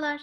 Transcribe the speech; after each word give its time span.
Merhabalar. 0.00 0.20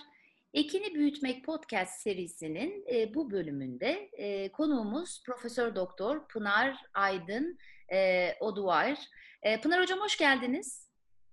Ekini 0.54 0.96
Büyütmek 0.96 1.46
Podcast 1.46 2.02
serisinin 2.02 2.86
e, 2.94 3.14
bu 3.14 3.32
bölümünde 3.32 4.10
e, 4.14 4.52
konuğumuz 4.52 5.23
Profesör 5.25 5.75
Doktor 5.75 6.28
Pınar 6.28 6.78
Aydın 6.93 7.57
e, 7.93 8.29
Oduvar. 8.39 8.98
E, 9.43 9.61
Pınar 9.61 9.82
Hocam 9.82 10.00
hoş 10.00 10.18
geldiniz. 10.18 10.88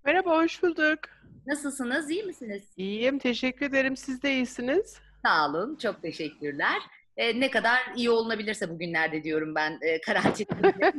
Merhaba, 0.05 0.37
hoş 0.37 0.63
bulduk. 0.63 0.99
Nasılsınız, 1.47 2.11
iyi 2.11 2.23
misiniz? 2.23 2.63
İyiyim, 2.77 3.19
teşekkür 3.19 3.67
ederim. 3.67 3.97
Siz 3.97 4.23
de 4.23 4.33
iyisiniz. 4.33 4.99
Sağ 5.23 5.49
olun, 5.49 5.77
çok 5.77 6.03
teşekkürler. 6.03 6.83
E, 7.17 7.41
ne 7.41 7.51
kadar 7.51 7.79
iyi 7.97 8.11
olunabilirse 8.11 8.71
bugünlerde 8.71 9.25
diyorum 9.25 9.55
ben 9.55 9.79
e, 9.83 10.01
karantinada. 10.01 10.93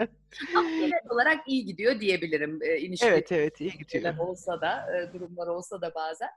Genel 0.52 1.00
olarak 1.10 1.48
iyi 1.48 1.64
gidiyor 1.64 2.00
diyebilirim. 2.00 2.62
E, 2.62 3.06
evet, 3.06 3.32
evet, 3.32 3.60
iyi 3.60 3.72
gidiyor. 3.78 4.16
olsa 4.18 4.60
da, 4.60 4.86
e, 4.96 5.12
durumlar 5.12 5.46
olsa 5.46 5.80
da 5.80 5.94
bazen. 5.94 6.28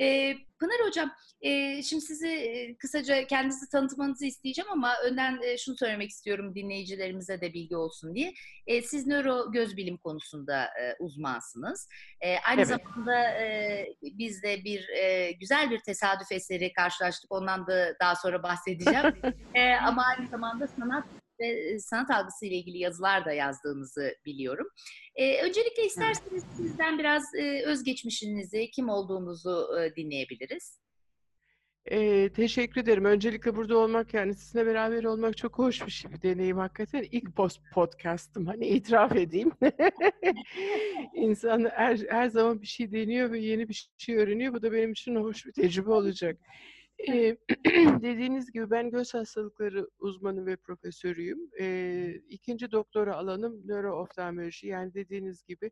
E, 0.00 0.34
Pınar 0.60 0.86
Hocam, 0.86 1.12
e, 1.40 1.82
şimdi 1.82 2.02
sizi 2.02 2.28
e, 2.28 2.74
kısaca 2.76 3.26
kendinizi 3.26 3.68
tanıtmanızı 3.68 4.26
isteyeceğim 4.26 4.70
ama 4.70 4.94
önden 5.04 5.42
e, 5.42 5.58
şunu 5.58 5.76
söylemek 5.76 6.10
istiyorum 6.10 6.54
dinleyicilerimize 6.54 7.40
de 7.40 7.52
bilgi 7.52 7.76
olsun 7.76 8.14
diye. 8.14 8.32
E, 8.66 8.82
siz 8.82 9.06
nöro 9.06 9.52
göz 9.52 9.76
bilim 9.76 9.96
konusunda 9.96 10.64
e, 10.64 10.96
uzmansınız. 10.98 11.88
E, 12.20 12.38
aynı 12.38 12.60
Evet. 12.60 12.68
zamanda 12.68 13.24
e, 13.30 13.86
biz 14.02 14.42
de 14.42 14.64
bir 14.64 14.88
e, 14.88 15.32
güzel 15.32 15.70
bir 15.70 15.78
tesadüf 15.80 16.32
eseri 16.32 16.72
karşılaştık. 16.72 17.32
Ondan 17.32 17.66
da 17.66 17.94
daha 18.00 18.16
sonra 18.16 18.42
bahsedeceğim. 18.42 19.00
E, 19.54 19.74
ama 19.74 20.04
aynı 20.04 20.28
zamanda 20.28 20.66
sanat 20.66 21.04
ve 21.40 21.46
e, 21.46 21.78
sanat 21.78 22.10
algısı 22.10 22.46
ile 22.46 22.54
ilgili 22.54 22.78
yazılar 22.78 23.24
da 23.24 23.32
yazdığınızı 23.32 24.14
biliyorum. 24.26 24.66
E, 25.14 25.42
öncelikle 25.42 25.86
isterseniz 25.86 26.44
sizden 26.56 26.98
biraz 26.98 27.34
e, 27.34 27.62
özgeçmişinizi, 27.66 28.70
kim 28.70 28.88
olduğunuzu 28.88 29.68
e, 29.80 29.96
dinleyebiliriz. 29.96 30.80
Ee, 31.90 32.30
teşekkür 32.36 32.80
ederim. 32.80 33.04
Öncelikle 33.04 33.56
burada 33.56 33.78
olmak 33.78 34.14
yani 34.14 34.34
sizinle 34.34 34.66
beraber 34.66 35.04
olmak 35.04 35.36
çok 35.36 35.58
hoş 35.58 35.86
bir 35.86 35.90
şey, 35.90 36.12
bir 36.12 36.22
deneyim 36.22 36.58
hakikaten. 36.58 37.06
İlk 37.10 37.36
post 37.36 37.60
podcast'ım 37.74 38.46
hani 38.46 38.66
itiraf 38.66 39.16
edeyim. 39.16 39.52
İnsan 41.14 41.70
her, 41.74 41.98
her 42.08 42.28
zaman 42.28 42.62
bir 42.62 42.66
şey 42.66 42.92
deniyor 42.92 43.32
ve 43.32 43.38
yeni 43.38 43.68
bir 43.68 43.90
şey 43.98 44.16
öğreniyor. 44.16 44.54
Bu 44.54 44.62
da 44.62 44.72
benim 44.72 44.92
için 44.92 45.16
hoş 45.16 45.46
bir 45.46 45.52
tecrübe 45.52 45.90
olacak. 45.90 46.36
Ee, 47.08 47.36
dediğiniz 48.02 48.52
gibi 48.52 48.70
ben 48.70 48.90
göz 48.90 49.14
hastalıkları 49.14 49.88
uzmanı 49.98 50.46
ve 50.46 50.56
profesörüyüm. 50.56 51.38
Ee, 51.60 52.14
ikinci 52.28 52.72
doktora 52.72 53.16
alanım 53.16 53.62
nörooftalmoloji 53.66 54.66
yani 54.66 54.94
dediğiniz 54.94 55.44
gibi 55.44 55.70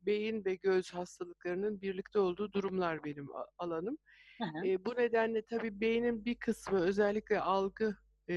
beyin 0.00 0.44
ve 0.44 0.54
göz 0.54 0.94
hastalıklarının 0.94 1.80
birlikte 1.80 2.18
olduğu 2.18 2.52
durumlar 2.52 3.04
benim 3.04 3.28
alanım. 3.58 3.98
Hı 4.38 4.44
hı. 4.44 4.66
E, 4.66 4.84
bu 4.84 4.94
nedenle 4.96 5.42
tabii 5.42 5.80
beynin 5.80 6.24
bir 6.24 6.34
kısmı 6.34 6.80
özellikle 6.80 7.40
algı, 7.40 7.96
e, 8.28 8.34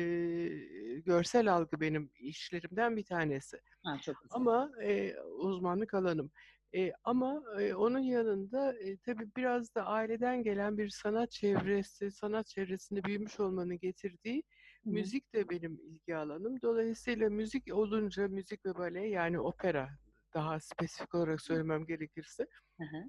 görsel 1.06 1.54
algı 1.54 1.82
benim 1.82 2.12
işlerimden 2.20 2.98
bir 2.98 3.06
tanesi. 3.06 3.58
Ha, 3.84 3.98
çok 4.02 4.16
güzel. 4.22 4.36
Ama 4.36 4.72
e, 4.84 5.16
uzmanlık 5.20 5.94
alanım. 5.94 6.32
E, 6.76 6.92
ama 7.04 7.44
e, 7.60 7.74
onun 7.76 8.00
yanında 8.00 8.74
e, 8.74 8.98
tabii 8.98 9.30
biraz 9.38 9.76
da 9.76 9.86
aileden 9.86 10.44
gelen 10.44 10.78
bir 10.78 10.90
sanat 10.90 11.32
çevresi, 11.32 12.12
sanat 12.12 12.48
çevresinde 12.48 13.04
büyümüş 13.04 13.40
olmanın 13.40 13.80
getirdiği 13.80 14.44
Hı 14.84 14.90
müzik 14.90 15.34
de 15.34 15.50
benim 15.50 15.80
ilgi 15.80 16.16
alanım. 16.16 16.62
Dolayısıyla 16.62 17.30
müzik 17.30 17.74
olunca 17.74 18.28
müzik 18.28 18.66
ve 18.66 18.76
bale 18.76 19.08
yani 19.08 19.40
opera 19.40 19.90
daha 20.34 20.60
spesifik 20.60 21.16
olarak 21.16 21.42
söylemem 21.42 21.86
gerekirse 21.86 22.48
Hı 22.80 22.84
hı. 22.84 23.04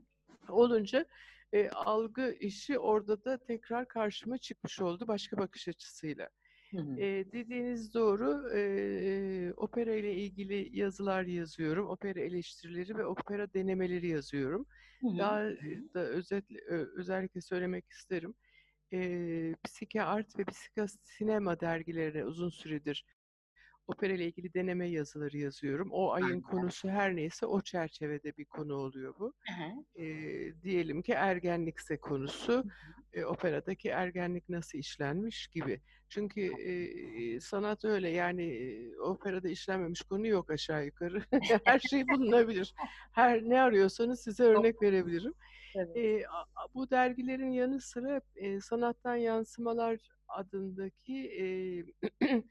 olunca 0.53 1.07
e, 1.53 1.69
algı 1.69 2.33
işi 2.41 2.79
orada 2.79 3.25
da 3.25 3.39
tekrar 3.39 3.89
karşıma 3.89 4.39
çıkmış 4.39 4.81
oldu 4.81 5.09
başka 5.09 5.37
bakış 5.37 5.69
açısıyla. 5.69 6.29
Hı 6.71 6.79
hı. 6.79 7.01
E, 7.01 7.33
dediğiniz 7.33 7.95
doğru. 7.95 8.51
e, 8.55 8.61
e, 8.61 9.53
opera 9.57 9.95
ile 9.95 10.15
ilgili 10.15 10.79
yazılar 10.79 11.23
yazıyorum. 11.23 11.89
Opera 11.89 12.21
eleştirileri 12.21 12.97
ve 12.97 13.07
opera 13.07 13.53
denemeleri 13.55 14.07
yazıyorum. 14.09 14.67
Hı 15.01 15.09
hı. 15.09 15.19
Daha 15.19 15.41
da 15.95 16.01
özetle, 16.01 16.61
özellikle 16.97 17.41
söylemek 17.41 17.91
isterim. 17.91 18.35
E, 18.93 19.55
Psike 19.65 20.03
Art 20.03 20.39
ve 20.39 20.45
Psika 20.45 20.87
Sinema 20.89 21.61
dergilerine 21.61 22.25
uzun 22.25 22.49
süredir 22.51 23.05
opera 23.87 24.13
ile 24.13 24.27
ilgili 24.27 24.55
deneme 24.55 24.89
yazıları 24.89 25.39
yazıyorum. 25.39 25.89
O 25.93 26.13
ayın 26.13 26.27
Aynen. 26.27 26.41
konusu 26.41 26.89
her 26.89 27.17
neyse 27.17 27.47
o 27.47 27.61
çerçevede 27.61 28.37
bir 28.37 28.45
konu 28.45 28.75
oluyor 28.75 29.15
bu 29.19 29.33
Hı 29.49 29.53
hı. 29.53 30.03
e, 30.03 30.07
diyelim 30.63 31.03
ki 31.03 31.13
ergenlikse 31.13 31.97
konusu, 31.97 32.65
e, 33.13 33.25
operadaki 33.25 33.89
ergenlik 33.89 34.49
nasıl 34.49 34.79
işlenmiş 34.79 35.47
gibi. 35.47 35.81
Çünkü 36.09 36.41
e, 36.43 37.41
sanat 37.41 37.85
öyle 37.85 38.09
yani 38.09 38.71
operada 39.01 39.49
işlenmemiş 39.49 40.03
konu 40.03 40.27
yok 40.27 40.51
aşağı 40.51 40.85
yukarı. 40.85 41.23
Her 41.65 41.79
şey 41.79 42.09
bulunabilir. 42.09 42.75
Her 43.13 43.43
ne 43.43 43.61
arıyorsanız 43.61 44.21
size 44.21 44.45
örnek 44.45 44.83
verebilirim. 44.83 45.35
Evet. 45.75 45.97
E, 45.97 46.23
bu 46.75 46.91
dergilerin 46.91 47.51
yanı 47.51 47.81
sıra 47.81 48.21
e, 48.37 48.61
Sanattan 48.61 49.17
Yansımalar 49.17 49.99
adındaki 50.29 51.31
e, 51.41 51.47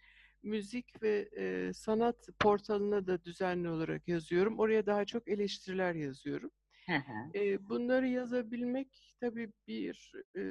müzik 0.45 1.03
ve 1.03 1.29
e, 1.37 1.73
sanat 1.73 2.29
portalına 2.39 3.07
da 3.07 3.23
düzenli 3.25 3.69
olarak 3.69 4.07
yazıyorum. 4.07 4.59
Oraya 4.59 4.85
daha 4.85 5.05
çok 5.05 5.27
eleştiriler 5.29 5.95
yazıyorum. 5.95 6.51
E, 7.35 7.69
bunları 7.69 8.07
yazabilmek 8.07 9.15
tabii 9.21 9.51
bir 9.67 10.11
e, 10.37 10.41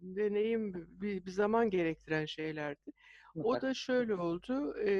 deneyim, 0.00 0.74
bir, 1.00 1.26
bir 1.26 1.30
zaman 1.30 1.70
gerektiren 1.70 2.24
şeylerdi. 2.26 2.90
O 3.40 3.60
da 3.60 3.74
şöyle 3.74 4.14
oldu. 4.14 4.76
e, 4.86 4.90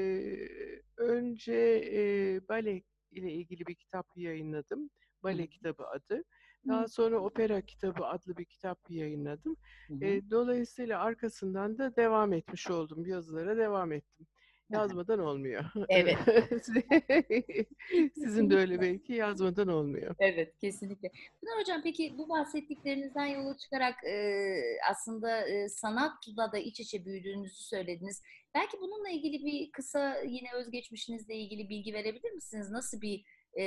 önce 0.97 1.53
e, 1.93 2.01
bale 2.49 2.83
ile 3.11 3.31
ilgili 3.33 3.67
bir 3.67 3.75
kitap 3.75 4.07
yayınladım. 4.17 4.89
Bale 5.23 5.47
kitabı 5.47 5.87
adı. 5.87 6.23
Daha 6.67 6.87
sonra 6.87 7.19
opera 7.19 7.61
kitabı 7.61 8.05
adlı 8.05 8.37
bir 8.37 8.45
kitap 8.45 8.79
yayınladım. 8.89 9.57
E, 10.01 10.29
dolayısıyla 10.31 10.99
arkasından 10.99 11.77
da 11.77 11.95
devam 11.95 12.33
etmiş 12.33 12.69
oldum. 12.69 13.05
Yazılara 13.05 13.57
devam 13.57 13.91
ettim. 13.91 14.27
Yazmadan 14.69 15.19
olmuyor. 15.19 15.63
Evet. 15.89 16.17
Sizin 18.13 18.49
de 18.49 18.55
öyle 18.55 18.81
belki 18.81 19.13
yazmadan 19.13 19.67
olmuyor. 19.67 20.15
Evet, 20.19 20.57
kesinlikle. 20.61 21.11
Pınar 21.39 21.59
Hocam 21.59 21.81
peki 21.83 22.15
bu 22.17 22.29
bahsettiklerinizden 22.29 23.25
yola 23.25 23.57
çıkarak 23.57 24.03
e, 24.03 24.55
aslında 24.91 25.47
e, 25.47 25.69
sanatla 25.69 26.51
da 26.51 26.57
iç 26.57 26.79
içe 26.79 27.05
büyüdüğünüzü 27.05 27.63
söylediniz. 27.63 28.21
Belki 28.55 28.77
bununla 28.81 29.09
ilgili 29.09 29.45
bir 29.45 29.71
kısa 29.71 30.17
yine 30.21 30.47
özgeçmişinizle 30.55 31.35
ilgili 31.35 31.69
bilgi 31.69 31.93
verebilir 31.93 32.31
misiniz? 32.31 32.71
Nasıl 32.71 33.01
bir 33.01 33.25
e, 33.59 33.63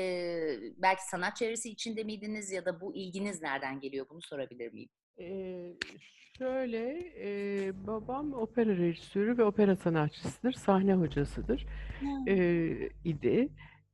belki 0.77 1.03
sanat 1.11 1.37
çevresi 1.37 1.71
içinde 1.71 2.05
miydiniz 2.05 2.53
ya 2.53 2.65
da 2.65 2.81
bu 2.81 2.95
ilginiz 2.95 3.43
nereden 3.43 3.81
geliyor? 3.81 4.07
Bunu 4.11 4.23
sorabilir 4.23 4.73
miyim? 4.73 4.89
Ee, 5.21 5.73
şöyle, 6.39 7.13
e, 7.19 7.87
babam 7.87 8.35
opera 8.35 8.77
rejisörü 8.77 9.39
ve 9.39 9.45
opera 9.45 9.77
sanatçısıdır, 9.77 10.53
sahne 10.53 10.95
hocasıdır 10.95 11.67
e, 12.29 12.69
idi. 13.05 13.49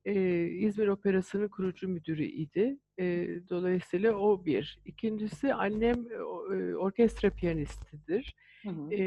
E, 0.05 0.45
İzmir 0.47 0.89
Operası'nın 0.89 1.49
kurucu 1.49 1.89
müdürü 1.89 2.25
idi. 2.25 2.78
E, 2.99 3.27
dolayısıyla 3.49 4.15
o 4.15 4.45
bir. 4.45 4.78
İkincisi 4.84 5.55
annem 5.55 6.07
e, 6.12 6.75
orkestra 6.77 7.31
piyanistidir. 7.31 8.34
Hı 8.62 8.69
hı. 8.69 8.95
E, 8.95 9.01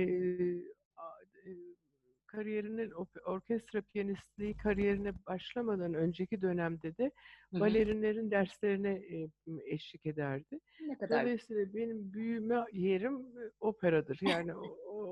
kariyerinin 2.44 2.92
orkestra 3.26 3.82
piyanistliği 3.82 4.58
kariyerine 4.58 5.14
başlamadan 5.28 5.94
önceki 5.94 6.42
dönemde 6.42 6.98
de 6.98 7.12
Hı 7.52 7.58
hı. 7.58 7.60
balerinlerin 7.60 8.32
derslerine 8.32 8.90
e, 8.92 9.30
eşlik 9.66 10.06
ederdi. 10.06 10.60
Ne 10.88 10.98
kadar 10.98 11.22
Dolayısıyla 11.22 11.74
benim 11.74 12.14
büyüme 12.14 12.66
yerim 12.74 13.16
e, 13.18 13.52
operadır. 13.60 14.20
Yani 14.22 14.56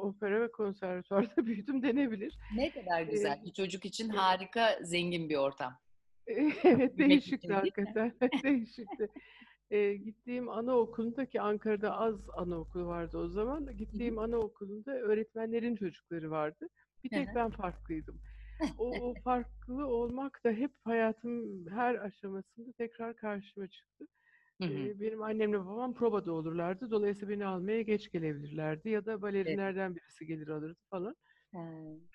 opera 0.02 0.42
ve 0.42 0.52
konservatuvarda 0.52 1.36
büyüdüm 1.46 1.84
denebilir. 1.84 2.38
ne 2.56 2.72
kadar 2.72 3.02
güzel. 3.02 3.40
Ee, 3.42 3.46
Bir 3.46 3.54
çocuk 3.54 3.86
için 3.86 4.10
harika, 4.10 4.80
zengin 4.84 5.30
bir 5.30 5.36
ortam. 5.36 5.74
Evet 6.64 6.98
değişikti 6.98 7.54
hakikaten. 7.54 8.12
Değişikti. 8.44 9.10
Ee, 9.72 9.94
gittiğim 9.94 10.50
anaokulunda 10.50 11.26
ki 11.26 11.42
Ankara'da 11.42 11.98
az 11.98 12.30
anaokulu 12.34 12.86
vardı 12.86 13.18
o 13.18 13.28
zaman. 13.28 13.78
Gittiğim 13.78 14.20
anaokulunda 14.20 14.92
öğretmenlerin 14.92 15.76
çocukları 15.76 16.32
vardı. 16.32 16.70
Bir 17.04 17.10
tek 17.10 17.28
hı. 17.32 17.36
ben 17.36 17.50
farklıydım. 17.52 18.22
O, 18.78 18.86
o 19.10 19.14
farklı 19.24 19.88
olmak 19.88 20.44
da 20.44 20.52
hep 20.52 20.72
hayatım 20.84 21.66
her 21.70 21.96
aşamasında 21.96 22.72
tekrar 22.78 23.16
karşıma 23.16 23.68
çıktı. 23.68 24.06
Hı 24.62 24.66
hı. 24.68 25.00
Benim 25.02 25.22
annemle 25.24 25.60
babam 25.60 25.94
provada 25.94 26.32
olurlardı. 26.32 26.92
Dolayısıyla 26.92 27.30
beni 27.36 27.46
almaya 27.46 27.82
geç 27.82 28.12
gelebilirlerdi. 28.12 28.90
Ya 28.90 29.06
da 29.06 29.22
balerinlerden 29.22 29.96
birisi 29.96 30.26
gelir 30.28 30.48
alırdı 30.48 30.80
falan. 30.90 31.16
Ha. 31.54 31.62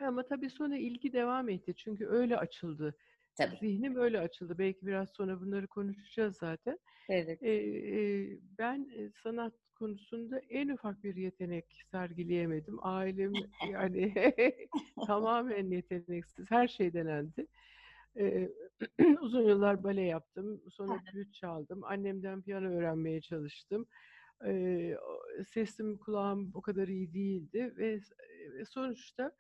Ama 0.01 0.23
tabii 0.27 0.51
sonra 0.51 0.77
ilgi 0.77 1.13
devam 1.13 1.49
etti. 1.49 1.75
Çünkü 1.77 2.07
öyle 2.07 2.37
açıldı 2.39 2.97
Tabii. 3.37 3.57
Zihnim 3.61 3.97
öyle 3.97 4.21
açıldı. 4.21 4.59
Belki 4.59 4.87
biraz 4.87 5.11
sonra 5.11 5.41
bunları 5.41 5.67
konuşacağız 5.67 6.37
zaten. 6.37 6.79
Evet. 7.09 7.43
Ee, 7.43 7.53
e, 7.53 8.39
ben 8.59 8.91
e, 8.99 9.11
sanat 9.23 9.55
konusunda 9.79 10.39
en 10.39 10.69
ufak 10.69 11.05
bir 11.05 11.17
yetenek 11.17 11.85
sergileyemedim. 11.91 12.79
Ailem 12.83 13.33
yani 13.73 14.15
tamamen 15.07 15.71
yeteneksiz. 15.71 16.51
Her 16.51 16.69
şey 16.69 16.93
denendi. 16.93 17.47
Ee, 18.19 18.49
uzun 19.21 19.43
yıllar 19.43 19.85
bale 19.85 20.03
yaptım. 20.03 20.61
Sonra 20.71 20.99
flüt 21.13 21.35
çaldım. 21.35 21.85
Annemden 21.85 22.43
piyano 22.43 22.67
öğrenmeye 22.67 23.21
çalıştım. 23.21 23.87
Ee, 24.47 24.97
sesim 25.49 25.99
kulağım 25.99 26.51
o 26.55 26.61
kadar 26.61 26.89
iyi 26.89 27.15
değildi 27.15 27.75
ve, 27.77 28.01
ve 28.53 28.65
sonuçta 28.65 29.33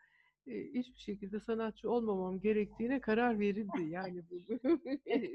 hiçbir 0.46 1.00
şekilde 1.00 1.40
sanatçı 1.40 1.90
olmamam 1.90 2.40
gerektiğine 2.40 3.00
karar 3.00 3.38
verildi. 3.38 3.70
Yani 3.90 4.22
bu. 4.30 4.58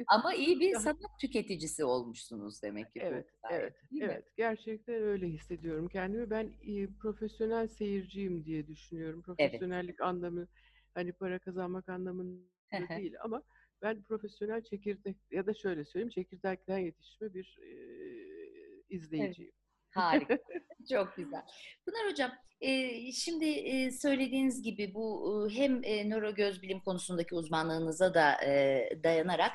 Ama 0.08 0.34
iyi 0.34 0.60
bir 0.60 0.76
sanat 0.76 1.20
tüketicisi 1.20 1.86
olmuşsunuz 1.86 2.64
demek 2.64 2.94
ki. 2.94 3.00
Evet, 3.04 3.28
evet, 3.52 3.74
evet. 4.02 4.26
Gerçekten 4.38 4.96
öyle 4.96 5.28
hissediyorum 5.28 5.88
kendimi. 5.88 6.30
Ben 6.30 6.52
e, 6.68 6.88
profesyonel 6.88 7.68
seyirciyim 7.68 8.46
diye 8.46 8.68
düşünüyorum. 8.68 9.22
Profesyonellik 9.22 9.90
evet. 9.90 10.02
anlamı 10.02 10.48
hani 10.94 11.12
para 11.12 11.40
kazanmak 11.40 11.90
anlamında 11.90 12.42
değil 12.90 13.14
ama 13.24 13.44
ben 13.82 14.04
profesyonel 14.04 14.62
çekirdek 14.62 15.18
ya 15.32 15.46
da 15.46 15.54
şöyle 15.54 15.86
söyleyeyim 15.86 16.10
çekirdekten 16.10 16.78
yetişme 16.78 17.34
bir 17.34 17.60
e, 17.62 17.72
izleyiciyim. 18.90 19.52
Evet. 19.54 19.61
Harika. 19.92 20.38
Çok 20.90 21.16
güzel. 21.18 21.42
Pınar 21.86 22.12
Hocam, 22.12 22.32
e, 22.62 23.12
şimdi 23.12 23.46
e, 23.46 23.92
söylediğiniz 23.92 24.62
gibi 24.62 24.94
bu 24.94 25.48
e, 25.50 25.56
hem 25.56 25.84
e, 25.84 26.10
nöro 26.10 26.36
göz 26.36 26.62
bilim 26.62 26.80
konusundaki 26.80 27.36
uzmanlığınıza 27.36 28.14
da 28.14 28.46
e, 28.46 28.90
dayanarak 29.04 29.52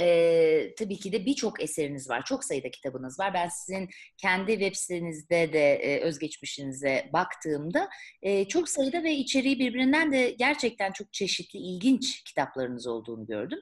e, 0.00 0.74
tabii 0.78 0.96
ki 0.96 1.12
de 1.12 1.26
birçok 1.26 1.62
eseriniz 1.62 2.10
var. 2.10 2.24
Çok 2.24 2.44
sayıda 2.44 2.70
kitabınız 2.70 3.18
var. 3.20 3.34
Ben 3.34 3.48
sizin 3.48 3.88
kendi 4.16 4.52
web 4.52 4.74
sitenizde 4.74 5.52
de 5.52 5.74
e, 5.74 6.00
özgeçmişinize 6.00 7.10
baktığımda 7.12 7.88
e, 8.22 8.48
çok 8.48 8.68
sayıda 8.68 9.02
ve 9.02 9.12
içeriği 9.12 9.58
birbirinden 9.58 10.12
de 10.12 10.30
gerçekten 10.30 10.92
çok 10.92 11.12
çeşitli, 11.12 11.58
ilginç 11.58 12.22
kitaplarınız 12.24 12.86
olduğunu 12.86 13.26
gördüm. 13.26 13.58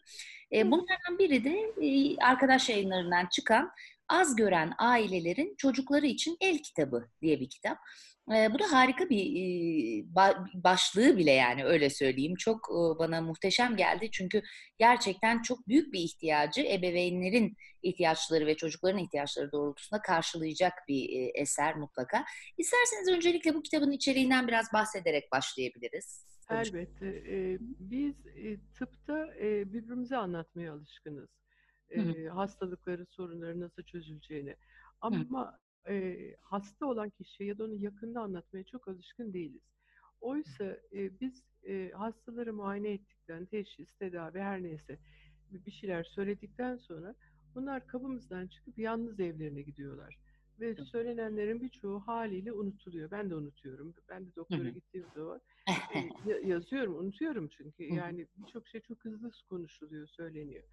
E, 0.53 0.71
bunlardan 0.71 1.19
biri 1.19 1.45
de 1.45 1.73
e, 1.87 2.17
arkadaş 2.17 2.69
yayınlarından 2.69 3.27
çıkan 3.27 3.71
Az 4.11 4.37
Gören 4.37 4.73
Ailelerin 4.79 5.55
Çocukları 5.59 6.07
için 6.07 6.37
El 6.41 6.59
Kitabı 6.59 7.09
diye 7.23 7.41
bir 7.41 7.51
kitap. 7.51 7.79
E, 8.35 8.55
bu 8.55 8.59
da 8.59 8.73
harika 8.73 9.09
bir 9.09 9.25
e, 9.37 10.15
ba, 10.15 10.45
başlığı 10.55 11.17
bile 11.17 11.31
yani 11.31 11.65
öyle 11.65 11.91
söyleyeyim. 11.91 12.35
Çok 12.39 12.69
e, 12.71 12.99
bana 12.99 13.21
muhteşem 13.21 13.77
geldi 13.77 14.09
çünkü 14.13 14.43
gerçekten 14.79 15.43
çok 15.43 15.69
büyük 15.69 15.93
bir 15.93 16.01
ihtiyacı 16.01 16.61
ebeveynlerin 16.61 17.57
ihtiyaçları 17.83 18.47
ve 18.47 18.57
çocukların 18.57 19.05
ihtiyaçları 19.05 19.53
doğrultusunda 19.53 20.03
karşılayacak 20.03 20.73
bir 20.89 21.21
e, 21.21 21.31
eser 21.35 21.77
mutlaka. 21.77 22.25
İsterseniz 22.59 23.09
öncelikle 23.09 23.55
bu 23.55 23.63
kitabın 23.63 23.91
içeriğinden 23.91 24.49
biraz 24.49 24.73
bahsederek 24.73 25.33
başlayabiliriz. 25.33 26.27
Elbette. 26.51 27.07
E, 27.07 27.59
biz 27.61 28.27
e, 28.27 28.57
tıpta 28.79 29.35
e, 29.35 29.73
birbirimize 29.73 30.17
anlatmaya 30.17 30.73
alışkınız 30.73 31.29
e, 31.91 32.29
hastalıkları, 32.29 33.07
sorunları 33.07 33.61
nasıl 33.61 33.83
çözüleceğini. 33.83 34.57
Ama 35.01 35.59
e, 35.89 36.17
hasta 36.41 36.87
olan 36.87 37.11
kişiye 37.11 37.49
ya 37.49 37.59
da 37.59 37.65
onu 37.65 37.75
yakında 37.75 38.21
anlatmaya 38.21 38.65
çok 38.65 38.89
alışkın 38.89 39.33
değiliz. 39.33 39.63
Oysa 40.21 40.65
e, 40.93 41.21
biz 41.21 41.45
e, 41.69 41.91
hastaları 41.95 42.53
muayene 42.53 42.89
ettikten, 42.89 43.47
teşhis, 43.47 43.93
tedavi 43.93 44.39
her 44.39 44.63
neyse 44.63 44.99
bir 45.51 45.71
şeyler 45.71 46.05
söyledikten 46.05 46.77
sonra 46.77 47.15
bunlar 47.55 47.87
kabımızdan 47.87 48.47
çıkıp 48.47 48.79
yalnız 48.79 49.21
evlerine 49.21 49.63
gidiyorlar. 49.63 50.19
Ve 50.61 50.75
söylenenlerin 50.75 51.61
birçoğu 51.61 52.01
haliyle 52.01 52.53
unutuluyor. 52.53 53.11
Ben 53.11 53.31
de 53.31 53.35
unutuyorum. 53.35 53.95
Ben 54.09 54.27
de 54.27 54.37
doktora 54.37 54.69
gittiğim 54.69 55.07
zaman 55.15 55.41
e, 55.69 56.31
yazıyorum, 56.49 56.99
unutuyorum 56.99 57.49
çünkü. 57.49 57.85
Yani 57.85 58.27
birçok 58.37 58.69
şey 58.69 58.81
çok 58.81 59.05
hızlı 59.05 59.31
konuşuluyor, 59.49 60.07
söyleniyor. 60.07 60.65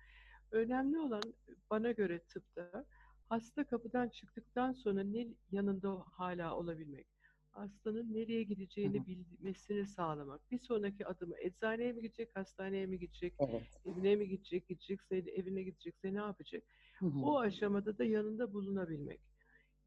Önemli 0.52 1.00
olan 1.00 1.24
bana 1.70 1.92
göre 1.92 2.20
tıpta 2.20 2.86
hasta 3.30 3.64
kapıdan 3.64 4.10
çıktıktan 4.10 4.74
sonra 4.74 5.04
ne 5.04 5.28
yanında 5.52 6.06
hala 6.12 6.58
olabilmek. 6.58 7.08
Hastanın 7.52 8.14
nereye 8.14 8.44
gideceğini 8.44 9.08
bilmesini 9.08 9.88
sağlamak. 9.88 10.52
Bir 10.52 10.60
sonraki 10.60 11.06
adımı 11.08 11.36
eczaneye 11.40 11.94
mi 11.94 12.02
gidecek, 12.02 12.36
hastaneye 12.36 12.86
mi 12.86 13.00
gidecek, 13.00 13.34
evet. 13.40 13.64
evine 13.86 14.16
mi 14.16 14.28
gidecek, 14.28 14.68
gidecekse 14.68 15.18
evine 15.18 15.64
gidecekse 15.64 16.14
ne 16.14 16.18
yapacak? 16.18 16.64
Hı 17.00 17.06
hı. 17.06 17.20
O 17.20 17.40
aşamada 17.40 17.98
da 17.98 18.04
yanında 18.04 18.54
bulunabilmek. 18.54 19.20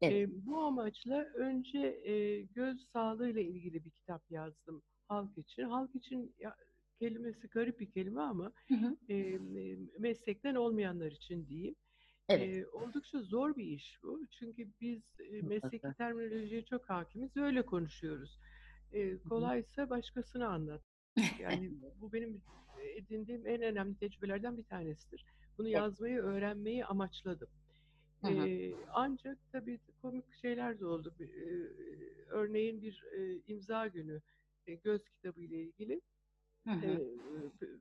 Evet. 0.01 0.29
E, 0.29 0.45
bu 0.45 0.59
amaçla 0.59 1.23
önce 1.23 1.79
e, 1.79 2.41
göz 2.41 2.87
sağlığıyla 2.93 3.41
ilgili 3.41 3.85
bir 3.85 3.89
kitap 3.89 4.31
yazdım 4.31 4.83
halk 5.07 5.37
için. 5.37 5.63
Halk 5.63 5.95
için 5.95 6.35
ya, 6.39 6.55
kelimesi 7.01 7.47
garip 7.47 7.79
bir 7.79 7.91
kelime 7.91 8.21
ama 8.21 8.51
hı 8.67 8.73
hı. 8.73 9.13
E, 9.13 9.39
meslekten 9.99 10.55
olmayanlar 10.55 11.11
için 11.11 11.47
diyeyim. 11.47 11.75
Evet. 12.29 12.49
E, 12.49 12.67
oldukça 12.67 13.21
zor 13.21 13.55
bir 13.55 13.65
iş 13.65 13.99
bu. 14.03 14.27
Çünkü 14.39 14.67
biz 14.81 15.01
e, 15.19 15.41
mesleki 15.41 15.87
terminolojiye 15.97 16.65
çok 16.65 16.89
hakimiz 16.89 17.37
öyle 17.37 17.61
konuşuyoruz. 17.61 18.39
E, 18.93 19.17
kolaysa 19.17 19.89
başkasına 19.89 20.47
anlat. 20.47 20.81
Yani 21.39 21.71
bu 22.01 22.13
benim 22.13 22.41
edindiğim 22.95 23.47
en 23.47 23.61
önemli 23.61 23.95
tecrübelerden 23.95 24.57
bir 24.57 24.63
tanesidir. 24.63 25.25
Bunu 25.57 25.67
yazmayı, 25.67 26.19
öğrenmeyi 26.19 26.85
amaçladım. 26.85 27.49
Ee, 28.29 28.73
ancak 28.93 29.37
tabii 29.51 29.79
komik 30.01 30.25
şeyler 30.41 30.79
de 30.79 30.85
oldu. 30.85 31.13
Ee, 31.19 31.25
örneğin 32.29 32.81
bir 32.81 33.03
e, 33.17 33.41
imza 33.47 33.87
günü 33.87 34.21
e, 34.67 34.75
göz 34.75 35.09
kitabı 35.09 35.41
ile 35.41 35.63
ilgili. 35.63 36.01
Hı 36.65 36.71
hı. 36.71 36.87
E, 36.87 37.01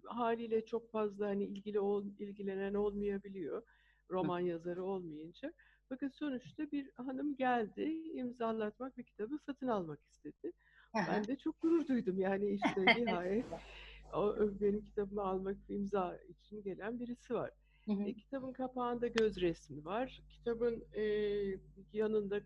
haliyle 0.04 0.64
çok 0.64 0.90
fazla 0.90 1.26
hani 1.26 1.44
ilgili 1.44 1.80
ol, 1.80 2.04
ilgilenen 2.18 2.74
olmayabiliyor 2.74 3.62
roman 4.10 4.40
hı. 4.40 4.46
yazarı 4.46 4.84
olmayınca. 4.84 5.52
Fakat 5.88 6.14
sonuçta 6.14 6.70
bir 6.70 6.90
hanım 6.96 7.36
geldi 7.36 7.82
imzalatmak 8.14 8.98
bir 8.98 9.04
kitabı 9.04 9.38
satın 9.38 9.68
almak 9.68 10.00
istedi. 10.04 10.52
Hı 10.92 10.98
hı. 10.98 11.06
Ben 11.08 11.26
de 11.26 11.36
çok 11.36 11.60
gurur 11.60 11.86
duydum 11.88 12.18
yani 12.18 12.50
işte 12.50 12.80
nihayet 12.96 13.46
o, 14.14 14.37
benim 14.60 14.84
kitabımı 14.84 15.22
almak 15.22 15.56
imza 15.68 16.16
için 16.16 16.62
gelen 16.62 17.00
birisi 17.00 17.34
var. 17.34 17.50
Hı 17.87 17.92
hı. 17.92 18.02
E, 18.02 18.14
kitabın 18.14 18.52
kapağında 18.52 19.06
göz 19.06 19.40
resmi 19.40 19.84
var. 19.84 20.22
Kitabın 20.30 20.84
e, 20.92 21.02
yanında 21.92 22.40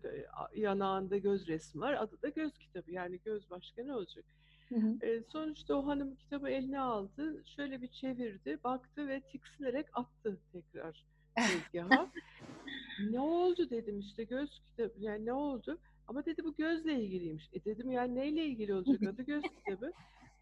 yanağında 0.55 1.17
göz 1.17 1.47
resmi 1.47 1.81
var. 1.81 1.93
Adı 1.93 2.21
da 2.21 2.29
göz 2.29 2.57
kitabı. 2.57 2.91
Yani 2.91 3.19
göz 3.25 3.49
başka 3.49 3.83
ne 3.83 3.93
olacak? 3.95 4.25
Hı 4.69 4.75
hı. 4.75 5.05
E, 5.05 5.23
sonuçta 5.31 5.75
o 5.75 5.87
hanım 5.87 6.15
kitabı 6.15 6.49
eline 6.49 6.79
aldı, 6.79 7.43
şöyle 7.55 7.81
bir 7.81 7.87
çevirdi, 7.87 8.59
baktı 8.63 9.07
ve 9.07 9.21
tiksinerek 9.21 9.85
attı 9.93 10.37
tekrar 10.51 11.05
tezgaha. 11.35 12.11
ne 13.09 13.19
oldu 13.19 13.69
dedim 13.69 13.99
işte 13.99 14.23
göz 14.23 14.61
kitabı, 14.69 14.93
yani 14.99 15.25
ne 15.25 15.33
oldu? 15.33 15.79
Ama 16.07 16.25
dedi 16.25 16.43
bu 16.43 16.55
gözle 16.55 17.03
ilgiliymiş. 17.03 17.49
E 17.53 17.65
dedim 17.65 17.91
yani 17.91 18.15
neyle 18.15 18.45
ilgili 18.45 18.73
olacak 18.73 19.03
adı 19.03 19.21
göz 19.21 19.43
kitabı. 19.43 19.91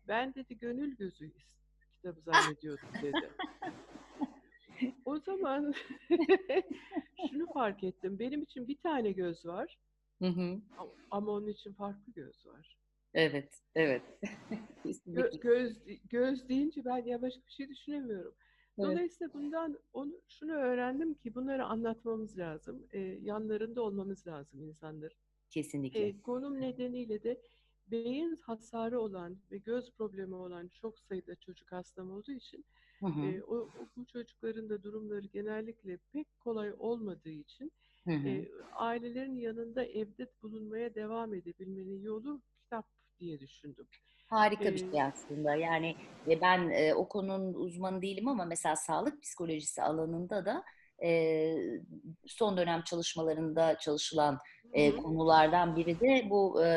Ben 0.07 0.35
dedi 0.35 0.57
gönül 0.57 0.95
gözü 0.95 1.31
kitabı 1.95 2.21
zannediyordum 2.21 2.89
dedi. 3.01 3.29
o 5.05 5.19
zaman 5.19 5.73
şunu 7.29 7.53
fark 7.53 7.83
ettim. 7.83 8.19
Benim 8.19 8.41
için 8.41 8.67
bir 8.67 8.77
tane 8.77 9.11
göz 9.11 9.45
var. 9.45 9.77
Hı 10.19 10.27
hı. 10.27 10.61
Ama 11.11 11.31
onun 11.31 11.47
için 11.47 11.73
farklı 11.73 12.13
göz 12.13 12.45
var. 12.45 12.77
Evet, 13.13 13.61
evet. 13.75 14.01
Gö- 15.07 15.39
göz 15.39 15.77
göz 16.09 16.49
deyince 16.49 16.85
ben 16.85 16.97
ya 16.97 17.21
başka 17.21 17.41
bir 17.45 17.51
şey 17.51 17.69
düşünemiyorum. 17.69 18.33
Dolayısıyla 18.77 19.31
evet. 19.33 19.33
bundan 19.33 19.79
onu 19.93 20.13
şunu 20.27 20.51
öğrendim 20.51 21.13
ki 21.13 21.35
bunları 21.35 21.65
anlatmamız 21.65 22.37
lazım. 22.37 22.87
Ee, 22.91 22.99
yanlarında 22.99 23.81
olmamız 23.81 24.27
lazım 24.27 24.61
insanların. 24.61 25.17
Kesinlikle. 25.49 26.07
Ee, 26.07 26.21
konum 26.21 26.61
nedeniyle 26.61 27.23
de 27.23 27.41
beyin 27.91 28.35
hasarı 28.35 28.99
olan 28.99 29.37
ve 29.51 29.57
göz 29.57 29.91
problemi 29.91 30.35
olan 30.35 30.67
çok 30.67 30.99
sayıda 30.99 31.35
çocuk 31.35 31.71
hastam 31.71 32.11
olduğu 32.11 32.31
için 32.31 32.65
hı 32.99 33.05
hı. 33.05 33.25
E, 33.25 33.43
o, 33.43 33.69
bu 33.97 34.05
çocukların 34.05 34.69
da 34.69 34.83
durumları 34.83 35.27
genellikle 35.27 35.97
pek 36.13 36.39
kolay 36.39 36.73
olmadığı 36.79 37.29
için 37.29 37.71
hı 38.03 38.11
hı. 38.11 38.27
E, 38.27 38.49
ailelerin 38.73 39.35
yanında 39.35 39.85
evde 39.85 40.27
bulunmaya 40.43 40.95
devam 40.95 41.33
edebilmenin 41.33 42.01
yolu 42.01 42.41
kitap 42.55 42.85
diye 43.19 43.39
düşündüm. 43.39 43.87
Harika 44.29 44.65
bir 44.65 44.77
şey 44.91 45.01
aslında. 45.01 45.55
Yani 45.55 45.95
ben 46.41 46.69
e, 46.69 46.93
o 46.93 47.07
konunun 47.07 47.53
uzmanı 47.53 48.01
değilim 48.01 48.27
ama 48.27 48.45
mesela 48.45 48.75
sağlık 48.75 49.23
psikolojisi 49.23 49.81
alanında 49.81 50.45
da 50.45 50.63
e, 51.03 51.53
son 52.27 52.57
dönem 52.57 52.83
çalışmalarında 52.83 53.77
çalışılan 53.77 54.39
e, 54.73 54.95
konulardan 54.95 55.75
biri 55.75 55.99
de 55.99 56.29
bu 56.29 56.63
e, 56.65 56.69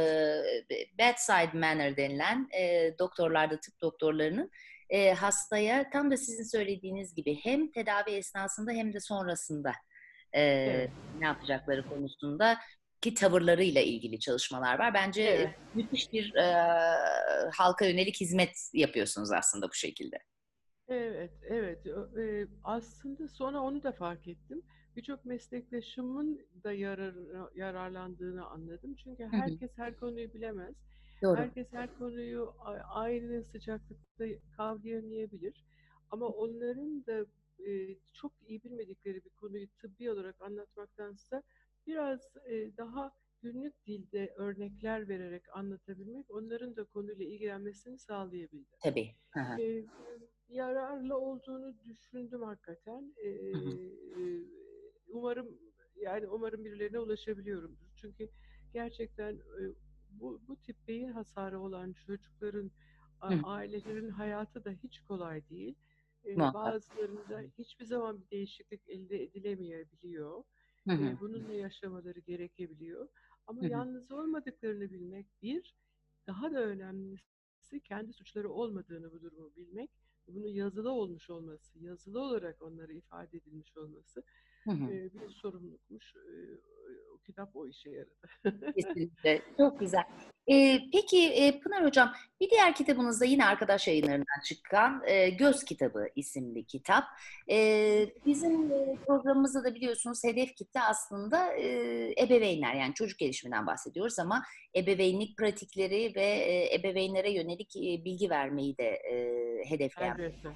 bedside 0.99 1.59
manner 1.59 1.97
denilen 1.97 2.49
e, 2.59 2.95
doktorlarda 2.99 3.61
tıp 3.61 3.81
doktorlarının 3.81 4.51
e, 4.91 5.13
hastaya 5.13 5.91
tam 5.91 6.11
da 6.11 6.17
sizin 6.17 6.45
söylediğiniz 6.45 7.15
gibi 7.15 7.35
hem 7.43 7.71
tedavi 7.73 8.11
esnasında 8.11 8.73
hem 8.73 8.93
de 8.93 9.01
sonrasında 9.01 9.73
e, 10.33 10.43
Evet. 10.43 10.91
ne 11.19 11.27
yapacakları 11.27 11.89
konusunda 11.89 12.59
ki 13.01 13.15
tavırlarıyla 13.15 13.81
ilgili 13.81 14.19
çalışmalar 14.21 14.79
var. 14.79 14.95
Bence 14.95 15.23
Evet. 15.23 15.55
müthiş 15.75 16.13
bir 16.13 16.35
e, 16.35 16.45
halka 17.55 17.87
yönelik 17.87 18.21
hizmet 18.21 18.71
yapıyorsunuz 18.73 19.33
aslında 19.33 19.69
bu 19.69 19.75
şekilde. 19.75 20.19
Evet, 20.89 21.33
evet. 21.49 21.87
E, 22.19 22.47
Aslında 22.65 23.29
sonra 23.29 23.61
onu 23.61 23.83
da 23.83 23.93
fark 23.93 24.29
ettim. 24.29 24.63
Birçok 24.97 25.25
meslektaşımın 25.25 26.47
da 26.65 26.73
yarar, 26.73 27.15
yararlandığını 27.57 28.47
anladım. 28.47 28.95
Çünkü 29.05 29.25
herkes 29.31 29.71
her 29.77 29.97
konuyu 29.97 30.35
bilemez. 30.35 30.75
Doğru. 31.23 31.37
Herkes 31.41 31.67
her 31.73 31.99
konuyu 31.99 32.55
aynı 32.95 33.45
sıcaklıkta 33.45 34.25
kavrayamayabilir. 34.57 35.65
Ama 36.11 36.27
onların 36.27 37.07
da 37.07 37.27
e, 37.71 37.97
çok 38.15 38.33
iyi 38.47 38.63
bilmedikleri 38.63 39.25
bir 39.25 39.31
konuyu 39.31 39.67
tıbbi 39.81 40.11
olarak 40.11 40.43
anlatmaktansa 40.43 41.43
biraz 41.87 42.37
e, 42.47 42.77
daha 42.77 43.13
günlük 43.43 43.87
dilde 43.87 44.35
örnekler 44.37 45.09
vererek 45.09 45.57
anlatabilmek 45.57 46.31
onların 46.31 46.77
da 46.77 46.85
konuyla 46.85 47.25
ilgilenmesini 47.25 47.99
sağlayabildi. 47.99 48.77
Tabii. 48.83 49.15
Hı 49.31 49.41
hı. 49.41 49.61
Ee, 49.63 49.85
yararlı 50.49 51.19
olduğunu 51.19 51.75
düşündüm 51.85 52.43
hakikaten. 52.43 53.15
Hı 53.53 53.59
hı. 53.59 53.71
e, 53.71 54.43
umarım 55.09 55.59
yani 55.97 56.27
umarım 56.29 56.65
birilerine 56.65 56.99
ulaşabiliyorumdur. 56.99 57.87
Çünkü 57.97 58.29
gerçekten 58.73 59.35
e, 59.35 59.63
bu, 60.11 60.41
bu 60.49 60.57
tip 60.57 60.77
beyin 60.89 61.09
hasarı 61.13 61.61
olan 61.61 61.93
çocukların 61.93 62.71
Hı. 63.21 63.41
ailelerin 63.45 64.11
hayatı 64.11 64.65
da 64.65 64.71
hiç 64.71 65.01
kolay 65.01 65.49
değil. 65.49 65.75
Ee, 66.25 66.37
Muhakkak. 66.37 66.65
bazılarında 66.65 67.41
hiçbir 67.59 67.85
zaman 67.85 68.21
bir 68.21 68.31
değişiklik 68.31 68.89
elde 68.89 69.23
edilemeyebiliyor. 69.23 70.45
Hı 70.87 70.93
hı. 70.93 71.19
Bununla 71.21 71.53
yaşamaları 71.53 72.21
gerekebiliyor. 72.21 73.09
Ama 73.47 73.61
Hı 73.63 73.67
hı. 73.67 73.71
yalnız 73.71 74.11
olmadıklarını 74.13 74.91
bilmek 74.91 75.27
bir, 75.43 75.75
daha 76.27 76.53
da 76.53 76.63
önemlisi 76.63 77.81
kendi 77.85 78.13
suçları 78.13 78.51
olmadığını 78.53 79.13
bu 79.13 79.23
durumu 79.23 79.57
bilmek, 79.57 79.91
bunun 80.29 80.49
yazılı 80.49 80.91
olmuş 80.91 81.31
olması, 81.31 81.79
yazılı 81.79 82.21
olarak 82.21 82.63
onlara 82.63 82.93
ifade 82.93 83.37
edilmiş 83.37 83.77
olması 83.77 84.23
Hı 84.67 84.71
hı. 84.71 84.93
e, 84.93 85.15
bir 85.15 85.31
sorumlulukmuş. 85.31 86.15
E, 86.17 86.31
o 87.15 87.19
kitap 87.27 87.57
o 87.57 87.67
işe 87.67 87.91
yaradı. 87.91 88.73
Kesinlikle. 88.75 89.43
Çok 89.57 89.81
güzel. 89.81 90.05
Ee, 90.51 90.81
peki 90.93 91.29
e, 91.29 91.61
Pınar 91.61 91.85
Hocam, 91.85 92.13
bir 92.41 92.51
diğer 92.51 92.75
kitabınızda 92.75 93.25
yine 93.25 93.47
arkadaş 93.47 93.89
yayınlarından 93.89 94.43
çıkan 94.45 95.03
e, 95.07 95.31
Göz 95.31 95.65
Kitabı 95.65 96.07
isimli 96.17 96.65
kitap. 96.65 97.05
E, 97.51 97.57
bizim 98.27 98.73
e, 98.73 98.97
programımızda 99.07 99.65
da 99.65 99.75
biliyorsunuz 99.75 100.25
hedef 100.25 100.55
kitle 100.55 100.81
aslında 100.81 101.53
e, 101.53 101.69
ebeveynler 102.23 102.75
yani 102.75 102.95
çocuk 102.95 103.19
gelişiminden 103.19 103.67
bahsediyoruz 103.67 104.19
ama 104.19 104.43
ebeveynlik 104.77 105.39
pratikleri 105.39 106.13
ve 106.15 106.27
e, 106.27 106.75
ebeveynlere 106.75 107.33
yönelik 107.33 107.77
e, 107.77 108.05
bilgi 108.05 108.31
vermeyi 108.31 108.79
de 108.79 108.89
e, 108.89 109.17
hedefleyen 109.71 110.15
Elbette. 110.15 110.49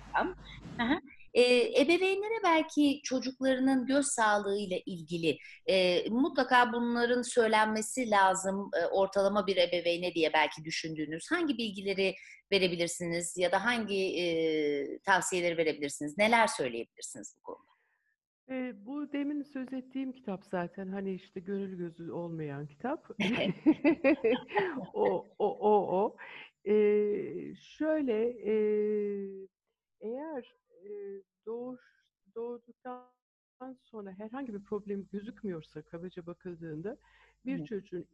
E, 1.34 1.42
ebeveynlere 1.82 2.42
belki 2.44 3.00
çocuklarının 3.04 3.86
göz 3.86 4.06
sağlığıyla 4.06 4.78
ilgili 4.86 5.38
e, 5.66 6.04
mutlaka 6.10 6.72
bunların 6.72 7.22
söylenmesi 7.22 8.10
lazım 8.10 8.70
e, 8.82 8.86
ortalama 8.86 9.46
bir 9.46 9.56
ebeveyne 9.56 10.14
diye 10.14 10.32
belki 10.32 10.64
düşündüğünüz 10.64 11.30
hangi 11.30 11.58
bilgileri 11.58 12.14
verebilirsiniz 12.52 13.36
ya 13.36 13.52
da 13.52 13.64
hangi 13.64 14.20
e, 14.20 14.98
tavsiyeleri 14.98 15.56
verebilirsiniz? 15.56 16.18
Neler 16.18 16.46
söyleyebilirsiniz 16.46 17.34
bu 17.38 17.42
konuda? 17.42 17.70
E, 18.50 18.86
bu 18.86 19.12
demin 19.12 19.42
söz 19.42 19.72
ettiğim 19.72 20.12
kitap 20.12 20.46
zaten 20.46 20.88
hani 20.88 21.14
işte 21.14 21.40
gönül 21.40 21.78
gözü 21.78 22.12
olmayan 22.12 22.66
kitap. 22.66 23.10
o 24.94 25.26
o 25.38 25.58
o 25.58 25.96
o. 26.02 26.16
E, 26.64 26.74
şöyle 27.54 28.28
e, 28.28 28.54
sonra 34.00 34.12
herhangi 34.18 34.54
bir 34.54 34.64
problem 34.64 35.06
gözükmüyorsa 35.12 35.82
kabaca 35.82 36.26
bakıldığında 36.26 36.96
bir 37.46 37.58
Hı. 37.58 37.64
çocuğun 37.64 38.06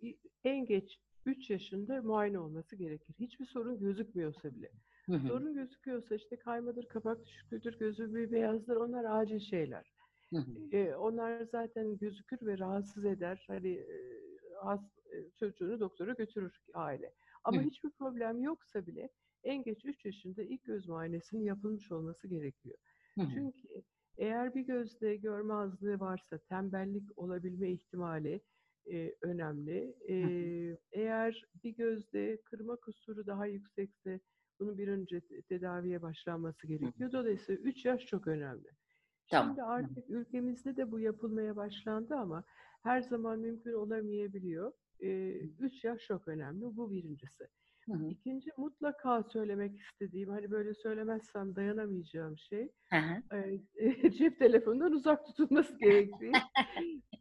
en 0.45 0.67
geç 0.67 0.99
3 1.27 1.51
yaşında 1.51 2.03
muayene 2.03 2.39
olması 2.39 2.77
gerekir. 2.77 3.15
Hiçbir 3.19 3.45
sorun 3.47 3.79
gözükmüyorsa 3.81 4.55
bile. 4.55 4.71
Hı 5.09 5.13
hı, 5.17 5.29
Sorun 5.29 5.55
gözüküyorsa 5.55 6.15
işte 6.15 6.37
kaymadır, 6.37 6.89
kapak 6.89 7.25
düşüklüğüdür, 7.27 7.79
gözü 7.79 8.33
beyazdır 8.33 8.77
onlar 8.77 9.05
acil 9.21 9.39
şeyler. 9.41 9.93
hı 10.33 10.37
hı, 10.39 10.73
E, 10.73 10.95
onlar 10.95 11.41
zaten 11.45 11.99
gözükür 11.99 12.47
ve 12.47 12.59
rahatsız 12.59 13.05
eder. 13.05 13.45
Hani 13.49 13.69
e, 13.73 14.21
has- 14.63 14.99
e, 15.13 15.31
çocuğunu 15.39 15.81
doktora 15.81 16.13
götürür 16.13 16.61
aile. 16.75 17.13
Ama 17.45 17.61
Hı. 17.61 17.63
hiçbir 17.63 17.91
problem 17.91 18.43
yoksa 18.43 18.87
bile 18.87 19.09
en 19.45 19.63
geç 19.63 19.85
3 19.85 20.05
yaşında 20.05 20.43
ilk 20.43 20.65
göz 20.65 20.89
muayenesinin 20.89 21.45
yapılmış 21.45 21.93
olması 21.93 22.29
gerekiyor. 22.29 22.79
hı 23.19 23.23
hı, 23.23 23.29
Çünkü 23.35 23.69
eğer 24.17 24.55
bir 24.55 24.61
gözde 24.61 25.17
görme 25.17 25.55
azlığı 25.55 26.01
varsa 26.01 26.39
tembellik 26.39 27.19
olabilme 27.19 27.71
ihtimali 27.71 28.41
e, 28.93 29.15
önemli. 29.23 29.95
E, 30.09 30.17
eğer 30.93 31.45
bir 31.65 31.77
gözde 31.77 32.41
kırma 32.45 32.77
kusuru 32.77 33.27
daha 33.27 33.47
yüksekse 33.47 34.21
bunun 34.61 34.79
bir 34.79 34.89
önce 34.89 35.21
te- 35.21 35.43
tedaviye 35.43 36.03
başlanması 36.03 36.67
gerekiyor. 36.67 37.13
Dolayısıyla 37.13 37.63
3 37.63 37.85
yaş 37.85 38.07
çok 38.07 38.27
önemli. 38.27 38.69
Tamam. 39.31 39.49
Şimdi 39.49 39.63
artık 39.63 40.11
ülkemizde 40.11 40.77
de 40.77 40.91
bu 40.91 41.01
yapılmaya 41.01 41.57
başlandı 41.57 42.15
ama 42.15 42.45
her 42.83 43.01
zaman 43.03 43.39
mümkün 43.39 43.73
olamayabiliyor. 43.73 44.73
3 45.01 45.85
yaş 45.85 46.07
çok 46.07 46.29
önemli. 46.29 46.77
Bu 46.77 46.91
birincisi. 46.91 47.49
Hı 47.87 47.93
hı, 47.93 48.09
İkinci 48.11 48.51
mutlaka 48.57 49.23
söylemek 49.23 49.81
istediğim, 49.81 50.29
hani 50.29 50.51
böyle 50.51 50.75
söylemezsem 50.75 51.57
dayanamayacağım 51.57 52.39
şey, 52.39 52.69
hı 52.91 52.97
hı. 52.97 53.23
e, 53.37 54.11
cep 54.19 54.39
telefonundan 54.39 54.93
uzak 54.93 55.27
tutulması 55.27 55.79
gerektiği. 55.79 56.33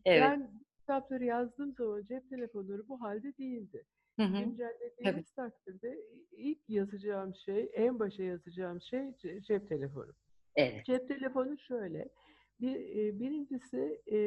Evet. 0.05 0.21
Ben 0.21 0.51
kitapları 0.79 1.25
yazdığım 1.25 1.73
zaman 1.73 2.03
cep 2.03 2.29
telefonları 2.29 2.87
bu 2.87 3.01
halde 3.01 3.37
değildi. 3.37 3.83
Hı 4.19 4.23
hı, 4.23 4.37
Güncellediğimiz 4.43 5.31
takdirde 5.31 5.97
ilk 6.31 6.69
yazacağım 6.69 7.35
şey, 7.35 7.71
en 7.73 7.99
başa 7.99 8.23
yazacağım 8.23 8.81
şey 8.81 8.99
ce- 8.99 9.41
cep 9.41 9.69
telefonu. 9.69 10.11
Evet. 10.55 10.85
Cep 10.85 11.07
telefonu 11.07 11.57
şöyle. 11.57 12.09
Bir, 12.61 12.75
e, 12.75 13.19
birincisi 13.19 14.01
e, 14.07 14.17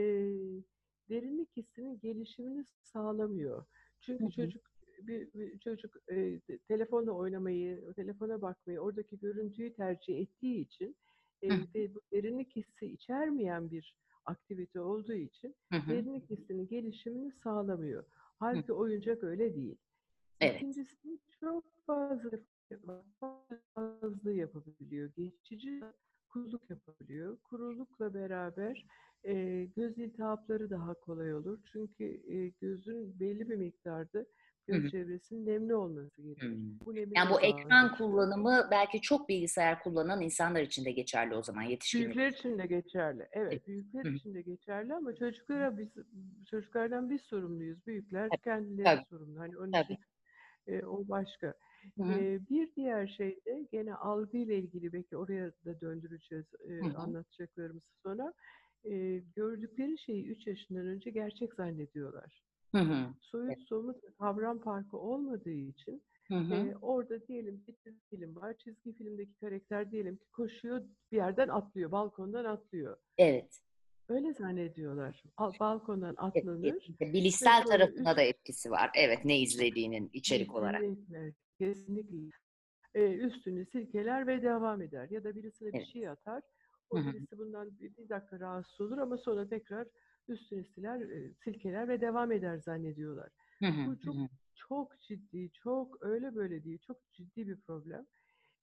derinlik 1.09 1.57
hissinin 1.57 1.99
gelişimini 2.01 2.65
sağlamıyor. 2.83 3.65
Çünkü 4.01 4.25
Hı 4.25 4.27
hı. 4.27 4.31
çocuk 4.33 4.63
bir, 5.07 5.33
bir 5.35 5.59
çocuk 5.59 5.97
e, 6.09 6.41
te- 6.41 6.59
telefonla 6.59 7.11
oynamayı, 7.13 7.93
telefona 7.97 8.43
bakmayı, 8.43 8.79
oradaki 8.81 9.19
görüntüyü 9.19 9.75
tercih 9.75 10.19
ettiği 10.21 10.61
için 10.61 10.97
e, 11.43 11.49
ve 11.75 11.95
bu 11.95 12.01
derinlik 12.13 12.57
hissi 12.57 12.87
içermeyen 12.87 13.71
bir 13.71 13.95
aktivite 14.25 14.81
olduğu 14.81 15.15
için 15.15 15.55
Hı 15.73 15.77
hı, 15.79 15.93
derinlik 15.93 16.31
hissinin 16.31 16.69
gelişimini 16.69 17.33
sağlamıyor. 17.43 18.05
Halbuki 18.39 18.73
oyuncak 18.73 19.25
öyle 19.25 19.55
değil. 19.55 19.77
Evet. 20.41 20.57
İkincisi 20.57 21.19
çok 21.41 21.65
fazla 21.87 22.31
fazla 23.75 24.33
yapabiliyor. 24.33 25.11
Geçici 25.17 25.81
kuruluk 26.29 26.71
yapabiliyor. 26.71 27.37
Kurulukla 27.39 28.15
beraber 28.15 28.87
e, 29.25 29.65
göz 29.77 29.99
iltihapları 29.99 30.71
daha 30.71 30.95
kolay 30.95 31.35
olur. 31.35 31.59
Çünkü 31.73 32.05
e, 32.05 32.49
gözün 32.61 33.21
belli 33.21 33.51
bir 33.51 33.57
miktarda 33.57 34.27
göz 34.69 34.85
hı. 34.85 34.91
çevresinin 34.91 35.47
nemli 35.47 35.75
olması 35.75 36.23
gerekir. 36.23 36.49
Hmm. 36.49 36.81
Bu 36.87 36.95
Yani 36.97 37.31
bu 37.31 37.41
ekran 37.41 37.71
azalması. 37.71 37.99
kullanımı 37.99 38.69
belki 38.71 39.01
çok 39.01 39.29
bilgisayar 39.29 39.83
kullanan 39.83 40.21
insanlar 40.21 40.61
için 40.63 40.85
de 40.85 40.91
geçerli 40.91 41.35
o 41.35 41.43
zaman 41.43 41.63
yetişkinler. 41.63 42.07
Büyükler 42.07 42.33
için 42.33 42.59
de 42.59 42.67
geçerli. 42.67 43.29
Evet, 43.33 43.67
büyükler 43.67 44.05
Hı 44.05 44.09
hı. 44.09 44.13
için 44.13 44.35
de 44.35 44.43
geçerli 44.43 44.95
ama 44.95 45.15
çocuklara 45.15 45.79
biz 45.79 45.89
çocuklardan 46.51 47.11
biz 47.11 47.21
sorumluyuz. 47.23 47.87
Büyükler 47.87 48.29
Tabii, 48.29 48.43
kendileri 48.43 48.85
tabii, 48.85 49.05
sorumlu. 49.11 49.41
Hani 49.41 49.59
onun 49.59 49.73
tabii. 49.73 49.93
için 49.93 50.05
e, 50.67 50.85
o 50.85 51.09
başka. 51.09 51.55
Ee, 52.01 52.39
bir 52.51 52.75
diğer 52.77 53.07
şey 53.07 53.41
de 53.47 53.67
gene 53.73 53.95
algıyla 53.95 54.55
ilgili 54.55 54.93
belki 54.93 55.17
oraya 55.17 55.53
da 55.65 55.81
döndüreceğiz 55.81 56.47
e, 56.69 56.81
anlatacaklarımızı 56.97 57.87
sonra. 58.03 58.35
Ee, 58.85 59.23
gördükleri 59.37 59.99
şeyi 59.99 60.27
3 60.27 60.47
yaşından 60.47 60.87
önce 60.87 61.11
gerçek 61.11 61.55
zannediyorlar. 61.55 62.48
Hı 62.75 62.79
hı, 62.79 63.15
Soyut 63.21 63.63
somut 63.69 63.97
kavram 64.19 64.59
farkı 64.59 64.97
olmadığı 64.99 65.51
için 65.51 66.03
hı 66.29 66.35
hı. 66.35 66.55
e, 66.55 66.77
orada 66.77 67.27
diyelim 67.29 67.65
bir 67.67 67.75
çizgi 67.75 68.01
film 68.11 68.37
var. 68.37 68.55
Çizgi 68.59 68.93
filmdeki 68.93 69.35
karakter 69.41 69.91
diyelim 69.91 70.17
ki 70.17 70.25
koşuyor 70.33 70.83
bir 71.13 71.17
yerden 71.17 71.49
atlıyor, 71.49 71.91
balkondan 71.93 72.45
atlıyor. 72.45 72.97
Evet. 73.19 73.61
Öyle 74.09 74.33
zannediyorlar. 74.35 75.23
Al- 75.37 75.53
balkondan 75.61 76.17
Evet, 76.35 76.45
atlanır. 76.47 76.73
kesinlikle. 76.73 77.13
Bilişsel 77.13 77.63
tarafına 77.65 78.11
üç- 78.11 78.17
da 78.19 78.23
etkisi 78.23 78.71
var. 78.71 78.91
Evet, 78.95 79.25
ne 79.25 79.41
izlediğinin 79.41 80.11
içerik 80.13 80.55
olarak. 80.55 80.81
Kesinlikle, 80.81 81.33
kesinlikle. 81.59 82.17
e, 82.95 83.13
üstünü 83.15 83.67
silkeler 83.67 84.27
ve 84.27 84.43
devam 84.43 84.83
eder. 84.83 85.11
Ya 85.11 85.25
da 85.25 85.35
birisine 85.37 85.73
bir 85.73 85.79
Evet. 85.79 85.89
şey 85.89 86.09
atar. 86.09 86.43
O 86.91 86.97
Hı 86.97 87.01
hı. 87.01 87.13
birisi 87.13 87.39
bundan 87.39 87.79
bir, 87.79 87.97
bir 87.97 88.09
dakika 88.09 88.41
rahatsız 88.41 88.81
olur 88.81 88.99
ama 88.99 89.17
sonra 89.19 89.49
tekrar 89.49 89.87
üstünü 90.31 90.65
siler, 90.65 91.01
e, 91.01 91.35
silkeler 91.45 91.89
ve 91.89 92.01
devam 92.01 92.33
eder 92.33 92.59
zannediyorlar. 92.59 93.29
Hı 93.63 93.67
hı, 93.67 93.87
Bu 93.87 94.01
çok 94.01 94.15
hı. 94.15 94.29
çok 94.55 95.01
ciddi, 95.01 95.51
çok 95.53 96.03
öyle 96.03 96.35
böyle 96.35 96.65
değil, 96.65 96.79
çok 96.87 96.97
ciddi 97.13 97.49
bir 97.49 97.61
problem. 97.61 98.07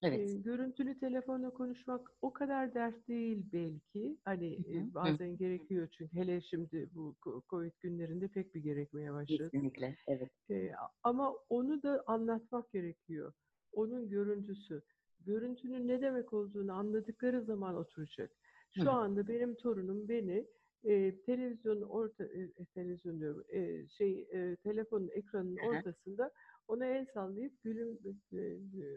Evet. 0.02 0.20
E, 0.20 0.38
görüntülü 0.38 0.98
telefonla 1.00 1.50
konuşmak 1.50 2.10
o 2.22 2.32
kadar 2.32 2.74
dert 2.74 3.08
değil 3.08 3.44
belki. 3.52 4.16
Hani 4.24 4.54
Hı 4.56 4.62
hı, 4.62 4.78
e, 4.78 4.82
hı. 4.82 4.94
bazen 4.94 5.36
gerekiyor 5.36 5.88
çünkü 5.98 6.16
hele 6.16 6.40
şimdi 6.40 6.88
bu 6.94 7.16
Covid 7.50 7.72
günlerinde 7.80 8.28
pek 8.28 8.54
bir 8.54 8.60
gerekmeye 8.60 9.12
başladı. 9.12 9.52
Kesinlikle. 9.52 9.96
Evet. 10.06 10.30
E, 10.50 10.70
ama 11.02 11.34
onu 11.48 11.82
da 11.82 12.04
anlatmak 12.06 12.70
gerekiyor. 12.72 13.32
Onun 13.72 14.08
görüntüsü. 14.08 14.82
Görüntünün 15.20 15.88
ne 15.88 16.00
demek 16.00 16.32
olduğunu 16.32 16.72
anladıkları 16.72 17.44
zaman 17.44 17.76
oturacak. 17.76 18.30
Şu 18.72 18.90
hı. 18.90 18.90
anda 18.90 19.28
benim 19.28 19.54
torunum 19.54 20.08
beni 20.08 20.46
e, 20.86 21.22
televizyon 21.26 21.82
orta 21.82 22.24
e, 22.24 22.50
televizyon 22.74 23.20
diyorum, 23.20 23.44
e, 23.48 23.88
şey 23.88 24.28
e, 24.32 24.56
telefonun 24.56 25.08
ekranının 25.14 25.56
Hı 25.56 25.76
hı. 25.76 25.76
ortasında 25.76 26.32
ona 26.68 26.86
el 26.86 27.06
sallayıp 27.14 27.62
gülüm 27.62 27.98
e, 28.32 28.36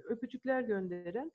öpücükler 0.05 0.61
gönderen 0.61 1.31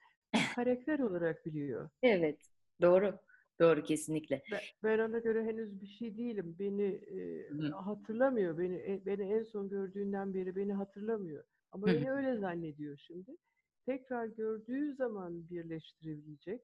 karakter 0.54 0.98
olarak 0.98 1.46
biliyor. 1.46 1.90
Evet. 2.02 2.40
Doğru. 2.82 3.18
Doğru 3.60 3.82
kesinlikle. 3.82 4.42
Ben, 4.50 4.60
ben 4.82 4.98
ona 4.98 5.18
göre 5.18 5.44
henüz 5.44 5.80
bir 5.80 5.86
şey 5.86 6.16
değilim. 6.16 6.56
Beni 6.58 6.82
e, 6.82 7.48
Hı 7.50 7.68
hatırlamıyor. 7.68 8.58
Beni 8.58 8.74
e, 8.76 9.02
beni 9.06 9.22
en 9.22 9.42
son 9.42 9.68
gördüğünden 9.68 10.34
beri 10.34 10.56
beni 10.56 10.72
hatırlamıyor. 10.72 11.44
Ama 11.72 11.86
hı. 11.86 11.92
beni 11.92 12.12
öyle 12.12 12.36
zannediyor 12.38 12.96
şimdi. 13.06 13.36
Tekrar 13.86 14.26
gördüğü 14.26 14.94
zaman 14.94 15.50
birleştirebilecek. 15.50 16.60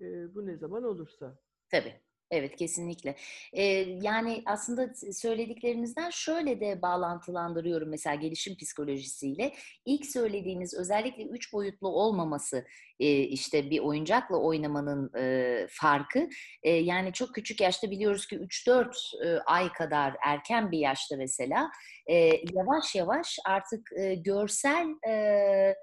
E, 0.00 0.34
bu 0.34 0.46
ne 0.46 0.56
zaman 0.56 0.84
olursa. 0.84 1.38
Tabii. 1.68 2.00
Evet 2.34 2.56
kesinlikle. 2.56 3.14
Eee, 3.52 3.98
yani 4.02 4.42
aslında 4.46 4.94
s- 4.94 5.12
söylediklerinizden 5.12 6.10
şöyle 6.10 6.60
de 6.60 6.82
bağlantılandırıyorum 6.82 7.88
mesela 7.88 8.14
gelişim 8.16 8.56
psikolojisiyle. 8.56 9.52
İlk 9.86 10.06
söylediğiniz 10.06 10.74
özellikle 10.74 11.22
üç 11.24 11.52
boyutlu 11.52 11.88
olmaması 11.88 12.64
eee, 12.98 13.20
işte 13.22 13.70
bir 13.70 13.78
oyuncakla 13.78 14.36
oynamanın 14.36 15.10
eee, 15.16 15.66
farkı. 15.70 16.28
Eee, 16.64 16.72
yani 16.80 17.12
çok 17.12 17.34
küçük 17.34 17.60
yaşta 17.60 17.90
biliyoruz 17.90 18.26
ki 18.26 18.36
3-4 18.36 18.96
eee, 19.24 19.38
ay 19.46 19.72
kadar 19.72 20.16
erken 20.26 20.70
bir 20.72 20.78
yaşta 20.78 21.16
mesela 21.16 21.70
eee, 22.08 22.42
yavaş 22.52 22.94
yavaş 22.94 23.38
artık 23.46 23.90
eee, 23.96 24.14
görsel 24.14 24.86
eee, 25.06 25.76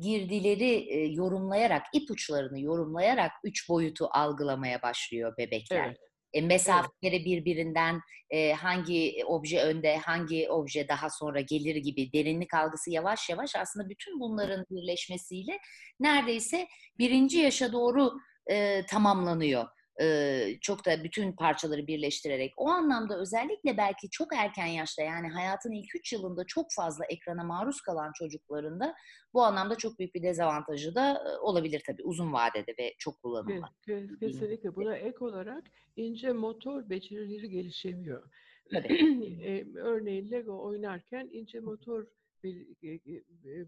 girdileri 0.00 0.72
e, 0.90 1.06
yorumlayarak, 1.06 1.82
ipuçlarını 1.92 2.60
yorumlayarak 2.60 3.32
üç 3.44 3.68
boyutu 3.68 4.08
algılamaya 4.10 4.82
başlıyor 4.82 5.34
bebekler. 5.38 5.86
Evet. 5.86 5.96
E, 6.32 6.40
mesafeleri 6.40 7.24
birbirinden 7.24 8.00
e, 8.30 8.52
hangi 8.52 9.24
obje 9.26 9.62
önde, 9.62 9.96
hangi 9.96 10.50
obje 10.50 10.88
daha 10.88 11.10
sonra 11.10 11.40
gelir 11.40 11.76
gibi 11.76 12.12
derinlik 12.12 12.54
algısı 12.54 12.90
yavaş 12.90 13.30
yavaş 13.30 13.56
aslında 13.56 13.88
bütün 13.88 14.20
bunların 14.20 14.66
birleşmesiyle 14.70 15.58
neredeyse 16.00 16.66
birinci 16.98 17.38
yaşa 17.38 17.72
doğru 17.72 18.12
e, 18.50 18.86
tamamlanıyor. 18.86 19.66
E, 20.00 20.58
çok 20.60 20.86
da 20.86 21.04
bütün 21.04 21.32
parçaları 21.32 21.86
birleştirerek. 21.86 22.52
O 22.56 22.68
anlamda 22.68 23.18
özellikle 23.18 23.76
belki 23.76 24.10
çok 24.10 24.34
erken 24.34 24.66
yaşta 24.66 25.02
yani 25.02 25.28
hayatın 25.28 25.72
ilk 25.72 25.94
üç 25.96 26.12
yılında 26.12 26.44
çok 26.46 26.66
fazla 26.72 27.04
ekrana 27.04 27.44
maruz 27.44 27.80
kalan 27.80 28.12
çocuklarında 28.18 28.94
bu 29.34 29.42
anlamda 29.42 29.74
çok 29.76 29.98
büyük 29.98 30.14
bir 30.14 30.22
dezavantajı 30.22 30.94
da 30.94 31.22
olabilir 31.40 31.82
tabii 31.86 32.02
uzun 32.02 32.32
vadede 32.32 32.74
ve 32.78 32.94
çok 32.98 33.22
kullanımla. 33.22 33.70
ke- 33.86 34.18
Kesinlikle. 34.20 34.76
Buna 34.76 34.96
ek 34.96 35.16
olarak 35.20 35.64
ince 35.96 36.32
motor 36.32 36.90
becerileri 36.90 37.50
gelişemiyor. 37.50 38.30
Tabii. 38.72 39.74
Örneğin 39.76 40.30
Lego 40.30 40.62
oynarken 40.64 41.28
ince 41.32 41.60
motor 41.60 42.06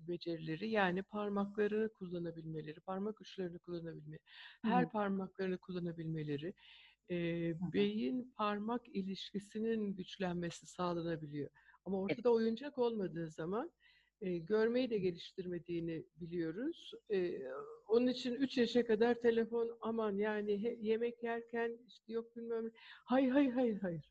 becerileri 0.09 0.71
yani 0.71 1.03
parmaklarını 1.03 1.93
kullanabilmeleri, 1.93 2.81
parmak 2.81 3.21
uçlarını 3.21 3.59
kullanabilmeleri, 3.59 4.21
her 4.63 4.87
hı. 4.87 4.91
parmaklarını 4.91 5.59
kullanabilmeleri, 5.59 6.55
e, 7.11 7.17
beyin 7.73 8.33
parmak 8.37 8.89
ilişkisinin 8.89 9.95
güçlenmesi 9.95 10.67
sağlanabiliyor. 10.67 11.51
Ama 11.85 12.01
Evet. 12.09 12.19
ortada 12.19 12.33
oyuncak 12.33 12.79
olmadığı 12.79 13.29
zaman 13.31 13.71
e, 14.21 14.39
görmeyi 14.39 14.91
de 14.91 14.99
geliştirmediğini 14.99 16.05
biliyoruz. 16.21 16.93
E, 17.13 17.33
onun 17.89 18.07
için 18.07 18.35
3 18.35 18.59
yaşa 18.59 18.87
kadar 18.87 19.15
telefon 19.15 19.79
aman 19.81 20.13
yani 20.17 20.63
he- 20.63 20.77
yemek 20.81 21.23
yerken 21.23 21.73
işte 21.89 22.13
yok 22.13 22.37
bilmem 22.37 22.65
ne. 22.67 22.71
Hayır 23.05 23.31
hayır 23.31 23.53
hayır. 23.55 24.05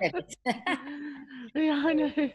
Evet. 0.00 0.34
yani 1.54 2.32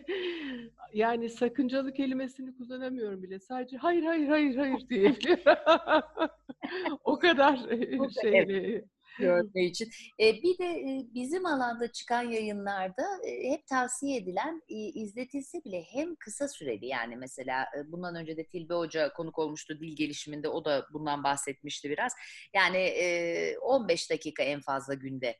yani 0.93 1.29
sakıncalı 1.29 1.93
kelimesini 1.93 2.57
kullanamıyorum 2.57 3.23
bile. 3.23 3.39
Sadece 3.39 3.77
hayır 3.77 4.03
hayır 4.03 4.27
hayır 4.27 4.55
hayır 4.55 4.89
diyebiliyorum. 4.89 5.43
o 7.03 7.19
kadar 7.19 7.57
e, 7.69 7.99
O 7.99 8.05
da- 8.15 8.21
şey. 8.21 8.39
evet. 8.39 8.85
Görme 9.19 9.65
için. 9.65 9.89
E, 10.19 10.33
bir 10.33 10.57
de 10.57 10.65
e, 10.65 11.05
bizim 11.13 11.45
alanda 11.45 11.91
çıkan 11.91 12.21
yayınlarda 12.21 13.03
e, 13.27 13.51
hep 13.51 13.67
tavsiye 13.67 14.17
edilen 14.17 14.61
e, 14.69 14.75
izletilse 14.75 15.63
bile 15.65 15.83
hem 15.83 16.15
kısa 16.15 16.47
süreli 16.47 16.85
yani 16.85 17.15
mesela 17.15 17.63
e, 17.63 17.91
bundan 17.91 18.15
önce 18.15 18.37
de 18.37 18.45
Tilbe 18.47 18.73
Hoca 18.73 19.13
konuk 19.13 19.39
olmuştu 19.39 19.79
dil 19.79 19.95
gelişiminde 19.95 20.49
o 20.49 20.65
da 20.65 20.87
bundan 20.93 21.23
bahsetmişti 21.23 21.89
biraz. 21.89 22.13
Yani 22.53 22.77
e, 22.77 23.57
15 23.57 24.11
dakika 24.11 24.43
en 24.43 24.61
fazla 24.61 24.93
günde 24.93 25.37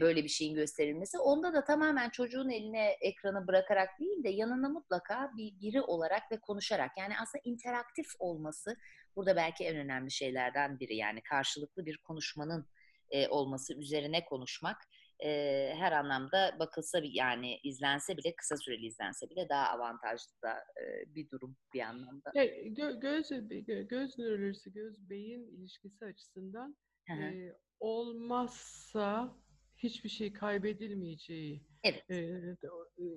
böyle 0.00 0.24
bir 0.24 0.28
şeyin 0.28 0.54
gösterilmesi. 0.54 1.18
Onda 1.18 1.54
da 1.54 1.64
tamamen 1.64 2.10
çocuğun 2.10 2.50
eline 2.50 2.96
ekranı 3.00 3.46
bırakarak 3.46 3.88
değil 4.00 4.24
de 4.24 4.28
yanına 4.28 4.68
mutlaka 4.68 5.30
bir 5.36 5.60
biri 5.60 5.80
olarak 5.82 6.32
ve 6.32 6.40
konuşarak 6.40 6.90
yani 6.98 7.14
aslında 7.22 7.42
interaktif 7.44 8.06
olması 8.18 8.76
burada 9.16 9.36
belki 9.36 9.64
en 9.64 9.76
önemli 9.76 10.10
şeylerden 10.10 10.80
biri 10.80 10.96
yani 10.96 11.22
karşılıklı 11.22 11.86
bir 11.86 11.96
konuşmanın 11.96 12.66
e, 13.10 13.28
olması, 13.28 13.74
üzerine 13.74 14.24
konuşmak 14.24 14.76
e, 15.24 15.28
her 15.76 15.92
anlamda 15.92 16.56
bakılsa 16.58 17.00
yani 17.04 17.58
izlense 17.62 18.16
bile 18.16 18.34
kısa 18.36 18.56
süreli 18.56 18.86
izlense 18.86 19.30
bile 19.30 19.48
daha 19.48 19.68
avantajlı 19.68 20.32
da 20.42 20.52
e, 20.54 21.14
bir 21.14 21.30
durum 21.30 21.56
bir 21.74 21.80
anlamda. 21.80 22.32
Ya, 22.34 22.44
gö- 22.46 23.00
göz 23.00 23.30
gö- 23.30 23.88
göz 23.88 24.18
nörolojisi, 24.18 24.72
göz 24.72 25.10
beyin 25.10 25.46
ilişkisi 25.58 26.04
açısından 26.04 26.76
Hı 27.08 27.12
hı. 27.14 27.22
e, 27.22 27.56
olmazsa 27.80 29.36
hiçbir 29.76 30.08
şey 30.08 30.32
kaybedilmeyeceği 30.32 31.62
Evet. 31.84 32.10
e, 32.10 32.16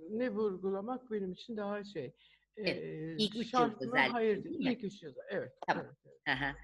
ne 0.09 0.29
vurgulamak 0.29 1.11
benim 1.11 1.31
için 1.31 1.57
daha 1.57 1.83
şey. 1.83 2.13
Evet, 2.57 2.83
E, 2.83 3.15
ilk 3.17 3.35
üç 3.35 3.53
yıl 3.53 3.59
özellikle, 3.79 4.11
Hayır 4.11 4.43
değil 4.43 4.45
değil. 4.45 4.59
mi? 4.59 4.71
İlk 4.71 4.83
üç 4.83 5.03
yılda. 5.03 5.21
Evet. 5.29 5.53
Tamam. 5.67 5.95
evet, 6.25 6.63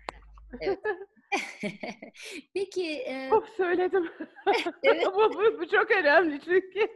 evet. 0.59 0.79
Peki 2.53 2.97
e, 2.97 3.29
Oh 3.31 3.45
söyledim. 3.57 4.11
Evet. 4.83 5.05
bu, 5.05 5.33
bu, 5.33 5.59
bu 5.59 5.67
çok 5.67 5.91
önemli 5.91 6.39
çünkü. 6.45 6.87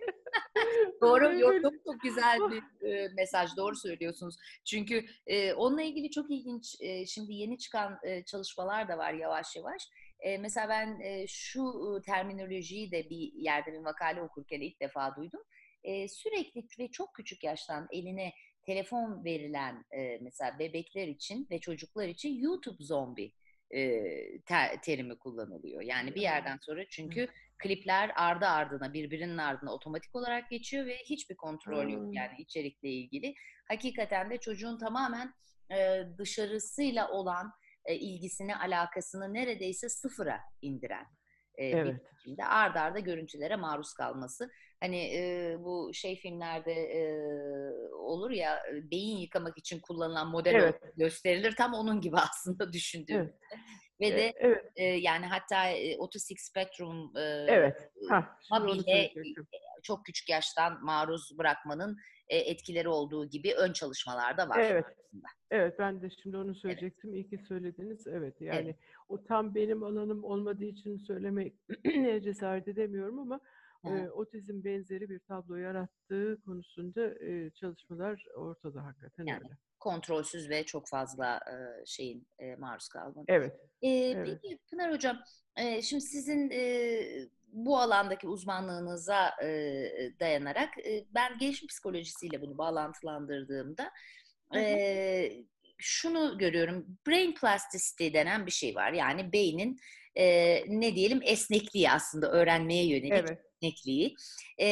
Doğru, 1.02 1.40
yok, 1.40 1.62
çok 1.62 1.74
çok 1.86 2.02
güzel 2.02 2.40
bir 2.52 2.88
e, 2.88 3.08
mesaj, 3.16 3.50
doğru 3.58 3.76
söylüyorsunuz. 3.76 4.36
Çünkü 4.66 5.06
e, 5.28 5.54
onunla 5.54 5.82
ilgili 5.82 6.12
çok 6.12 6.32
ilginç, 6.32 6.76
e, 6.80 7.06
şimdi 7.06 7.34
yeni 7.34 7.58
çıkan 7.58 8.00
e, 8.04 8.24
çalışmalar 8.26 8.88
da 8.88 8.98
var 8.98 9.14
yavaş 9.14 9.56
yavaş. 9.56 9.88
E, 10.20 10.38
mesela 10.38 10.70
ben 10.70 11.00
e, 11.00 11.28
şu 11.28 11.74
terminolojiyi 12.06 12.92
de 12.92 13.10
bir 13.10 13.34
yerde 13.34 13.74
bir 13.74 13.80
makale 13.80 14.22
okurken 14.22 14.62
ilk 14.62 14.82
defa 14.82 15.16
duydum. 15.16 15.42
E, 15.84 16.08
sürekli 16.08 16.64
ve 16.80 16.88
çok 16.92 17.16
küçük 17.16 17.44
yaştan 17.44 17.88
eline 17.92 18.34
telefon 18.66 19.26
verilen 19.26 19.86
e, 19.92 20.18
mesela 20.22 20.60
bebekler 20.60 21.08
için 21.08 21.48
ve 21.52 21.60
çocuklar 21.60 22.08
için 22.08 22.42
YouTube 22.42 22.84
zombi 22.84 23.32
e, 23.72 24.42
ter- 24.42 24.82
terimi 24.82 25.18
kullanılıyor. 25.18 25.82
Yani 25.82 26.16
bir 26.16 26.22
yerden 26.22 26.58
sonra 26.62 26.88
çünkü 26.90 27.28
klipler 27.58 28.12
ardı 28.16 28.46
ardına 28.46 28.94
birbirinin 28.94 29.38
ardına 29.38 29.74
otomatik 29.74 30.16
olarak 30.16 30.50
geçiyor 30.50 30.86
ve 30.86 30.98
hiçbir 30.98 31.36
kontrol 31.36 31.90
yok 31.90 32.16
yani 32.16 32.34
içerikle 32.38 32.90
ilgili. 32.90 33.34
Hakikaten 33.68 34.30
de 34.30 34.38
çocuğun 34.38 34.78
tamamen 34.78 35.34
e, 35.72 36.04
dışarısıyla 36.18 37.10
olan 37.10 37.52
e, 37.86 37.96
ilgisini, 37.96 38.56
alakasını 38.56 39.34
neredeyse 39.34 39.90
sıfıra 39.90 40.42
indiren 40.62 41.06
e, 41.60 41.62
bir 41.62 41.78
Evet. 41.78 42.02
biçimde 42.18 42.46
ard 42.46 42.76
arda 42.76 43.00
görüntülere 43.00 43.56
maruz 43.56 43.94
kalması. 43.94 44.50
Hani 44.80 44.98
e, 45.16 45.56
bu 45.60 45.92
şey 45.94 46.16
filmlerde 46.16 46.72
e, 46.74 47.02
olur 47.94 48.32
ya 48.32 48.64
beyin 48.92 49.18
yıkamak 49.18 49.58
için 49.58 49.80
kullanılan 49.80 50.28
model 50.32 50.56
Evet. 50.56 50.82
gösterilir. 50.98 51.56
Tam 51.58 51.74
onun 51.74 52.02
gibi 52.02 52.16
aslında 52.32 52.74
düşündüğümüzde. 52.74 53.38
Ve 54.02 54.08
E, 54.08 54.18
de 54.18 54.34
evet. 54.36 54.66
e, 54.76 54.84
yani 54.84 55.26
hatta 55.26 55.70
e, 55.70 55.98
Autistic 55.98 56.38
Spectrum 56.40 57.12
e, 57.18 57.22
Evet. 57.50 57.92
Ha, 58.10 58.38
şimdi 58.48 58.62
onu 58.62 58.68
Mabile 58.70 58.84
söyleyecektim. 58.84 59.48
çok 59.84 60.06
küçük 60.06 60.30
yaştan 60.30 60.84
maruz 60.86 61.38
bırakmanın 61.38 61.98
e, 62.30 62.38
etkileri 62.38 62.90
olduğu 62.90 63.26
gibi 63.30 63.54
ön 63.54 63.74
çalışmalarda 63.74 64.50
var. 64.50 64.60
Evet. 64.60 64.86
aslında. 64.88 65.28
Evet 65.52 65.76
ben 65.80 66.02
de 66.02 66.10
şimdi 66.24 66.38
onu 66.38 66.56
söyleyecektim. 66.56 67.14
İyi 67.14 67.30
ki 67.30 67.38
söylediniz. 67.48 68.08
Evet 68.08 68.42
yani 68.42 68.60
Evet. 68.66 68.76
o 69.10 69.24
tam 69.24 69.56
benim 69.56 69.84
alanım 69.84 70.24
olmadığı 70.24 70.66
için 70.66 70.98
söylemeye 70.98 71.54
cesaret 72.24 72.68
edemiyorum 72.68 73.20
ama. 73.20 73.40
E, 73.86 74.10
otizm 74.10 74.64
benzeri 74.64 75.10
bir 75.10 75.20
tablo 75.20 75.56
yarattığı 75.56 76.38
konusunda 76.46 77.26
e, 77.26 77.52
çalışmalar 77.52 78.26
ortada 78.36 78.84
hakikaten 78.86 79.26
Yani. 79.26 79.44
öyle. 79.44 79.58
Kontrolsüz 79.80 80.50
ve 80.50 80.64
çok 80.64 80.88
fazla 80.88 81.38
e, 81.38 81.86
şeyin 81.86 82.28
e, 82.40 82.56
maruz 82.56 82.88
kalmanın. 82.88 83.26
Evet. 83.28 83.60
Ee, 83.82 83.90
Evet. 83.90 84.40
Peki 84.42 84.60
Pınar 84.70 84.94
Hocam, 84.94 85.20
e, 85.58 85.82
şimdi 85.82 86.02
sizin 86.02 86.50
e, 86.52 87.00
bu 87.48 87.78
alandaki 87.78 88.28
uzmanlığınıza 88.28 89.30
e, 89.44 89.50
dayanarak 90.20 90.78
e, 90.86 91.06
ben 91.16 91.38
gelişim 91.38 91.68
psikolojisiyle 91.68 92.42
bunu 92.42 92.58
bağlantılandırdığımda 92.58 93.84
Hı 94.54 94.60
hı. 94.60 94.64
e, 94.64 95.46
şunu 95.78 96.38
görüyorum. 96.38 96.86
Brain 97.08 97.34
plasticity 97.34 98.14
denen 98.14 98.46
bir 98.46 98.52
şey 98.52 98.76
var. 98.76 98.92
Yani 98.94 99.34
beynin 99.34 99.78
e, 100.16 100.26
ne 100.80 100.96
diyelim 100.96 101.20
esnekliği 101.24 101.92
aslında 101.92 102.32
öğrenmeye 102.32 102.88
yönelik 102.88 103.12
Evet. 103.12 103.40
Esnekliği. 103.60 104.16
E, 104.58 104.68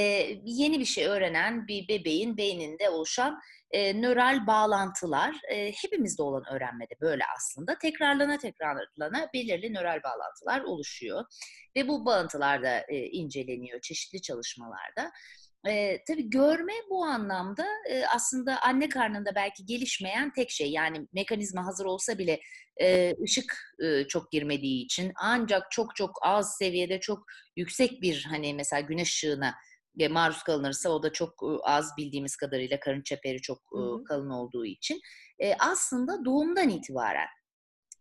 yeni 0.45 0.79
bir 0.79 0.85
şey 0.85 1.05
öğrenen 1.05 1.67
bir 1.67 1.87
bebeğin 1.87 2.37
beyninde 2.37 2.89
oluşan 2.89 3.39
e, 3.71 4.01
nöral 4.01 4.47
bağlantılar 4.47 5.35
e, 5.49 5.71
hepimizde 5.71 6.23
olan 6.23 6.43
öğrenmede 6.53 6.93
böyle 7.01 7.23
aslında 7.37 7.77
tekrarlana 7.77 8.37
tekrarlana 8.37 9.29
belirli 9.33 9.73
nöral 9.73 10.03
bağlantılar 10.03 10.61
oluşuyor 10.61 11.25
ve 11.75 11.87
bu 11.87 12.05
bağıntılar 12.05 12.63
da 12.63 12.79
e, 12.79 13.05
inceleniyor 13.05 13.81
çeşitli 13.81 14.21
çalışmalarda. 14.21 15.11
E, 15.69 16.03
tabii 16.07 16.29
görme 16.29 16.73
bu 16.89 17.03
anlamda 17.05 17.65
e, 17.89 18.05
aslında 18.15 18.61
anne 18.61 18.89
karnında 18.89 19.35
belki 19.35 19.65
gelişmeyen 19.65 20.31
tek 20.33 20.49
şey. 20.49 20.71
Yani 20.71 21.07
mekanizma 21.13 21.65
hazır 21.65 21.85
olsa 21.85 22.17
bile 22.17 22.39
e, 22.81 23.13
ışık 23.23 23.57
e, 23.83 24.03
çok 24.07 24.31
girmediği 24.31 24.85
için 24.85 25.11
ancak 25.15 25.71
çok 25.71 25.95
çok 25.95 26.11
az 26.21 26.57
seviyede 26.57 26.99
çok 26.99 27.25
yüksek 27.55 28.01
bir 28.01 28.27
hani 28.29 28.53
mesela 28.53 28.79
güneş 28.79 29.09
ışığına 29.09 29.55
e, 29.99 30.07
maruz 30.07 30.43
kalınırsa 30.43 30.89
o 30.89 31.03
da 31.03 31.13
çok 31.13 31.31
e, 31.43 31.49
az 31.63 31.91
bildiğimiz 31.97 32.35
kadarıyla 32.35 32.79
karın 32.79 33.01
çeperi 33.01 33.41
çok 33.41 33.57
e, 33.57 34.03
kalın 34.07 34.29
olduğu 34.29 34.65
için 34.65 35.01
e, 35.39 35.53
aslında 35.59 36.25
doğumdan 36.25 36.69
itibaren 36.69 37.27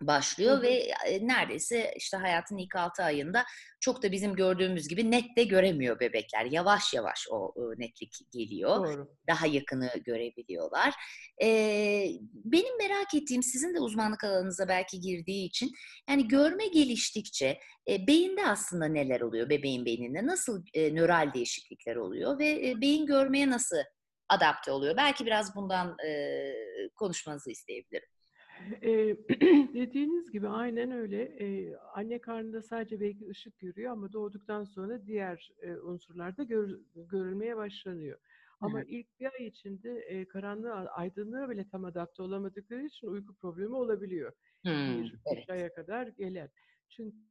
başlıyor 0.03 0.59
hı. 0.59 0.63
ve 0.63 0.75
e, 1.07 1.27
neredeyse 1.27 1.95
işte 1.97 2.17
hayatın 2.17 2.57
ilk 2.57 2.77
6 2.77 3.03
ayında 3.03 3.45
çok 3.81 4.03
da 4.03 4.13
bizim 4.13 4.35
gördüğümüz 4.35 4.89
gibi 4.89 5.11
net 5.11 5.37
de 5.37 5.45
göremiyor 5.45 6.01
bebekler. 6.01 6.45
Yavaş 6.45 6.95
yavaş 6.95 7.27
o 7.31 7.55
netlik 7.77 8.19
geliyor. 8.33 8.77
Doğru. 8.77 9.09
Daha 9.29 9.47
yakını 9.47 9.91
görebiliyorlar. 10.05 10.95
Benim 12.45 12.79
merak 12.79 13.15
ettiğim 13.15 13.43
sizin 13.43 13.75
de 13.75 13.81
uzmanlık 13.81 14.25
alanınıza 14.25 14.69
belki 14.69 15.01
girdiği 15.01 15.47
için 15.47 15.71
yani 16.09 16.29
görme 16.29 16.67
geliştikçe 16.67 17.59
e, 17.89 18.07
beyinde 18.07 18.47
aslında 18.47 18.87
neler 18.87 19.21
oluyor 19.21 19.51
bebeğin 19.51 19.85
beyninde? 19.85 20.27
Nasıl 20.27 20.65
e, 20.75 20.95
nöral 20.95 21.35
değişiklikler 21.35 21.97
oluyor 21.97 22.39
ve 22.39 22.69
e, 22.69 22.81
beyin 22.81 23.07
görmeye 23.07 23.51
nasıl 23.51 23.77
adapte 24.29 24.71
oluyor? 24.71 24.97
Belki 24.97 25.27
biraz 25.27 25.57
bundan 25.57 25.97
e, 26.07 26.53
konuşmanızı 26.95 27.51
isteyebilirim. 27.51 28.09
Eee, 28.83 29.17
dediğiniz 29.75 30.31
gibi 30.31 30.49
aynen 30.49 30.91
öyle. 30.91 31.37
Eee, 31.39 31.77
anne 31.95 32.21
karnında 32.21 32.63
sadece 32.63 33.01
belki 33.01 33.29
ışık 33.29 33.59
görüyor 33.59 33.93
ama 33.93 34.13
doğduktan 34.13 34.65
sonra 34.65 35.07
diğer 35.07 35.51
e, 35.63 35.77
unsurlar 35.77 36.37
da 36.37 36.43
gör- 36.43 36.81
görülmeye 36.95 37.57
başlanıyor. 37.57 38.19
Hı 38.63 38.67
Ama 38.67 38.83
hı. 38.83 38.85
ilk 38.85 39.21
bir 39.21 39.27
ay 39.41 39.47
içinde 39.47 39.91
e, 40.01 40.29
karanlığa, 40.29 40.87
aydınlığa 40.87 41.51
bile 41.51 41.69
tam 41.69 41.85
adapte 41.85 42.23
olamadıkları 42.23 42.85
için 42.87 43.07
uyku 43.07 43.35
problemi 43.37 43.75
olabiliyor. 43.75 44.33
Hmm, 44.65 45.07
Bir, 45.11 45.19
evet. 45.27 45.49
aya 45.49 45.75
kadar 45.75 46.07
gelen. 46.07 46.51
Çünkü 46.89 47.23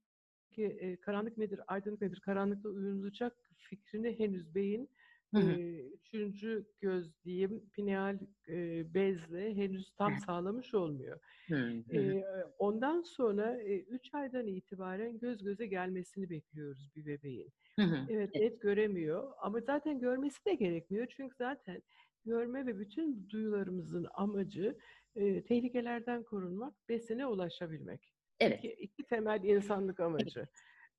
e, 0.64 1.00
karanlık 1.00 1.38
nedir, 1.38 1.60
aydınlık 1.68 2.02
nedir, 2.02 2.20
karanlıkla 2.26 2.70
uyumlanacak 2.70 3.50
fikrini 3.56 4.20
henüz 4.20 4.56
beyin 4.56 4.90
Hı 5.36 5.40
hı. 5.40 5.60
e, 5.60 5.88
üçüncü 5.90 6.66
göz 6.82 7.24
diyeyim 7.24 7.70
pineal 7.74 8.20
e, 8.50 8.94
bezle 8.94 9.56
henüz 9.56 9.92
tam 9.98 10.18
sağlamış 10.18 10.74
olmuyor. 10.74 11.20
Hı 11.50 11.56
hı. 11.92 12.16
Eee, 12.16 12.26
ondan 12.58 13.02
sonra 13.02 13.64
3 13.64 14.14
aydan 14.14 14.48
itibaren 14.48 15.20
göz 15.20 15.44
göze 15.44 15.68
gelmesini 15.68 16.30
bekliyoruz 16.30 16.90
bir 16.96 17.06
bebeğin. 17.06 17.54
Hı 17.80 17.82
hı. 17.86 18.08
Evet, 18.08 18.30
Evet. 18.34 18.46
net 18.54 18.62
göremiyor 18.62 19.32
ama 19.42 19.62
zaten 19.62 20.00
görmesi 20.00 20.46
de 20.46 20.56
gerekmiyor. 20.56 21.08
Çünkü 21.18 21.36
zaten 21.38 21.84
görme 22.26 22.66
ve 22.66 22.80
bütün 22.80 23.30
duyularımızın 23.30 24.08
amacı 24.14 24.78
e, 25.16 25.44
tehlikelerden 25.46 26.24
korunmak, 26.24 26.90
besine 26.90 27.28
ulaşabilmek. 27.28 28.14
Evet. 28.40 28.60
İki, 28.60 28.74
iki 28.74 29.04
temel 29.06 29.44
insanlık 29.44 30.00
amacı. 30.00 30.40
E, 30.40 30.44
e, 30.44 30.48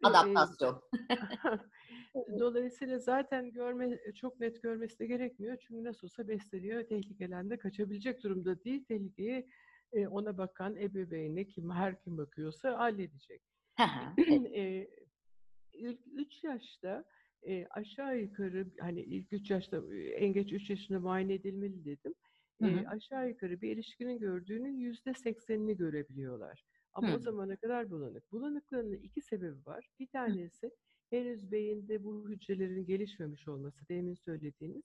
Adaptasyon. 0.03 0.83
Dolayısıyla 2.39 2.99
zaten 2.99 3.53
görme 3.53 3.99
çok 4.15 4.41
net 4.41 4.63
görmesi 4.63 4.99
de 4.99 5.07
gerekmiyor. 5.07 5.57
Çünkü 5.57 5.85
nasıl 5.85 6.07
olsa 6.07 6.29
besleniyor, 6.29 6.83
tehlikeden 6.83 7.51
de 7.51 7.59
kaçabilecek 7.59 8.23
durumda 8.23 8.65
değil. 8.65 8.85
Tehlikeyi 8.85 9.49
e, 9.93 10.07
ona 10.09 10.39
bakan 10.39 10.77
ebeveyne 10.77 11.45
kim 11.45 11.71
her 11.71 12.01
kim 12.01 12.19
bakıyorsa 12.19 12.79
halledecek. 12.79 13.43
E, 14.57 14.89
ilk 15.73 16.01
3 16.15 16.45
yaşta 16.45 17.05
e, 17.43 17.67
aşağı 17.71 18.19
yukarı 18.19 18.67
hani 18.81 19.01
ilk 19.01 19.33
3 19.33 19.51
yaşta 19.51 19.77
e, 19.95 19.99
en 19.99 20.33
geç 20.33 20.53
3 20.53 20.71
yaşında 20.71 21.01
muayene 21.01 21.35
edilmeli 21.35 21.85
dedim. 21.85 22.15
Hı 22.63 22.67
E, 22.67 22.87
aşağı 22.87 23.29
yukarı 23.29 23.61
bir 23.61 23.71
ilişkinin 23.71 24.19
gördüğünün 24.19 24.77
yüzde 24.77 25.15
seksenini 25.15 25.77
görebiliyorlar. 25.77 26.65
Ama 26.97 27.15
o 27.15 27.19
Hı. 27.19 27.21
zamana 27.21 27.57
kadar 27.57 27.91
bulanık. 27.91 28.33
Bulanıklığının 28.33 28.97
iki 28.97 29.23
sebebi 29.23 29.67
var. 29.67 29.89
Bir 30.01 30.07
tanesi 30.07 30.71
henüz 31.11 31.53
beyinde 31.53 32.05
bu 32.05 32.29
hücrelerin 32.29 32.87
gelişmemiş 32.87 33.49
olması, 33.49 33.89
demin 33.89 34.15
söylediğiniz. 34.15 34.83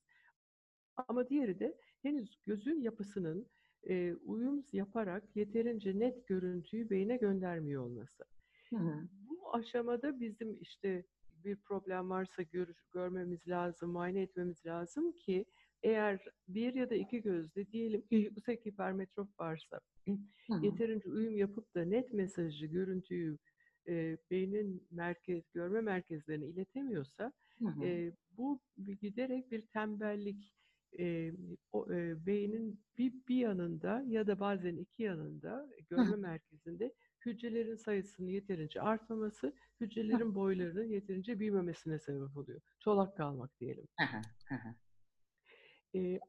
Ama 1.07 1.29
diğeri 1.29 1.59
de 1.59 1.77
henüz 2.01 2.39
gözün 2.45 2.81
yapısının 2.81 3.47
e, 3.89 4.13
uyum 4.13 4.65
yaparak 4.73 5.35
yeterince 5.35 5.99
net 5.99 6.27
görüntüyü 6.27 6.89
beyne 6.89 7.17
göndermiyor 7.17 7.83
olması. 7.85 8.23
Hı 8.69 8.75
hı. 8.75 9.07
Bu 9.29 9.55
aşamada 9.55 10.19
bizim 10.19 10.57
işte 10.61 11.05
bir 11.43 11.55
problem 11.55 12.09
varsa 12.09 12.41
gör, 12.41 12.67
görmemiz 12.91 13.47
lazım, 13.47 13.91
muayene 13.91 14.21
etmemiz 14.21 14.65
lazım 14.65 15.11
ki 15.11 15.45
eğer 15.83 16.19
bir 16.47 16.73
ya 16.73 16.89
da 16.89 16.95
iki 16.95 17.21
gözde 17.21 17.71
diyelim 17.71 18.01
ki 18.01 18.15
yüksek 18.15 18.65
hipermetrop 18.65 19.39
varsa 19.39 19.79
Hı 20.47 20.53
hı. 20.53 20.63
yeterince 20.63 21.09
uyum 21.09 21.35
yapıp 21.35 21.75
da 21.75 21.85
net 21.85 22.13
mesajı, 22.13 22.65
görüntüyü 22.65 23.37
e, 23.87 24.17
beynin 24.31 24.87
merkez, 24.91 25.43
görme 25.53 25.81
merkezlerine 25.81 26.45
iletemiyorsa 26.45 27.31
e, 27.83 28.11
bu 28.37 28.59
giderek 29.01 29.51
bir 29.51 29.67
tembellik 29.67 30.53
e, 30.99 31.31
o, 31.71 31.93
e, 31.93 32.25
beynin 32.25 32.83
bir, 32.97 33.13
bir 33.27 33.35
yanında 33.35 34.03
ya 34.07 34.27
da 34.27 34.39
bazen 34.39 34.77
iki 34.77 35.03
yanında 35.03 35.69
Hı 35.95 36.01
görme 36.01 36.15
hı. 36.15 36.17
merkezinde 36.17 36.93
hücrelerin 37.25 37.75
sayısının 37.75 38.27
yeterince 38.27 38.81
artmaması, 38.81 39.53
hücrelerin 39.81 40.35
boylarının 40.35 40.89
yeterince 40.89 41.39
büyümemesine 41.39 41.99
sebep 41.99 42.37
oluyor. 42.37 42.61
Çolak 42.79 43.17
kalmak 43.17 43.59
diyelim. 43.59 43.87
Hı. 43.99 44.17
Hı 44.45 44.55
hı. 44.55 44.75
Ee, 45.95 46.19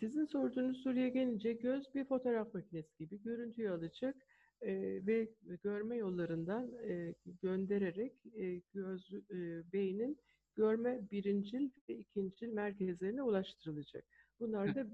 sizin 0.00 0.24
sorduğunuz 0.24 0.82
soruya 0.82 1.08
gelince 1.08 1.52
göz 1.52 1.94
bir 1.94 2.04
fotoğraf 2.04 2.54
makinesi 2.54 2.96
gibi 2.98 3.22
görüntüyü 3.22 3.70
alacak 3.70 4.16
e, 4.62 4.72
ve 5.06 5.28
görme 5.62 5.96
yollarından 5.96 6.72
e, 6.88 7.14
göndererek 7.42 8.12
e, 8.36 8.60
göz 8.74 9.12
e, 9.12 9.72
beynin 9.72 10.18
görme 10.56 11.10
birincil 11.10 11.70
ve 11.88 11.94
ikincil 11.94 12.48
merkezlerine 12.48 13.22
ulaştırılacak. 13.22 14.04
Bunlar 14.40 14.74
da 14.74 14.86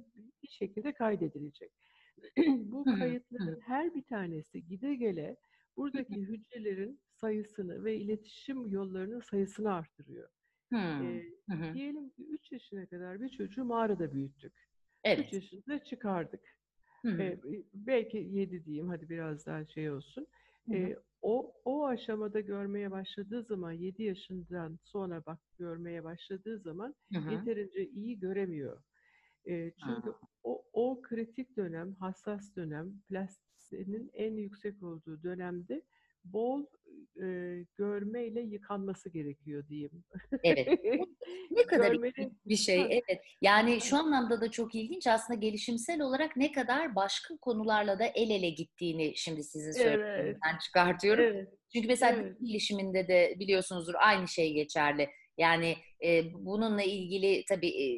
bir 0.43 0.49
şekilde 0.49 0.93
kaydedilecek. 0.93 1.73
Bu 2.47 2.85
kayıtların 2.85 3.61
her 3.61 3.95
bir 3.95 4.03
tanesi 4.03 4.67
gide 4.67 4.95
gele 4.95 5.37
buradaki 5.77 6.15
hücrelerin 6.15 7.01
sayısını 7.21 7.85
ve 7.85 7.97
iletişim 7.97 8.71
yollarının 8.71 9.21
sayısını 9.21 9.75
artırıyor. 9.75 10.29
Hı 10.71 11.55
hı. 11.55 11.73
diyelim 11.75 12.11
ki 12.11 12.27
3 12.27 12.53
yaşına 12.53 12.87
kadar 12.87 13.21
bir 13.21 13.29
çocuğu 13.29 13.65
mağarada 13.65 14.13
büyüttük. 14.13 14.53
3 14.53 15.05
Evet. 15.05 15.33
yaşında 15.33 15.85
çıkardık. 15.85 16.41
Hı 17.05 17.09
hı. 17.09 17.23
Ee, 17.23 17.39
belki 17.75 18.19
7 18.19 18.65
diyeyim 18.65 18.89
hadi 18.89 19.09
biraz 19.09 19.47
daha 19.47 19.65
şey 19.67 19.91
olsun. 19.91 20.27
Hı 20.69 20.73
hı. 20.75 20.77
Ee, 20.77 20.97
o 21.23 21.53
o 21.65 21.87
aşamada 21.87 22.41
görmeye 22.41 22.91
başladığı 22.91 23.43
zaman 23.43 23.73
7 23.73 24.03
yaşından 24.03 24.79
sonra 24.83 25.27
bak 25.27 25.39
görmeye 25.59 26.05
başladığı 26.05 26.59
zaman 26.59 26.95
Hı 27.13 27.19
hı. 27.19 27.31
yeterince 27.31 27.87
iyi 27.87 28.19
göremiyor. 28.19 28.83
Ee, 29.49 29.73
çünkü 29.85 30.09
Ha. 30.11 30.19
o, 30.43 30.65
o 30.73 31.03
kritik 31.03 31.57
dönem, 31.57 31.95
hassas 31.95 32.57
dönem, 32.57 33.01
plastinin 33.09 34.11
en 34.15 34.37
yüksek 34.37 34.83
olduğu 34.83 35.23
dönemde 35.23 35.83
bol 36.25 36.65
e, 37.23 37.27
görmeyle 37.79 38.41
yıkanması 38.41 39.11
gerekiyor 39.11 39.69
diyeyim. 39.69 40.05
Evet. 40.45 40.69
Ne 41.51 41.63
kadar 41.63 41.93
ilginç 41.93 42.33
bir 42.47 42.57
şey. 42.57 42.81
Evet. 42.81 43.21
Yani 43.43 43.81
şu 43.81 43.97
anlamda 43.97 44.41
da 44.41 44.51
çok 44.51 44.75
ilginç. 44.75 45.07
Aslında 45.07 45.41
gelişimsel 45.41 46.01
olarak 46.01 46.37
ne 46.37 46.53
kadar 46.53 46.95
başka 46.97 47.37
konularla 47.37 47.99
da 47.99 48.05
el 48.05 48.31
ele 48.31 48.51
gittiğini 48.51 49.13
şimdi 49.17 49.45
sizin 49.45 49.73
söylediğinizden 49.73 50.59
çıkartıyorum. 50.65 51.25
Evet. 51.25 51.49
Çünkü 51.73 51.89
mesela 51.89 52.13
Evet. 52.13 52.37
gelişiminde 52.43 53.09
de 53.09 53.35
biliyorsunuzdur 53.39 53.95
aynı 53.99 54.29
şey 54.29 54.53
geçerli. 54.53 55.09
Yani 55.39 55.77
e, 56.05 56.33
bununla 56.33 56.83
ilgili 56.83 57.45
tabii 57.49 57.69
e, 57.69 57.89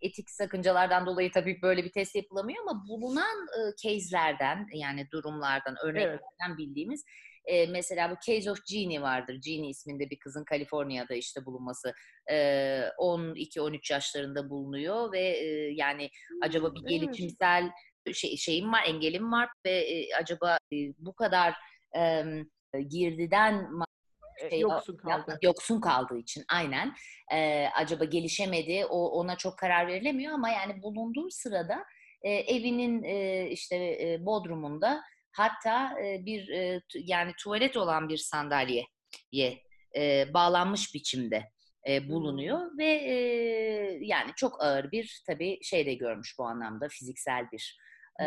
etik 0.00 0.30
sakıncalardan 0.30 1.06
dolayı 1.06 1.30
tabii 1.32 1.62
böyle 1.62 1.84
bir 1.84 1.92
test 1.92 2.14
yapılamıyor 2.14 2.62
ama 2.62 2.84
bulunan 2.88 3.46
e, 3.46 3.60
case'lerden 3.82 4.66
yani 4.74 5.10
durumlardan, 5.12 5.76
örneklerden 5.84 6.58
bildiğimiz 6.58 7.04
e, 7.46 7.66
mesela 7.66 8.10
bu 8.10 8.14
Case 8.26 8.50
of 8.50 8.58
Jeannie 8.66 9.02
vardır. 9.02 9.40
Jeannie 9.42 9.70
isminde 9.70 10.10
bir 10.10 10.18
kızın 10.18 10.44
Kaliforniya'da 10.44 11.14
işte 11.14 11.46
bulunması. 11.46 11.92
E, 12.30 12.34
12-13 12.98 13.92
yaşlarında 13.92 14.50
bulunuyor 14.50 15.12
ve 15.12 15.20
e, 15.20 15.72
yani 15.74 16.10
acaba 16.42 16.74
bir 16.74 16.88
gelişimsel 16.88 17.70
şey, 18.14 18.36
şeyim 18.36 18.72
var, 18.72 18.84
engelim 18.86 19.32
var 19.32 19.48
ve 19.66 19.70
e, 19.70 20.14
acaba 20.14 20.58
e, 20.72 20.76
bu 20.98 21.14
kadar 21.14 21.54
e, 21.96 22.24
girdiden 22.88 23.68
şey, 24.50 24.60
yoksun 24.60 24.96
kaldı. 24.96 25.38
yoksun 25.42 25.80
kaldığı 25.80 26.18
için 26.18 26.44
aynen 26.48 26.94
e, 27.32 27.66
acaba 27.66 28.04
gelişemedi 28.04 28.86
o 28.86 29.08
ona 29.08 29.36
çok 29.36 29.58
karar 29.58 29.86
verilemiyor 29.86 30.32
ama 30.32 30.48
yani 30.48 30.82
bulunduğu 30.82 31.30
sırada 31.30 31.84
e, 32.22 32.30
evinin 32.30 33.02
e, 33.02 33.46
işte 33.50 33.76
e, 33.76 34.26
bodrumunda 34.26 35.02
hatta 35.36 36.00
e, 36.00 36.26
bir 36.26 36.48
e, 36.48 36.82
yani 36.94 37.32
tuvalet 37.38 37.76
olan 37.76 38.08
bir 38.08 38.16
sandalyeye 38.16 38.86
e, 39.96 40.34
bağlanmış 40.34 40.94
biçimde 40.94 41.44
e, 41.88 42.08
bulunuyor 42.08 42.78
ve 42.78 42.86
e, 42.86 43.16
yani 44.00 44.30
çok 44.36 44.62
ağır 44.62 44.90
bir 44.92 45.22
tabii 45.26 45.58
şey 45.62 45.86
de 45.86 45.94
görmüş 45.94 46.34
bu 46.38 46.44
anlamda 46.44 46.88
fiziksel 46.88 47.50
bir 47.52 47.78
e, 48.20 48.26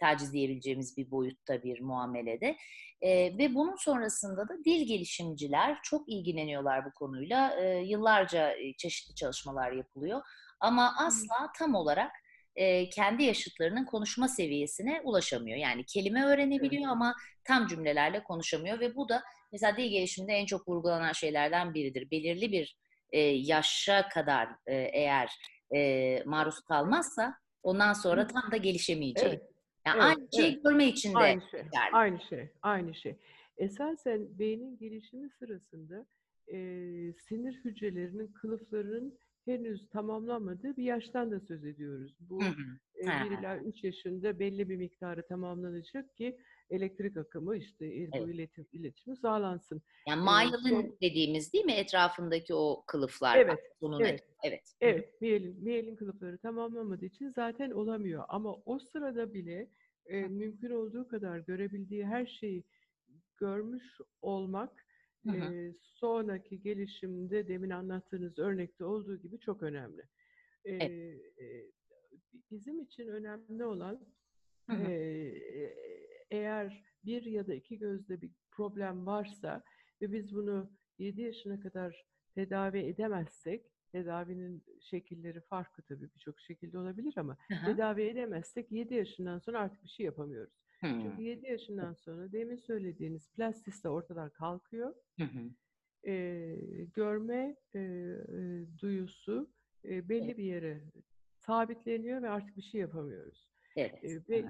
taciz 0.00 0.32
diyebileceğimiz 0.32 0.96
bir 0.96 1.10
boyutta 1.10 1.62
bir 1.62 1.80
muamelede. 1.80 2.56
E, 3.00 3.38
ve 3.38 3.54
bunun 3.54 3.76
sonrasında 3.76 4.48
da 4.48 4.64
dil 4.64 4.86
gelişimciler 4.86 5.78
çok 5.82 6.08
ilgileniyorlar 6.08 6.84
bu 6.84 6.92
konuyla. 6.94 7.60
E, 7.60 7.78
yıllarca 7.78 8.54
çeşitli 8.78 9.14
çalışmalar 9.14 9.72
yapılıyor. 9.72 10.22
Ama 10.60 10.94
asla 10.98 11.52
tam 11.58 11.74
olarak 11.74 12.12
e, 12.56 12.90
kendi 12.90 13.22
yaşıtlarının 13.22 13.84
konuşma 13.84 14.28
seviyesine 14.28 15.00
ulaşamıyor. 15.04 15.56
Yani 15.56 15.84
kelime 15.84 16.24
öğrenebiliyor 16.24 16.90
ama 16.90 17.14
tam 17.44 17.66
cümlelerle 17.66 18.22
konuşamıyor 18.22 18.80
ve 18.80 18.96
bu 18.96 19.08
da 19.08 19.22
mesela 19.52 19.76
dil 19.76 19.90
gelişiminde 19.90 20.32
en 20.32 20.46
çok 20.46 20.68
vurgulanan 20.68 21.12
şeylerden 21.12 21.74
biridir. 21.74 22.10
Belirli 22.10 22.52
bir 22.52 22.76
e, 23.12 23.20
yaşa 23.20 24.08
kadar 24.08 24.48
e, 24.66 24.74
eğer 24.74 25.30
e, 25.74 26.22
maruz 26.24 26.60
kalmazsa 26.60 27.34
ondan 27.62 27.92
sonra 27.92 28.26
tam 28.26 28.50
da 28.52 28.56
gelişemeyeceği. 28.56 29.32
Evet. 29.32 29.42
Yani 29.86 29.96
Evet, 30.02 30.16
aynı 30.16 30.28
şeyi 30.36 30.52
evet. 30.52 30.64
görme 30.64 30.86
için 30.86 31.14
de 31.14 31.18
Aynı 31.18 31.42
şey. 31.50 31.62
geçerli. 31.62 31.92
Aynı 31.92 32.20
şey. 32.20 32.48
Aynı 32.62 32.94
şey. 32.94 33.16
Esasen 33.58 34.38
beynin 34.38 34.78
gelişimi 34.78 35.30
sırasında 35.30 36.06
e, 36.48 36.56
sinir 37.28 37.60
hücrelerinin 37.64 38.26
kılıflarının 38.26 39.18
henüz 39.48 39.88
tamamlanmadığı 39.88 40.76
bir 40.76 40.82
yaştan 40.84 41.30
da 41.30 41.40
söz 41.40 41.64
ediyoruz. 41.64 42.16
Bu 42.20 42.40
Hı 42.42 42.48
hı. 42.48 42.62
e, 43.02 43.06
Ha. 43.06 43.24
1 43.24 43.38
ila 43.38 43.58
3 43.58 43.84
yaşında 43.84 44.38
belli 44.38 44.68
bir 44.68 44.76
miktarı 44.76 45.26
tamamlanacak 45.26 46.16
ki 46.16 46.38
elektrik 46.70 47.16
akımı 47.16 47.56
işte 47.56 47.86
e, 47.86 48.12
bu 48.12 48.16
Evet. 48.16 48.34
iletim, 48.34 48.66
iletişimi 48.72 49.16
sağlansın. 49.16 49.82
Yani 50.08 50.22
myelin 50.24 50.68
son- 50.68 50.96
dediğimiz 51.02 51.52
değil 51.52 51.64
mi 51.64 51.72
etrafındaki 51.72 52.54
o 52.54 52.84
kılıflar? 52.86 53.36
Evet, 53.36 53.60
Bunun 53.80 54.00
evet. 54.00 54.24
evet. 54.44 54.74
Evet, 54.80 55.20
miyelin, 55.20 55.64
miyelin 55.64 55.96
kılıfları 55.96 56.38
tamamlamadığı 56.38 57.04
için 57.04 57.30
zaten 57.30 57.70
olamıyor. 57.70 58.24
Ama 58.28 58.54
o 58.54 58.78
sırada 58.78 59.34
bile 59.34 59.68
e, 60.06 60.20
mümkün 60.20 60.70
olduğu 60.70 61.08
kadar 61.08 61.38
görebildiği 61.38 62.06
her 62.06 62.26
şeyi 62.26 62.64
görmüş 63.36 63.84
olmak 64.22 64.84
Hı 65.28 65.32
hı. 65.32 65.54
e, 65.54 65.74
sonraki 65.82 66.62
gelişimde 66.62 67.48
demin 67.48 67.70
anlattığınız 67.70 68.38
örnekte 68.38 68.84
olduğu 68.84 69.16
gibi 69.16 69.38
çok 69.38 69.62
önemli. 69.62 70.02
E, 70.64 70.74
e, 70.74 71.02
bizim 72.50 72.80
için 72.80 73.08
önemli 73.08 73.64
olan 73.64 74.00
Hı 74.70 74.76
hı. 74.76 74.90
e, 74.90 75.74
eğer 76.30 76.84
bir 77.04 77.22
ya 77.22 77.46
da 77.46 77.54
iki 77.54 77.78
gözde 77.78 78.20
bir 78.22 78.30
problem 78.50 79.06
varsa 79.06 79.62
ve 80.02 80.12
biz 80.12 80.34
bunu 80.34 80.70
7 80.98 81.22
yaşına 81.22 81.60
kadar 81.60 82.06
tedavi 82.34 82.78
edemezsek, 82.78 83.66
tedavinin 83.92 84.64
şekilleri 84.80 85.40
farklı 85.40 85.82
tabii 85.82 86.14
birçok 86.14 86.40
şekilde 86.40 86.78
olabilir 86.78 87.14
ama 87.16 87.36
Hı 87.48 87.54
hı. 87.54 87.64
tedavi 87.64 88.02
edemezsek 88.02 88.72
7 88.72 88.94
yaşından 88.94 89.38
sonra 89.38 89.60
artık 89.60 89.84
bir 89.84 89.88
şey 89.88 90.06
yapamıyoruz. 90.06 90.54
Hı. 90.80 90.86
Çünkü 91.02 91.22
7 91.22 91.46
yaşından 91.46 91.92
sonra 91.92 92.32
demin 92.32 92.56
söylediğiniz 92.56 93.30
plastis 93.30 93.84
de 93.84 93.88
ortadan 93.88 94.30
kalkıyor. 94.30 94.94
Hı 95.18 95.24
hı. 95.24 95.50
Ee, 96.10 96.56
görme 96.94 97.56
e, 97.74 97.78
e, 97.78 98.66
duyusu 98.78 99.50
e, 99.84 100.08
belli 100.08 100.38
bir 100.38 100.44
yere 100.44 100.80
sabitleniyor 101.36 102.22
ve 102.22 102.28
artık 102.28 102.56
bir 102.56 102.62
şey 102.62 102.80
yapamıyoruz. 102.80 103.48
Evet. 103.76 104.04
Ee, 104.04 104.28
ve 104.28 104.44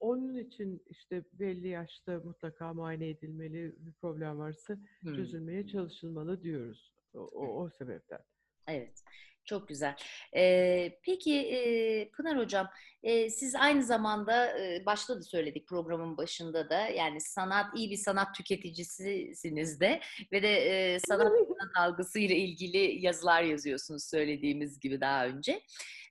onun 0.00 0.36
için 0.36 0.82
işte 0.86 1.24
belli 1.32 1.68
yaşta 1.68 2.20
mutlaka 2.24 2.74
muayene 2.74 3.08
edilmeli, 3.08 3.74
bir 3.78 3.92
problem 3.92 4.38
varsa 4.38 4.78
Hı. 5.02 5.16
çözülmeye 5.16 5.66
çalışılmalı 5.66 6.42
diyoruz. 6.42 6.94
O, 7.14 7.18
o, 7.18 7.62
o 7.62 7.70
sebepten. 7.70 8.20
Evet, 8.68 9.04
çok 9.46 9.68
güzel. 9.68 9.96
Ee, 10.36 10.98
peki 11.02 11.38
e, 11.38 12.08
Pınar 12.08 12.38
Hocam, 12.38 12.68
e, 13.02 13.30
siz 13.30 13.54
aynı 13.54 13.82
zamanda 13.82 14.58
e, 14.58 14.86
başta 14.86 15.16
da 15.16 15.22
söyledik 15.22 15.68
programın 15.68 16.16
başında 16.16 16.70
da 16.70 16.80
yani 16.88 17.20
sanat 17.20 17.66
iyi 17.76 17.90
bir 17.90 17.96
sanat 17.96 18.34
tüketicisisiniz 18.34 19.80
de 19.80 20.00
ve 20.32 20.42
de 20.42 20.54
e, 20.56 20.98
sanat 21.00 21.32
sanat 21.48 21.76
algısı 21.76 22.18
ile 22.18 22.36
ilgili 22.36 23.04
yazılar 23.06 23.42
yazıyorsunuz 23.42 24.04
söylediğimiz 24.04 24.80
gibi 24.80 25.00
daha 25.00 25.26
önce. 25.26 25.62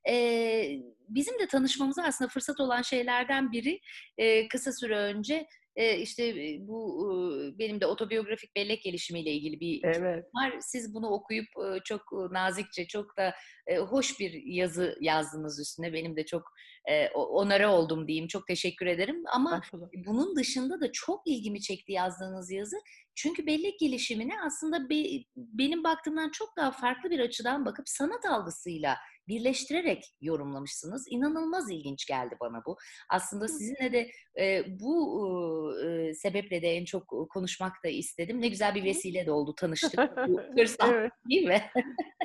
E, 0.10 0.16
bizim 1.10 1.40
de 1.40 1.48
tanışmamıza 1.48 2.04
aslında 2.04 2.30
fırsat 2.30 2.60
olan 2.60 2.82
şeylerden 2.82 3.52
biri 3.52 3.80
e, 4.18 4.48
kısa 4.48 4.72
süre 4.72 4.98
önce 4.98 5.48
e, 5.76 5.98
işte 5.98 6.26
e, 6.28 6.58
bu 6.68 7.10
e, 7.56 7.58
benim 7.60 7.82
de 7.82 7.86
otobiyografik 7.86 8.56
bellek 8.56 8.84
gelişimiyle 8.84 9.32
ilgili 9.32 9.60
bir 9.60 9.82
Evet. 9.84 10.26
var. 10.36 10.54
Siz 10.62 10.94
bunu 10.94 11.08
okuyup 11.10 11.46
e, 11.48 11.80
çok 11.86 12.02
e, 12.02 12.34
nazikçe, 12.34 12.88
çok 12.88 13.18
da 13.18 13.34
e, 13.68 13.78
hoş 13.78 14.20
bir 14.20 14.44
yazı 14.46 14.98
yazdınız 15.02 15.60
üstüne. 15.60 15.94
Benim 15.94 16.16
de 16.16 16.26
çok 16.26 16.44
e, 16.90 17.10
onara 17.10 17.72
oldum 17.76 18.08
diyeyim. 18.08 18.28
Çok 18.28 18.48
teşekkür 18.48 18.86
ederim. 18.86 19.24
Ama 19.34 19.56
Estağfurullah. 19.56 19.88
bunun 20.06 20.36
dışında 20.36 20.82
da 20.82 20.92
çok 20.92 21.22
ilgimi 21.28 21.62
çekti 21.62 21.92
yazdığınız 21.92 22.52
yazı. 22.52 22.76
Çünkü 23.16 23.46
bellek 23.46 23.80
gelişimine 23.80 24.34
aslında 24.46 24.90
be- 24.90 25.24
benim 25.36 25.84
baktığımdan 25.84 26.30
çok 26.30 26.58
daha 26.58 26.72
farklı 26.72 27.10
bir 27.10 27.20
açıdan 27.20 27.66
bakıp 27.66 27.90
sanat 27.90 28.26
algısıyla 28.26 28.96
birleştirerek 29.28 30.04
yorumlamışsınız. 30.22 31.06
İnanılmaz 31.10 31.72
ilginç 31.72 32.06
geldi 32.06 32.36
bana 32.40 32.62
bu. 32.66 32.78
Aslında 33.10 33.48
sizinle 33.48 33.92
de 33.92 34.12
e, 34.40 34.64
bu 34.80 35.74
e, 35.86 36.14
sebeple 36.14 36.62
de 36.62 36.68
en 36.68 36.86
çok 36.86 37.30
konuşmak 37.30 37.84
da 37.86 37.90
istedim. 37.90 38.42
Ne 38.42 38.48
güzel 38.48 38.76
bir 38.76 38.84
vesile 38.84 39.26
de 39.26 39.32
oldu 39.32 39.56
tanıştık. 39.56 40.00
Bu 40.28 40.42
fırsat 40.58 40.90
evet, 40.94 41.12
değil 41.30 41.48
mi? 41.48 41.62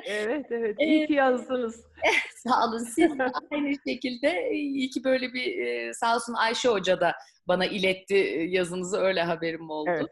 evet, 0.05 0.45
evet. 0.49 0.75
İyi 0.79 1.07
ki 1.07 1.13
yazdınız. 1.13 1.83
Sağ 2.35 2.67
olun. 2.67 2.83
Siz 2.83 3.11
aynı 3.51 3.73
şekilde 3.87 4.49
iyi 4.51 4.89
ki 4.89 5.03
böyle 5.03 5.33
bir 5.33 5.93
sağ 5.93 6.15
olsun 6.15 6.33
Ayşe 6.33 6.69
Hoca 6.69 6.99
da 6.99 7.13
bana 7.47 7.65
iletti 7.65 8.47
yazınızı 8.49 8.97
öyle 8.97 9.21
haberim 9.21 9.69
oldu. 9.69 9.89
Evet. 9.89 10.09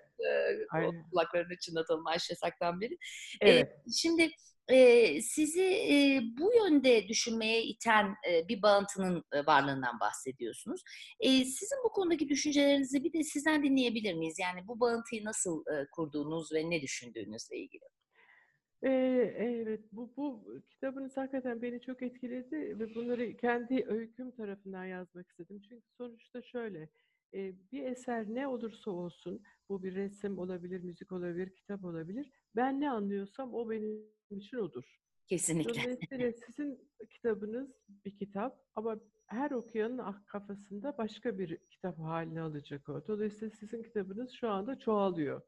Aynen. 0.71 1.09
kulaklarını 1.11 1.57
çınlatalım 1.57 2.07
Ayşe 2.07 2.35
Sak'tan 2.35 2.81
beri. 2.81 2.97
Evet. 3.41 3.71
Şimdi 3.97 4.29
sizi 5.21 6.21
bu 6.39 6.51
yönde 6.55 7.07
düşünmeye 7.07 7.63
iten 7.63 8.15
bir 8.49 8.61
bağıntının 8.61 9.23
varlığından 9.47 9.99
bahsediyorsunuz. 9.99 10.83
Sizin 11.23 11.77
bu 11.83 11.91
konudaki 11.91 12.29
düşüncelerinizi 12.29 13.03
bir 13.03 13.13
de 13.13 13.23
sizden 13.23 13.63
dinleyebilir 13.63 14.13
miyiz? 14.13 14.37
Yani 14.39 14.67
bu 14.67 14.79
bağıntıyı 14.79 15.25
nasıl 15.25 15.63
kurduğunuz 15.91 16.53
ve 16.53 16.69
ne 16.69 16.81
düşündüğünüzle 16.81 17.57
ilgili. 17.57 17.83
Evet, 18.81 19.81
bu, 19.91 20.13
bu 20.17 20.45
kitabınız 20.69 21.17
hakikaten 21.17 21.61
beni 21.61 21.81
çok 21.81 22.01
etkiledi 22.01 22.79
ve 22.79 22.95
bunları 22.95 23.37
kendi 23.37 23.85
öyküm 23.87 24.31
tarafından 24.31 24.85
yazmak 24.85 25.29
istedim. 25.29 25.61
Çünkü 25.69 25.85
sonuçta 25.97 26.41
şöyle, 26.41 26.89
bir 27.71 27.83
eser 27.83 28.25
ne 28.27 28.47
olursa 28.47 28.91
olsun, 28.91 29.43
bu 29.69 29.83
bir 29.83 29.95
resim 29.95 30.37
olabilir, 30.37 30.83
müzik 30.83 31.11
olabilir, 31.11 31.55
kitap 31.55 31.85
olabilir. 31.85 32.31
Ben 32.55 32.81
ne 32.81 32.89
anlıyorsam 32.91 33.53
o 33.53 33.69
benim 33.69 34.05
için 34.31 34.57
odur. 34.57 34.83
Kesinlikle. 35.27 35.83
Dolayısıyla 35.83 36.31
sizin 36.47 36.89
kitabınız 37.09 37.69
bir 38.05 38.17
kitap 38.17 38.59
ama 38.75 38.99
her 39.27 39.51
okuyanın 39.51 39.97
ak- 39.97 40.27
kafasında 40.27 40.97
başka 40.97 41.37
bir 41.37 41.57
kitap 41.69 41.99
haline 41.99 42.41
alacak 42.41 42.89
o. 42.89 43.07
Dolayısıyla 43.07 43.55
sizin 43.55 43.83
kitabınız 43.83 44.31
şu 44.31 44.49
anda 44.49 44.79
çoğalıyor. 44.79 45.41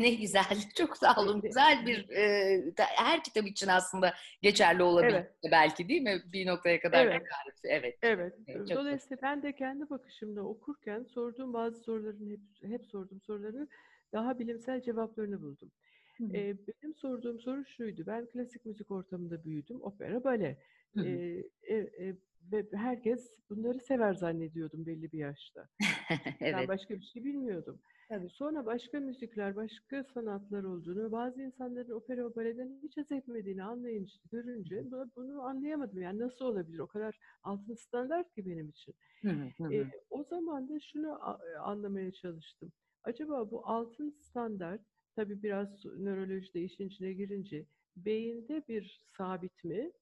Ne 0.00 0.14
güzel. 0.14 0.42
Çok 0.76 0.96
sağ 0.96 1.20
olun. 1.22 1.40
Güzel 1.40 1.86
bir 1.86 2.08
e, 2.08 2.74
her 2.78 3.24
kitap 3.24 3.46
için 3.46 3.68
aslında 3.68 4.14
geçerli 4.42 4.82
olabilir 4.82 5.14
Evet. 5.14 5.34
belki 5.50 5.88
değil 5.88 6.02
mi? 6.02 6.22
Bir 6.32 6.46
noktaya 6.46 6.80
kadar 6.80 7.06
Evet. 7.06 7.12
tarif. 7.30 7.58
Evet. 7.64 7.98
Evet. 8.02 8.34
Evet, 8.46 8.68
çok 8.68 8.76
Dolayısıyla 8.78 9.22
ben 9.22 9.42
de 9.42 9.52
kendi 9.54 9.90
bakışımda 9.90 10.42
okurken 10.42 11.04
sorduğum 11.04 11.52
bazı 11.52 11.80
soruların 11.80 12.30
hep, 12.30 12.70
hep 12.70 12.86
sorduğum 12.86 13.20
soruların 13.20 13.68
daha 14.12 14.38
bilimsel 14.38 14.82
cevaplarını 14.82 15.42
buldum. 15.42 15.72
Hı 16.20 16.34
benim 16.34 16.94
sorduğum 16.94 17.40
soru 17.40 17.64
şuydu. 17.64 18.02
Ben 18.06 18.26
klasik 18.26 18.66
müzik 18.66 18.90
ortamında 18.90 19.44
büyüdüm. 19.44 19.82
Opera, 19.82 20.24
bale. 20.24 20.58
Hı 20.96 21.00
e, 21.04 21.74
e, 21.74 22.16
ve 22.52 22.66
herkes 22.72 23.30
bunları 23.50 23.80
sever 23.80 24.14
zannediyordum 24.14 24.86
belli 24.86 25.12
bir 25.12 25.18
yaşta. 25.18 25.68
Ben 26.40 26.52
Evet. 26.52 26.68
başka 26.68 26.94
bir 26.94 27.02
şey 27.02 27.24
bilmiyordum. 27.24 27.80
Tabii. 28.08 28.28
Sonra 28.30 28.66
başka 28.66 29.00
müzikler, 29.00 29.56
başka 29.56 30.04
sanatlar 30.04 30.64
olduğunu 30.64 31.12
bazı 31.12 31.42
insanların 31.42 31.90
opera 31.90 32.30
ve 32.30 32.36
baleden 32.36 32.78
hiç 32.82 32.96
haz 32.96 33.12
etmediğini 33.12 33.62
anlayınca, 33.62 34.14
görünce 34.32 34.84
bunu, 35.16 35.42
anlayamadım. 35.42 36.02
Yani 36.02 36.18
nasıl 36.18 36.44
olabilir? 36.44 36.78
O 36.78 36.86
kadar 36.86 37.18
altın 37.42 37.74
standart 37.74 38.34
ki 38.34 38.46
benim 38.46 38.68
için. 38.68 38.94
Hı 39.22 39.74
E, 39.74 39.84
o 40.10 40.24
zaman 40.24 40.68
da 40.68 40.80
şunu 40.80 41.18
e, 41.54 41.58
anlamaya 41.58 42.12
çalıştım. 42.12 42.72
Acaba 43.04 43.50
bu 43.50 43.66
altın 43.66 44.10
standart, 44.10 44.80
tabii 45.20 45.42
biraz 45.42 45.84
nöroloji 45.84 46.54
de 46.54 46.60
işin 46.62 46.88
içine 46.88 47.12
girince, 47.12 47.66
beyinde 47.96 48.64
bir 48.68 49.00
sabit 49.18 49.64
mi? 49.64 49.92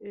E, 0.00 0.10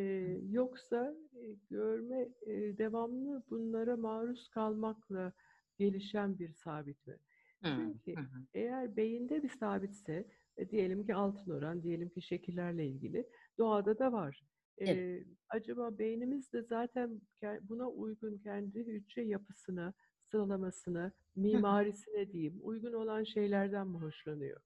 yoksa 0.49 1.15
e, 1.33 1.53
görme 1.69 2.29
e, 2.47 2.77
devamlı 2.77 3.43
bunlara 3.49 3.97
maruz 3.97 4.49
kalmakla 4.49 5.33
gelişen 5.77 6.39
bir 6.39 6.53
sabit 6.53 7.07
mi? 7.07 7.17
Hı 7.63 7.69
Çünkü 7.75 8.11
hı, 8.15 8.47
eğer 8.53 8.97
beyinde 8.97 9.43
bir 9.43 9.49
sabitse, 9.49 10.27
e, 10.57 10.69
diyelim 10.69 11.05
ki 11.05 11.15
altın 11.15 11.51
oran, 11.51 11.83
diyelim 11.83 12.09
ki 12.09 12.21
şekillerle 12.21 12.87
ilgili, 12.87 13.29
doğada 13.57 13.99
da 13.99 14.11
var. 14.11 14.45
Evet. 14.85 15.05
E, 15.09 15.23
acaba 15.49 15.99
beynimiz 15.99 16.53
de 16.53 16.63
zaten 16.63 17.21
buna 17.61 17.89
uygun 17.89 18.37
kendi 18.37 18.79
hücre 18.79 19.25
yapısına, 19.25 19.93
sıralamasına, 20.35 21.11
mimarisine 21.35 22.31
diyeyim, 22.31 22.59
uygun 22.63 22.93
olan 22.93 23.23
şeylerden 23.23 23.87
mi 23.87 23.97
hoşlanıyor? 23.97 24.61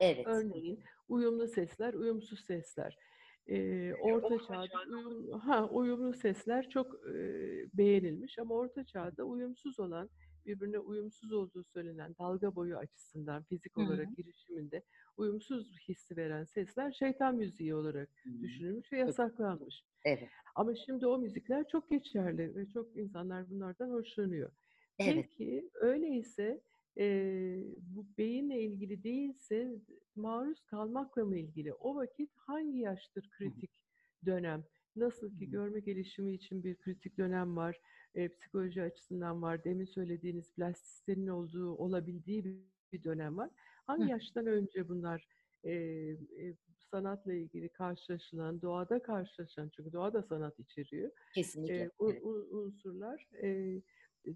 Evet. 0.00 0.26
Örneğin 0.26 0.80
uyumlu 1.08 1.48
sesler, 1.48 1.94
uyumsuz 1.94 2.40
sesler. 2.40 2.98
Ee, 3.46 3.94
orta 3.94 4.38
çağda 4.38 4.80
uyum, 4.88 5.30
ha, 5.38 5.68
uyumlu 5.68 6.14
sesler 6.14 6.68
çok 6.68 6.94
e, 6.94 7.14
beğenilmiş 7.74 8.38
ama 8.38 8.54
orta 8.54 8.84
çağda 8.84 9.24
uyumsuz 9.24 9.80
olan, 9.80 10.10
birbirine 10.46 10.78
uyumsuz 10.78 11.32
olduğu 11.32 11.64
söylenen 11.64 12.14
dalga 12.18 12.54
boyu 12.54 12.76
açısından 12.76 13.42
fizik 13.42 13.78
olarak 13.78 14.16
girişiminde 14.16 14.82
uyumsuz 15.16 15.78
hissi 15.88 16.16
veren 16.16 16.44
sesler 16.44 16.92
şeytan 16.92 17.36
müziği 17.36 17.74
olarak 17.74 18.08
Hı. 18.22 18.42
düşünülmüş 18.42 18.92
ve 18.92 18.98
yasaklanmış. 18.98 19.84
Evet. 20.04 20.28
Ama 20.54 20.74
şimdi 20.86 21.06
o 21.06 21.18
müzikler 21.18 21.68
çok 21.68 21.90
geçerli 21.90 22.56
ve 22.56 22.66
çok 22.66 22.96
insanlar 22.96 23.50
bunlardan 23.50 23.90
hoşlanıyor. 23.90 24.50
Evet. 24.98 25.30
Peki 25.30 25.70
öyleyse 25.74 26.62
eee, 26.96 27.64
bu 27.78 28.06
beyinle 28.18 28.62
ilgili 28.62 29.02
değilse 29.04 29.80
maruz 30.16 30.64
kalmakla 30.66 31.24
mı 31.24 31.36
ilgili? 31.38 31.72
O 31.74 31.94
vakit 31.96 32.30
hangi 32.36 32.78
yaştır 32.78 33.28
kritik 33.30 33.70
dönem? 34.26 34.64
Nasıl 34.96 35.30
ki 35.30 35.48
görme 35.50 35.80
gelişimi 35.80 36.34
için 36.34 36.64
bir 36.64 36.76
kritik 36.78 37.18
dönem 37.18 37.56
var, 37.56 37.80
e, 38.14 38.28
psikoloji 38.28 38.82
açısından 38.82 39.42
var, 39.42 39.64
demin 39.64 39.84
söylediğiniz 39.84 40.52
plastisitenin 40.54 41.26
olduğu, 41.26 41.74
olabildiği 41.76 42.44
bir, 42.44 42.56
bir 42.92 43.04
dönem 43.04 43.36
var. 43.36 43.50
Hangi 43.86 44.08
yaştan 44.08 44.46
önce 44.46 44.88
bunlar 44.88 45.26
e, 45.64 45.72
e, 45.72 46.56
sanatla 46.90 47.32
ilgili 47.34 47.68
karşılaşılan, 47.68 48.62
doğada 48.62 49.02
karşılaşılan, 49.02 49.68
çünkü 49.76 49.92
doğa 49.92 50.12
da 50.12 50.22
sanat 50.22 50.58
içeriyor, 50.60 51.10
Kesinlikle. 51.32 51.88
e, 52.00 52.20
unsurlar 52.50 53.26
e, 53.42 53.82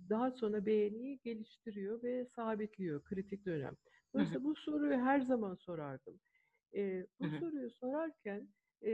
daha 0.09 0.31
sonra 0.31 0.66
beğeniyi 0.66 1.20
geliştiriyor 1.24 2.03
ve 2.03 2.27
sabitliyor 2.37 3.03
kritik 3.05 3.46
dönem. 3.46 3.77
Dolayısıyla 4.14 4.44
bu 4.44 4.55
soruyu 4.55 4.96
her 4.96 5.20
zaman 5.20 5.55
sorardım. 5.55 6.20
E, 6.77 7.07
bu 7.20 7.24
soruyu 7.40 7.70
sorarken 7.70 8.48
e, 8.83 8.92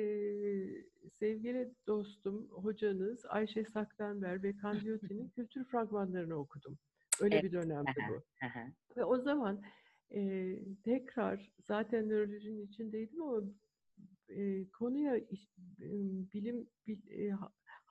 sevgili 1.13 1.75
dostum, 1.87 2.49
hocanız 2.49 3.27
Ayşe 3.29 3.65
Saktanber 3.65 4.43
ve 4.43 4.55
Candiotti'nin 4.63 5.29
kültür 5.37 5.65
fragmanlarını 5.65 6.35
okudum. 6.35 6.79
Öyle 7.21 7.35
Evet. 7.35 7.45
bir 7.45 7.53
dönemdi 7.53 7.91
bu. 8.11 8.23
Ve 8.97 9.05
o 9.05 9.19
zaman 9.19 9.63
e, 10.15 10.59
tekrar 10.85 11.51
zaten 11.61 12.09
nörolojinin 12.09 12.67
içindeydim 12.67 13.23
ama 13.23 13.43
e, 14.29 14.69
konuya 14.71 15.17
iş- 15.19 15.51
e, 15.83 15.89
bilim 16.33 16.69
bil- 16.87 17.11
e, 17.11 17.37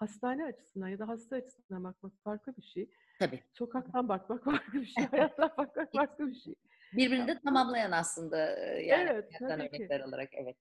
hastane 0.03 0.45
açısından 0.45 0.87
ya 0.87 0.99
da 0.99 1.07
hasta 1.07 1.35
açısından 1.35 1.83
bakmak 1.83 2.13
farklı 2.23 2.57
bir 2.57 2.61
şey. 2.61 2.89
Tabii. 3.19 3.39
Sokaktan 3.53 4.09
bakmak 4.09 4.43
farklı 4.51 4.81
bir 4.81 4.85
şey. 4.85 5.05
Hayattan 5.05 5.49
bakmak 5.57 5.91
farklı 5.91 6.27
bir 6.27 6.35
şey. 6.35 6.55
Birbirini 6.93 7.27
de 7.27 7.39
tamamlayan 7.45 7.91
aslında 7.91 8.55
e, 8.59 8.85
yani 8.85 9.09
evet 9.09 9.29
tabii 9.39 9.69
ki. 9.71 9.89
alarak 10.03 10.29
evet. 10.33 10.57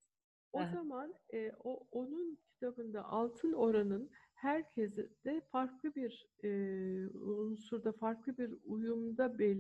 Hı 0.55 0.59
O 0.59 0.65
hı. 0.65 0.73
zaman 0.73 1.15
e, 1.35 1.53
o 1.65 1.87
onun 1.93 2.39
kitabında 2.49 3.05
altın 3.05 3.53
oranın 3.53 4.11
herkese 4.35 5.09
de 5.25 5.41
farklı 5.53 5.95
bir 5.95 6.29
e, 6.45 6.49
unsurda, 7.19 7.93
farklı 7.93 8.39
bir 8.39 8.55
uyumda 8.65 9.39
bel, 9.39 9.59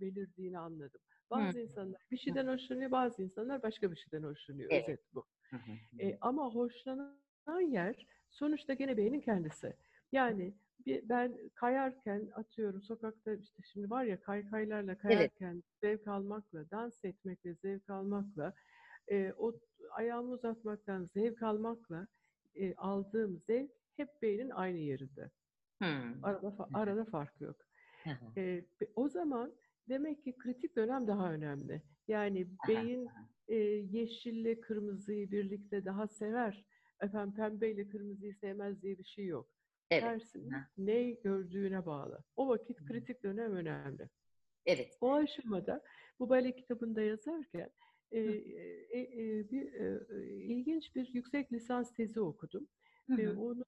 belirdiğini 0.00 0.58
anladım. 0.58 1.00
Hı 1.32 1.36
Bazı 1.36 1.60
insanlar 1.60 2.00
bir 2.10 2.16
hı. 2.16 2.20
şeyden 2.20 2.46
hoşlanıyor, 2.46 2.90
bazı 2.90 3.22
insanlar 3.22 3.62
başka 3.62 3.90
bir 3.90 3.96
şeyden 3.96 4.22
hoşlanıyor. 4.26 4.70
Evet. 4.72 4.88
Özet 4.88 5.14
bu. 5.14 5.24
Hı 5.50 5.56
hı, 5.56 5.72
hı 5.72 5.96
E, 5.98 6.10
hı. 6.12 6.16
ama 6.20 6.54
hoşlanan 6.54 7.60
yer 7.60 8.06
sonuçta 8.32 8.74
gene 8.74 8.96
beynin 8.96 9.20
kendisi. 9.20 9.76
Yani 10.12 10.54
bir, 10.86 11.08
ben 11.08 11.50
kayarken 11.54 12.30
atıyorum 12.34 12.82
sokakta 12.82 13.34
işte 13.34 13.62
şimdi 13.72 13.90
var 13.90 14.04
ya 14.04 14.20
kaykaylarla 14.20 14.92
Evet. 14.92 15.02
kayarken 15.02 15.62
zevk 15.80 16.08
almakla, 16.08 16.70
dans 16.70 17.04
etmekle 17.04 17.54
zevk 17.54 17.90
almakla, 17.90 18.54
e, 19.10 19.32
o 19.38 19.52
ayağımı 19.90 20.30
uzatmaktan 20.32 21.04
zevk 21.14 21.42
almakla 21.42 22.06
e, 22.54 22.74
aldığım 22.74 23.38
zevk 23.46 23.70
hep 23.96 24.08
beynin 24.22 24.50
aynı 24.50 24.78
yerinde. 24.78 25.30
Hı. 25.82 25.86
Arada, 26.22 26.68
arada 26.74 27.04
fark 27.04 27.40
yok. 27.40 27.56
E, 28.36 28.64
o 28.94 29.08
zaman 29.08 29.52
demek 29.88 30.24
ki 30.24 30.36
kritik 30.38 30.76
dönem 30.76 31.06
daha 31.06 31.32
önemli. 31.32 31.82
Yani 32.08 32.46
beyin 32.68 33.08
e, 33.48 33.56
yeşille 33.56 34.60
kırmızıyı 34.60 35.30
birlikte 35.30 35.84
daha 35.84 36.08
sever. 36.08 36.64
Efendim 37.02 37.34
pembeyle 37.34 37.88
kırmızıyı 37.88 38.34
sevmez 38.34 38.82
diye 38.82 38.98
bir 38.98 39.04
şey 39.04 39.26
yok. 39.26 39.48
Evet. 39.90 40.02
Tersine 40.02 40.66
ne 40.78 41.10
gördüğüne 41.10 41.86
bağlı. 41.86 42.24
O 42.36 42.48
vakit 42.48 42.80
Hı 42.80 42.84
kritik 42.84 43.22
dönem 43.22 43.52
önemli. 43.52 44.08
Evet. 44.66 44.98
O 45.00 45.12
aşamada 45.12 45.82
bu 46.18 46.28
bale 46.28 46.54
kitabında 46.56 47.02
yazarken 47.02 47.70
e, 48.12 48.20
Hı 48.20 48.30
e, 48.90 49.00
e, 49.00 49.50
bir 49.50 49.72
e, 49.72 50.00
e, 50.10 50.26
ilginç 50.26 50.94
bir 50.96 51.08
yüksek 51.14 51.52
lisans 51.52 51.92
tezi 51.92 52.20
okudum. 52.20 52.68
hı. 53.08 53.22
E, 53.22 53.26
hı. 53.26 53.40
onu 53.40 53.64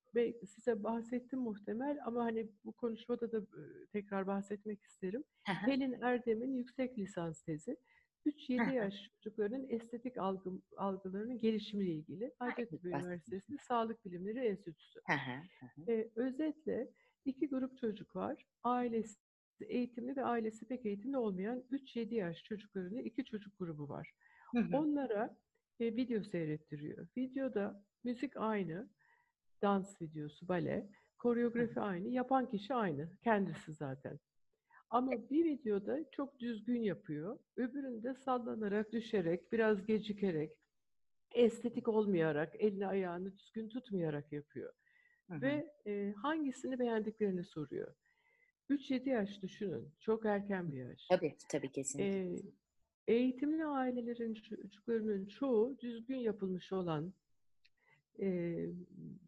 size 0.46 0.82
bahsettim 0.84 1.38
muhtemel 1.38 1.98
ama 2.04 2.24
hani 2.24 2.48
bu 2.64 2.72
konuşmada 2.72 3.32
da 3.32 3.38
e, 3.38 3.86
tekrar 3.92 4.26
bahsetmek 4.26 4.82
isterim. 4.82 5.24
Hı 5.46 5.52
hı. 5.52 5.66
Pelin 5.66 5.92
Erdem'in 5.92 6.54
yüksek 6.54 6.98
lisans 6.98 7.42
tezi. 7.42 7.76
Hı 8.24 8.30
3-7 8.30 8.70
hı. 8.70 8.74
yaş 8.74 9.10
çocukların 9.20 9.66
estetik 9.68 10.18
algı, 10.18 10.50
algılarının 10.76 11.38
gelişimiyle 11.38 11.92
ilgili 11.92 12.32
Ha, 12.38 12.46
Hacettepe. 12.46 12.88
Üniversitesi 12.88 13.58
Sağlık 13.58 14.04
Bilimleri 14.04 14.38
Enstitüsü. 14.38 15.00
Hı 15.06 15.12
hı, 15.12 15.40
hı 15.60 15.66
hı. 15.66 15.92
E, 15.92 16.10
özetle 16.16 16.90
iki 17.24 17.48
grup 17.48 17.78
çocuk 17.78 18.16
var. 18.16 18.46
Ailesi 18.62 19.18
eğitimli 19.60 20.16
ve 20.16 20.24
ailesi 20.24 20.66
pek 20.66 20.86
eğitimli 20.86 21.16
olmayan 21.16 21.64
3-7 21.70 22.14
yaş 22.14 22.42
çocuklarının 22.42 23.02
iki 23.02 23.24
çocuk 23.24 23.58
grubu 23.58 23.88
var. 23.88 24.10
Hı 24.54 24.60
hı. 24.60 24.76
Onlara 24.76 25.36
e, 25.80 25.96
video 25.96 26.22
seyrettiriyor. 26.22 27.06
Videoda 27.16 27.84
müzik 28.04 28.36
aynı, 28.36 28.88
dans 29.62 30.02
videosu, 30.02 30.48
bale, 30.48 30.90
koreografi 31.18 31.80
aynı, 31.80 32.08
yapan 32.08 32.50
kişi 32.50 32.74
aynı, 32.74 33.08
kendisi 33.22 33.72
zaten. 33.74 34.18
Ama 34.90 35.12
bir 35.30 35.44
videoda 35.44 36.10
çok 36.10 36.38
düzgün 36.38 36.82
yapıyor, 36.82 37.38
öbüründe 37.56 38.14
sallanarak, 38.14 38.92
düşerek, 38.92 39.52
biraz 39.52 39.86
gecikerek, 39.86 40.52
estetik 41.34 41.88
olmayarak, 41.88 42.54
elini 42.58 42.86
ayağını 42.86 43.38
düzgün 43.38 43.68
tutmayarak 43.68 44.32
yapıyor. 44.32 44.72
Hı 45.28 45.34
hı. 45.34 45.40
Ve 45.40 45.66
e, 45.86 46.12
hangisini 46.12 46.78
beğendiklerini 46.78 47.44
soruyor. 47.44 47.94
3-7 48.70 49.08
yaş 49.08 49.42
düşünün, 49.42 49.88
çok 50.00 50.26
erken 50.26 50.72
bir 50.72 50.76
yaş. 50.76 51.06
Tabii, 51.08 51.36
tabii 51.48 51.72
kesinlikle. 51.72 52.34
E, 53.08 53.14
eğitimli 53.14 53.64
ailelerin 53.64 54.34
çocuklarının 54.34 55.26
çoğu 55.26 55.78
düzgün 55.78 56.18
yapılmış 56.18 56.72
olan 56.72 57.12
e, 58.20 58.26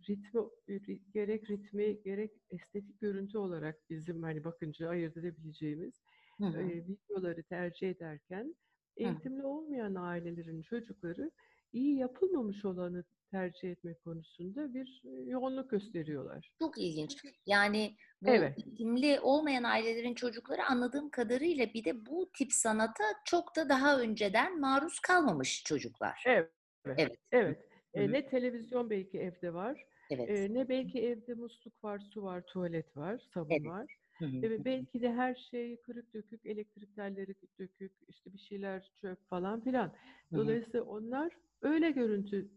ritmi 0.08 0.40
ri- 0.68 1.00
gerek 1.14 1.50
ritmi 1.50 2.02
gerek 2.02 2.30
estetik 2.50 3.00
görüntü 3.00 3.38
olarak 3.38 3.90
bizim 3.90 4.22
hani 4.22 4.44
bakınca 4.44 4.88
ayırt 4.88 5.16
edebileceğimiz 5.16 6.02
Hı 6.38 6.44
hı. 6.46 6.62
e, 6.62 6.66
videoları 6.66 7.42
tercih 7.42 7.90
ederken 7.90 8.54
eğitimli 8.96 9.44
olmayan 9.44 9.94
ailelerin 9.94 10.62
çocukları 10.62 11.30
iyi 11.72 11.96
yapılmamış 11.98 12.64
olanı 12.64 13.04
tercih 13.30 13.70
etme 13.70 13.94
konusunda 14.04 14.74
bir 14.74 15.02
yoğunluk 15.26 15.70
gösteriyorlar. 15.70 16.50
Çok 16.58 16.78
ilginç. 16.78 17.22
Yani 17.46 17.96
bu 18.22 18.30
Evet. 18.30 18.58
eğitimli 18.58 19.20
olmayan 19.20 19.62
ailelerin 19.62 20.14
çocukları 20.14 20.64
anladığım 20.64 21.10
kadarıyla 21.10 21.74
bir 21.74 21.84
de 21.84 22.06
bu 22.06 22.30
tip 22.38 22.52
sanata 22.52 23.04
çok 23.24 23.56
da 23.56 23.68
daha 23.68 24.00
önceden 24.00 24.60
maruz 24.60 25.00
kalmamış 25.00 25.64
çocuklar. 25.64 26.22
Evet. 26.26 26.50
Evet. 26.84 27.18
Evet. 27.32 27.65
Hı 27.96 28.00
E, 28.00 28.08
hı. 28.08 28.12
ne 28.12 28.26
televizyon 28.26 28.90
belki 28.90 29.18
evde 29.18 29.54
var, 29.54 29.84
Evet. 30.10 30.30
e, 30.30 30.54
ne 30.54 30.68
belki 30.68 31.02
evde 31.02 31.34
musluk 31.34 31.84
var, 31.84 31.98
su 31.98 32.22
var, 32.22 32.46
tuvalet 32.46 32.96
var, 32.96 33.18
sabun 33.34 33.54
Evet. 33.54 33.66
var. 33.66 33.96
Hı 34.18 34.24
hı. 34.24 34.46
E, 34.46 34.64
belki 34.64 35.02
de 35.02 35.12
her 35.12 35.34
şey 35.34 35.80
kırık 35.80 36.14
dökük, 36.14 36.46
elektrik 36.46 36.96
telleri 36.96 37.34
dökük, 37.58 37.92
işte 38.08 38.32
bir 38.32 38.38
şeyler 38.38 38.90
çöp 39.00 39.28
falan 39.28 39.60
filan. 39.64 39.86
Hı 39.86 40.36
hı. 40.36 40.40
Dolayısıyla 40.40 40.82
onlar 40.82 41.32
öyle 41.62 41.90
görüntü, 41.90 42.48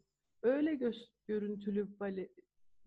öyle 0.43 0.75
göz, 0.75 1.11
görüntülü 1.27 1.99
bale 1.99 2.29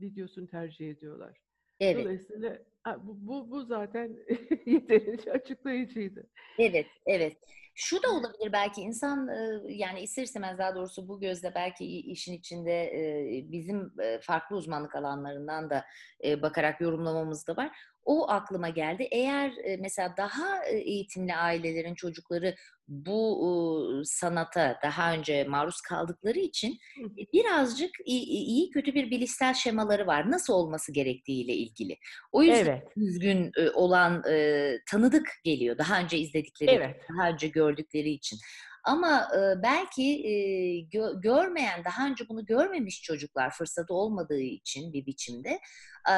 videosunu 0.00 0.46
tercih 0.46 0.90
ediyorlar. 0.90 1.40
Evet. 1.80 2.04
Dolayısıyla 2.04 2.58
bu, 2.98 3.26
bu, 3.28 3.50
bu 3.50 3.64
zaten 3.64 4.16
yeterince 4.66 5.32
açıklayıcıydı. 5.32 6.26
Evet, 6.58 6.86
evet. 7.06 7.36
Şu 7.74 8.02
da 8.02 8.10
olabilir 8.10 8.52
belki 8.52 8.80
insan 8.80 9.28
yani 9.68 10.00
ister 10.00 10.22
istemez 10.22 10.58
daha 10.58 10.74
doğrusu 10.74 11.08
bu 11.08 11.20
gözle 11.20 11.54
belki 11.54 11.84
işin 11.84 12.32
içinde 12.32 12.92
bizim 13.52 13.92
farklı 14.20 14.56
uzmanlık 14.56 14.94
alanlarından 14.94 15.70
da 15.70 15.84
bakarak 16.42 16.80
yorumlamamız 16.80 17.46
da 17.46 17.56
var. 17.56 17.70
O 18.04 18.30
aklıma 18.30 18.68
geldi. 18.68 19.08
Eğer 19.10 19.52
e, 19.64 19.76
mesela 19.76 20.14
daha 20.16 20.64
e, 20.64 20.76
eğitimli 20.76 21.34
ailelerin 21.34 21.94
çocukları 21.94 22.54
bu 22.88 24.02
sanata 24.04 24.78
daha 24.82 25.12
önce 25.12 25.44
maruz 25.44 25.80
kaldıkları 25.80 26.38
için 26.38 26.78
e, 27.00 27.32
birazcık 27.32 27.90
iyi, 28.04 28.70
kötü 28.70 28.94
bir 28.94 29.10
bilişsel 29.10 29.54
şemaları 29.54 30.06
var. 30.06 30.30
Nasıl 30.30 30.54
olması 30.54 30.92
gerektiğiyle 30.92 31.52
ilgili. 31.52 31.96
O 32.32 32.42
yüzden 32.42 32.64
Evet, 32.64 32.82
düzgün 32.96 33.52
olan 33.74 34.22
tanıdık 34.90 35.28
geliyor. 35.44 35.78
Daha 35.78 36.00
önce 36.00 36.18
izledikleri, 36.18 36.70
evet. 36.70 36.96
daha 37.10 37.28
önce 37.28 37.48
gördükleri 37.48 38.10
için. 38.10 38.38
Ama 38.84 39.28
e, 39.36 39.62
belki 39.62 40.02
e, 40.02 40.32
gö- 40.80 41.20
görmeyen, 41.20 41.84
daha 41.84 42.06
önce 42.06 42.28
bunu 42.28 42.46
görmemiş 42.46 43.02
çocuklar 43.02 43.50
fırsatı 43.50 43.94
olmadığı 43.94 44.40
için 44.40 44.92
bir 44.92 45.06
biçimde 45.06 45.58
e, 46.10 46.14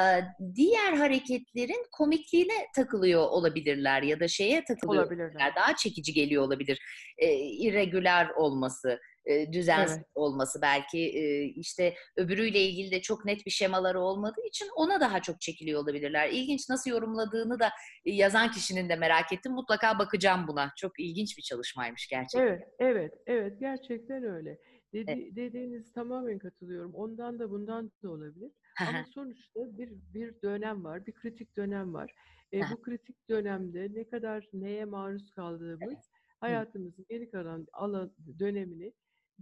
diğer 0.55 0.93
hareketlerin 0.93 1.85
komikliğine 1.91 2.67
takılıyor 2.75 3.21
olabilirler 3.21 4.01
ya 4.01 4.19
da 4.19 4.27
şeye 4.27 4.63
takılıyor 4.65 5.03
Olabilirler. 5.03 5.55
daha 5.55 5.75
çekici 5.75 6.13
geliyor 6.13 6.43
olabilir. 6.43 6.79
E, 7.17 7.35
irregüler 7.35 8.29
olması, 8.29 8.99
e, 9.25 9.53
düzensiz 9.53 9.95
Evet. 9.97 10.07
olması 10.15 10.61
belki 10.61 10.99
e, 10.99 11.43
işte 11.43 11.93
öbürüyle 12.15 12.61
ilgili 12.61 12.91
de 12.91 13.01
çok 13.01 13.25
net 13.25 13.45
bir 13.45 13.51
şemaları 13.51 13.99
olmadığı 13.99 14.45
için 14.47 14.67
ona 14.75 14.99
daha 14.99 15.21
çok 15.21 15.41
çekiliyor 15.41 15.81
olabilirler. 15.83 16.29
İlginç 16.29 16.69
nasıl 16.69 16.91
yorumladığını 16.91 17.59
da 17.59 17.69
e, 18.05 18.11
yazan 18.11 18.51
kişinin 18.51 18.89
de 18.89 18.95
merak 18.95 19.33
ettim. 19.33 19.51
Mutlaka 19.51 19.99
bakacağım 19.99 20.47
buna. 20.47 20.71
Çok 20.77 20.99
ilginç 20.99 21.37
bir 21.37 21.43
çalışmaymış 21.43 22.07
gerçekten. 22.07 22.47
Evet, 22.47 22.63
evet, 22.79 23.13
evet. 23.27 23.59
Gerçekten 23.59 24.23
öyle. 24.23 24.59
Dedi, 24.93 25.11
Evet. 25.11 25.35
dediğiniz 25.35 25.91
tamamen 25.93 26.39
katılıyorum. 26.39 26.93
Ondan 26.93 27.39
da 27.39 27.51
bundan 27.51 27.91
da 28.03 28.09
olabilir. 28.09 28.51
Ama 28.87 29.05
sonuçta 29.13 29.77
bir 29.77 29.89
bir 30.13 30.41
dönem 30.41 30.83
var, 30.83 31.05
bir 31.05 31.13
kritik 31.13 31.57
dönem 31.57 31.93
var. 31.93 32.11
E, 32.53 32.61
bu 32.71 32.81
kritik 32.81 33.29
dönemde 33.29 33.87
ne 33.93 34.09
kadar 34.09 34.47
neye 34.53 34.85
maruz 34.85 35.31
kaldığımız 35.31 35.87
evet. 35.87 36.09
Hayatımızın 36.39 37.05
geri 37.09 37.31
kalan 37.31 37.67
alan 37.73 38.13
dönemini 38.39 38.93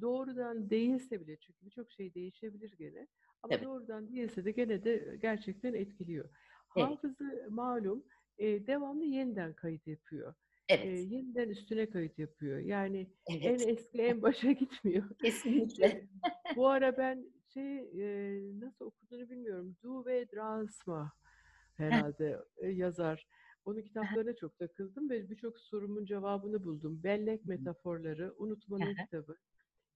doğrudan 0.02 0.70
değilse 0.70 1.22
bile 1.22 1.38
çünkü 1.38 1.66
birçok 1.66 1.92
şey 1.92 2.14
değişebilir 2.14 2.76
gene 2.78 3.08
ama 3.44 3.56
Tabii. 3.56 3.66
doğrudan 3.66 4.10
değilse 4.16 4.46
de 4.46 4.52
gene 4.52 4.84
de 4.84 5.18
gerçekten 5.22 5.74
etkiliyor. 5.74 6.30
Evet. 6.76 6.88
Hafızı 6.88 7.48
malum 7.50 8.04
e, 8.38 8.68
devamlı 8.68 9.06
yeniden 9.06 9.54
kayıt 9.54 9.88
yapıyor. 9.88 10.34
E, 10.70 10.74
Evet. 10.76 11.12
yeniden 11.12 11.50
üstüne 11.50 11.90
kayıt 11.90 12.20
yapıyor. 12.20 12.60
Yani 12.60 13.08
en 13.28 13.60
Evet. 13.60 13.70
eski 13.70 14.02
en 14.02 14.22
başa 14.22 14.52
gitmiyor. 14.52 15.10
Kesinlikle. 15.22 15.86
E, 15.86 16.08
bu 16.56 16.68
ara 16.68 16.98
ben 16.98 17.26
şey 17.54 17.78
e, 17.78 18.40
nasıl 18.60 18.86
okuduğunu 18.86 19.30
bilmiyorum. 19.30 19.76
Du 19.84 20.06
ve 20.06 20.32
Drasma 20.32 21.14
Heh, 21.78 21.86
herhalde 21.86 22.40
e, 22.58 22.68
yazar. 22.70 23.28
Onun 23.66 23.82
kitaplarına 23.82 24.36
çok 24.36 24.60
takıldım 24.60 25.10
ve 25.10 25.30
birçok 25.30 25.60
sorumun 25.60 26.06
cevabını 26.06 26.64
buldum. 26.64 27.04
Bellek 27.04 27.46
metaforları, 27.46 28.34
Unutmanın 28.38 28.96
kitabı. 28.96 29.38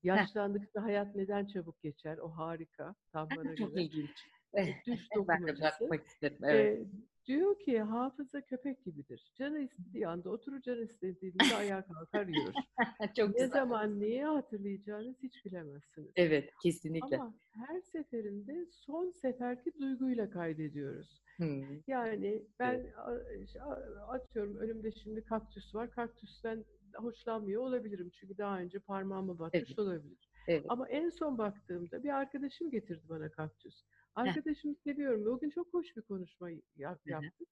Yaşlandıkça 0.04 0.84
hayat 0.84 1.16
neden 1.16 1.46
çabuk 1.46 1.82
geçer? 1.82 2.18
O 2.18 2.30
harika, 2.30 2.96
tam 3.12 3.30
bana 3.38 3.56
Çok 3.56 3.72
göre. 3.74 3.84
ilginç. 3.84 4.10
E, 4.58 4.66
Düş 4.66 5.08
Ben 5.28 5.44
de 5.44 5.48
dokumacısı. 5.48 5.90
isterim. 6.08 6.38
Evet. 6.44 6.80
E, 6.80 6.86
diyor 7.28 7.60
ki 7.60 7.82
hafıza 7.82 8.42
köpek 8.42 8.86
gibidir. 8.86 9.32
Canı 9.38 9.60
istediği 9.60 10.08
anda 10.08 10.30
oturur, 10.30 10.62
canı 10.62 10.84
istediğinde 10.84 11.56
ayağa 11.58 11.86
kalkar 11.86 12.28
yürür. 12.28 12.54
Çok 13.18 13.28
Ne 13.30 13.34
güzel. 13.34 13.50
zaman 13.50 14.00
neyi 14.00 14.24
hatırlayacağınızı 14.24 15.24
hiç 15.24 15.46
bilemezsiniz. 15.46 16.12
Evet, 16.16 16.54
kesinlikle. 16.64 17.18
Ama 17.18 17.34
her 17.52 17.82
seferinde 17.82 18.66
son 18.72 19.12
seferki 19.12 19.80
duyguyla 19.80 20.30
kaydediyoruz. 20.30 21.22
Hı, 21.38 21.62
Yani 21.88 22.44
ben 22.60 22.86
a- 22.98 23.62
a- 23.66 24.14
atıyorum 24.14 24.58
önümde 24.58 24.92
şimdi 24.92 25.22
kaktüs 25.24 25.76
var. 25.76 25.92
Kaktüsten 25.92 26.66
hoşlanmıyor 26.98 27.62
olabilirim. 27.62 28.12
Çünkü 28.20 28.38
daha 28.38 28.60
önce 28.60 28.80
parmağıma 28.80 29.40
batmış 29.40 29.64
Evet. 29.68 29.80
olabilir. 29.80 30.30
Evet. 30.48 30.66
Ama 30.70 30.90
en 30.90 31.10
son 31.10 31.38
baktığımda 31.38 32.04
bir 32.04 32.10
arkadaşım 32.10 32.72
getirdi 32.72 33.02
bana 33.10 33.30
kaktüs. 33.32 33.84
Arkadaşımı 34.16 34.76
seviyorum 34.76 35.26
ve 35.26 35.30
o 35.30 35.40
gün 35.40 35.50
çok 35.50 35.74
hoş 35.74 35.98
bir 35.98 36.02
konuşma 36.02 36.50
yap- 36.78 37.02
yaptık. 37.06 37.48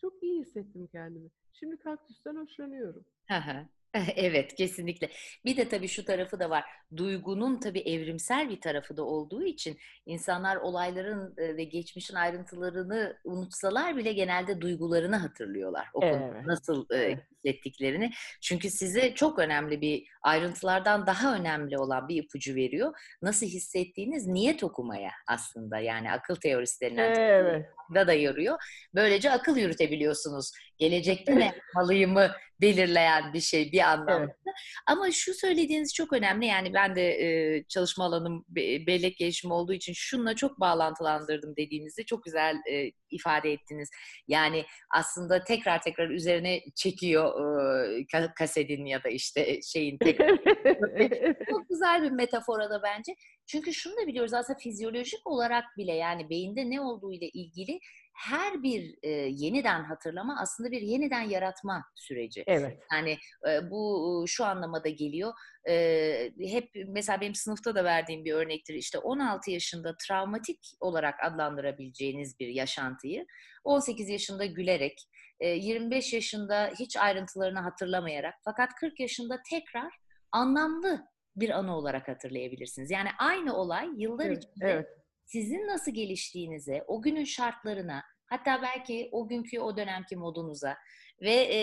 Çok 0.00 0.22
iyi 0.22 0.40
hissettim 0.40 0.86
kendimi. 0.92 1.30
Şimdi 1.52 1.76
kaktüsten 1.76 2.36
hoşlanıyorum. 2.36 3.04
Evet, 4.16 4.54
kesinlikle. 4.54 5.10
Bir 5.44 5.56
de 5.56 5.68
tabii 5.68 5.88
şu 5.88 6.04
tarafı 6.04 6.38
da 6.40 6.50
var. 6.50 6.64
Duygunun 6.96 7.60
tabii 7.60 7.80
evrimsel 7.80 8.48
bir 8.50 8.60
tarafı 8.60 8.96
da 8.96 9.02
olduğu 9.04 9.42
için 9.42 9.78
insanlar 10.06 10.56
olayların 10.56 11.34
e, 11.36 11.56
ve 11.56 11.64
geçmişin 11.64 12.14
ayrıntılarını 12.14 13.16
unutsalar 13.24 13.96
bile 13.96 14.12
genelde 14.12 14.60
duygularını 14.60 15.16
hatırlıyorlar. 15.16 15.88
O 15.94 16.00
Evet, 16.04 16.46
nasıl 16.46 16.86
e, 16.90 16.96
evet. 16.96 17.18
Hissettiklerini. 17.44 18.10
Çünkü 18.42 18.70
size 18.70 19.14
çok 19.14 19.38
önemli 19.38 19.80
bir 19.80 20.04
ayrıntılardan 20.22 21.06
daha 21.06 21.36
önemli 21.36 21.78
olan 21.78 22.08
bir 22.08 22.22
ipucu 22.22 22.54
veriyor. 22.54 22.92
Nasıl 23.22 23.46
hissettiğiniz 23.46 24.26
niyet 24.26 24.64
okumaya 24.64 25.10
aslında 25.28 25.78
yani 25.78 26.12
akıl 26.12 26.36
teorisi 26.36 26.80
denilen 26.80 27.14
Evet. 27.14 27.66
da 27.94 28.06
da 28.06 28.12
yarıyor. 28.12 28.58
Böylece 28.94 29.30
akıl 29.30 29.56
yürütebiliyorsunuz. 29.56 30.50
Gelecekte 30.78 31.36
ne 31.36 31.44
yapmalıyımı 31.44 32.30
belirleyen 32.60 33.32
bir 33.32 33.40
şey 33.40 33.72
bir 33.72 33.80
anlamda. 33.80 34.14
Evet. 34.18 34.56
Ama 34.86 35.10
şu 35.10 35.34
söylediğiniz 35.34 35.94
çok 35.94 36.12
önemli. 36.12 36.46
Yani 36.46 36.74
ben 36.74 36.96
de 36.96 37.08
e, 37.10 37.64
çalışma 37.68 38.04
alanım 38.04 38.44
be- 38.48 38.86
bellek 38.86 39.16
gelişimi 39.16 39.52
olduğu 39.52 39.72
için 39.72 39.92
şununla 39.96 40.36
çok 40.36 40.60
bağlantılandırdım 40.60 41.56
dediğinizi 41.56 42.06
çok 42.06 42.24
güzel 42.24 42.56
e, 42.70 42.90
ifade 43.14 43.52
ettiniz. 43.52 43.90
Yani 44.28 44.64
aslında 44.94 45.44
tekrar 45.44 45.82
tekrar 45.82 46.10
üzerine 46.10 46.60
çekiyor 46.74 47.24
e, 47.34 48.02
ka- 48.02 48.34
kasetin 48.34 48.84
ya 48.84 49.04
da 49.04 49.08
işte 49.08 49.62
şeyin 49.62 49.98
tekrar 49.98 50.28
çok 51.50 51.68
güzel 51.68 52.02
bir 52.02 52.10
metafora 52.10 52.70
da 52.70 52.82
bence. 52.82 53.14
Çünkü 53.46 53.74
şunu 53.74 53.96
da 53.96 54.06
biliyoruz 54.06 54.34
aslında 54.34 54.58
fizyolojik 54.58 55.20
olarak 55.24 55.64
bile 55.76 55.92
yani 55.92 56.30
beyinde 56.30 56.70
ne 56.70 56.80
olduğu 56.80 57.12
ile 57.12 57.28
ilgili 57.28 57.78
her 58.14 58.62
bir 58.62 58.94
e, 59.02 59.10
yeniden 59.10 59.84
hatırlama 59.84 60.36
aslında 60.40 60.70
bir 60.70 60.80
yeniden 60.80 61.22
yaratma 61.22 61.84
süreci. 61.94 62.44
Evet. 62.46 62.78
Yani 62.92 63.18
e, 63.48 63.70
bu 63.70 64.24
şu 64.28 64.44
anlamada 64.44 64.88
geliyor. 64.88 65.32
E, 65.68 66.30
hep 66.40 66.70
mesela 66.86 67.20
benim 67.20 67.34
sınıfta 67.34 67.74
da 67.74 67.84
verdiğim 67.84 68.24
bir 68.24 68.32
örnektir. 68.32 68.74
İşte 68.74 68.98
16 68.98 69.50
yaşında 69.50 69.96
travmatik 70.08 70.58
olarak 70.80 71.14
adlandırabileceğiniz 71.22 72.40
bir 72.40 72.48
yaşantıyı 72.48 73.26
18 73.64 74.08
yaşında 74.08 74.44
gülerek, 74.44 75.08
e, 75.40 75.48
25 75.48 76.12
yaşında 76.12 76.70
hiç 76.78 76.96
ayrıntılarını 76.96 77.60
hatırlamayarak 77.60 78.34
fakat 78.44 78.74
40 78.74 79.00
yaşında 79.00 79.42
tekrar 79.50 79.92
anlamlı 80.32 81.04
bir 81.36 81.50
anı 81.50 81.76
olarak 81.76 82.08
hatırlayabilirsiniz. 82.08 82.90
Yani 82.90 83.08
aynı 83.18 83.56
olay 83.56 83.88
yıllar 83.96 84.26
Evet. 84.26 84.44
içinde 84.44 84.70
Evet. 84.70 84.86
Sizin 85.24 85.66
nasıl 85.66 85.92
geliştiğinize, 85.92 86.84
o 86.86 87.02
günün 87.02 87.24
şartlarına, 87.24 88.02
hatta 88.26 88.62
belki 88.62 89.08
o 89.12 89.28
günkü 89.28 89.60
o 89.60 89.76
dönemki 89.76 90.16
modunuza 90.16 90.76
ve 91.22 91.32
e, 91.34 91.58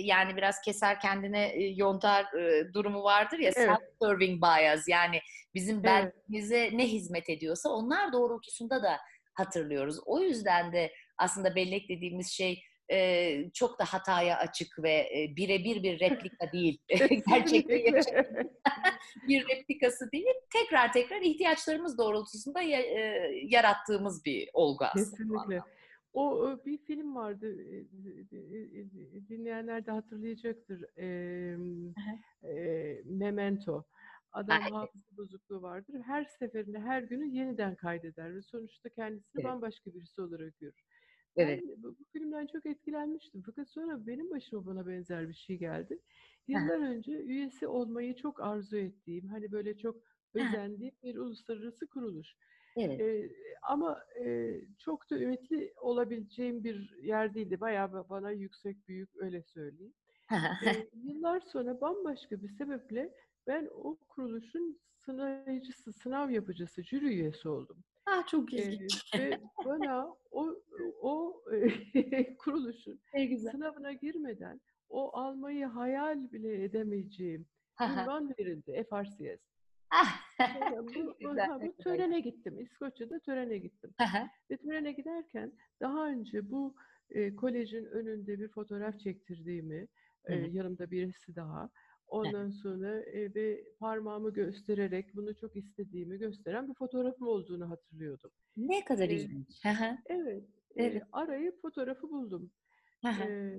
yani 0.00 0.36
biraz 0.36 0.60
keser 0.60 1.00
kendine 1.00 1.46
e, 1.46 1.62
yontar 1.76 2.24
e, 2.24 2.72
durumu 2.74 3.02
vardır 3.02 3.38
ya 3.38 3.52
Evet. 3.56 3.68
self-serving 3.68 4.42
bias 4.42 4.88
yani 4.88 5.20
bizim 5.54 5.76
Evet. 5.76 5.84
benliğimize 5.84 6.70
ne 6.72 6.86
hizmet 6.86 7.30
ediyorsa 7.30 7.68
onlar 7.68 8.12
doğrultusunda 8.12 8.82
da 8.82 8.98
hatırlıyoruz. 9.34 9.96
O 10.06 10.20
yüzden 10.20 10.72
de 10.72 10.92
aslında 11.18 11.54
bellek 11.54 11.88
dediğimiz 11.88 12.32
şey 12.32 12.62
e, 12.92 13.50
çok 13.54 13.78
da 13.78 13.84
hataya 13.84 14.38
açık 14.38 14.82
ve 14.82 14.90
e, 14.90 15.36
birebir 15.36 15.82
bir 15.82 16.00
replika 16.00 16.46
değil. 16.52 16.78
Gerçekte 17.28 17.84
bir 19.28 19.48
replikası 19.48 20.12
değil. 20.12 20.34
Tekrar 20.52 20.92
tekrar 20.92 21.20
ihtiyaçlarımız 21.20 21.98
doğrultusunda 21.98 22.60
ya, 22.62 22.80
e, 22.80 23.32
yarattığımız 23.42 24.24
bir 24.24 24.50
olgu 24.52 24.84
aslında. 24.84 25.10
Kesinlikle. 25.10 25.62
O 26.12 26.56
bir 26.66 26.78
film 26.78 27.14
vardı, 27.14 27.56
dinleyenler 29.28 29.86
de 29.86 29.90
hatırlayacaktır. 29.90 30.84
E, 30.98 31.06
e, 32.42 33.02
Memento. 33.04 33.84
Adam 34.32 34.62
ha, 34.62 34.80
hafıza 34.80 35.16
bozukluğu 35.16 35.62
vardır. 35.62 36.02
Her 36.06 36.24
seferinde, 36.24 36.78
her 36.78 37.02
günü 37.02 37.26
yeniden 37.26 37.74
kaydeder 37.74 38.34
ve 38.34 38.42
sonuçta 38.42 38.88
kendisini 38.88 39.40
evet. 39.40 39.44
bambaşka 39.44 39.94
birisi 39.94 40.20
olarak 40.20 40.58
görür. 40.58 40.82
Evet. 41.36 41.62
Ben 41.68 41.82
bu, 41.82 41.96
bu 41.98 42.04
filmden 42.12 42.46
çok 42.46 42.66
etkilenmiştim. 42.66 43.42
Fakat 43.46 43.68
sonra 43.68 44.06
benim 44.06 44.30
başıma 44.30 44.66
bana 44.66 44.86
benzer 44.86 45.28
bir 45.28 45.34
şey 45.34 45.56
geldi. 45.56 45.98
Yıllar 46.48 46.80
önce 46.80 47.12
üyesi 47.12 47.66
olmayı 47.66 48.16
çok 48.16 48.40
arzu 48.40 48.76
ettiğim, 48.76 49.28
hani 49.28 49.52
böyle 49.52 49.76
çok 49.76 49.96
özendiğim 50.34 50.94
bir 51.02 51.16
uluslararası 51.16 51.86
kuruluş. 51.86 52.36
Evet. 52.76 53.00
Ee, 53.00 53.30
ama 53.62 53.98
e, 54.24 54.54
çok 54.78 55.10
da 55.10 55.18
ümitli 55.18 55.72
olabileceğim 55.80 56.64
bir 56.64 56.96
yer 57.02 57.34
değildi. 57.34 57.60
Bayağı 57.60 58.08
bana 58.08 58.30
yüksek 58.30 58.88
büyük 58.88 59.10
öyle 59.16 59.42
söyleyeyim. 59.42 59.94
ee, 60.32 60.88
yıllar 61.04 61.40
sonra 61.40 61.80
bambaşka 61.80 62.42
bir 62.42 62.48
sebeple 62.48 63.14
ben 63.46 63.68
o 63.72 63.96
kuruluşun 63.96 64.80
sınavcısı, 65.04 65.92
sınav 65.92 66.30
yapıcısı, 66.30 66.82
jüri 66.82 67.06
üyesi 67.06 67.48
oldum. 67.48 67.84
Ah 68.06 68.26
çok 68.26 68.52
ilginç. 68.52 69.14
Ee, 69.14 69.18
ve 69.18 69.40
bana 69.64 70.16
o 70.30 70.56
o 71.00 71.42
kuruluşun 72.38 73.00
sınavına 73.50 73.92
girmeden 73.92 74.60
o 74.88 75.16
almayı 75.16 75.66
hayal 75.66 76.32
bile 76.32 76.64
edemeyeceğim 76.64 77.46
ünvan 77.80 78.34
verildi 78.38 78.86
FRCS. 78.90 79.40
Ah, 79.90 80.20
bu, 80.82 81.16
bu, 81.22 81.36
bu 81.60 81.76
törene 81.82 82.20
gittim. 82.20 82.60
İskoçya'da 82.60 83.20
törene 83.20 83.58
gittim. 83.58 83.90
Ve 84.50 84.56
törene 84.56 84.92
giderken 84.92 85.52
daha 85.80 86.06
önce 86.08 86.50
bu 86.50 86.74
e, 87.10 87.36
kolejin 87.36 87.84
önünde 87.84 88.38
bir 88.38 88.48
fotoğraf 88.48 88.98
çektirdiğimi, 88.98 89.88
e, 90.24 90.34
yanımda 90.34 90.90
birisi 90.90 91.36
daha, 91.36 91.70
ondan 92.08 92.50
sonra 92.50 93.00
e, 93.00 93.34
ve 93.34 93.64
parmağımı 93.80 94.32
göstererek 94.32 95.14
bunu 95.14 95.36
çok 95.36 95.56
istediğimi 95.56 96.18
gösteren 96.18 96.68
bir 96.68 96.74
fotoğrafım 96.74 97.28
olduğunu 97.28 97.70
hatırlıyordum. 97.70 98.30
Ne 98.56 98.84
kadar 98.84 99.08
ilginç. 99.08 99.62
evet. 100.06 100.44
Evet. 100.76 101.02
E, 101.02 101.06
arayıp 101.12 101.62
fotoğrafı 101.62 102.10
buldum. 102.10 102.50
e, 103.04 103.52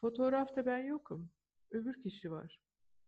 fotoğrafta 0.00 0.66
ben 0.66 0.78
yokum. 0.78 1.30
Öbür 1.70 2.02
kişi 2.02 2.30
var. 2.30 2.60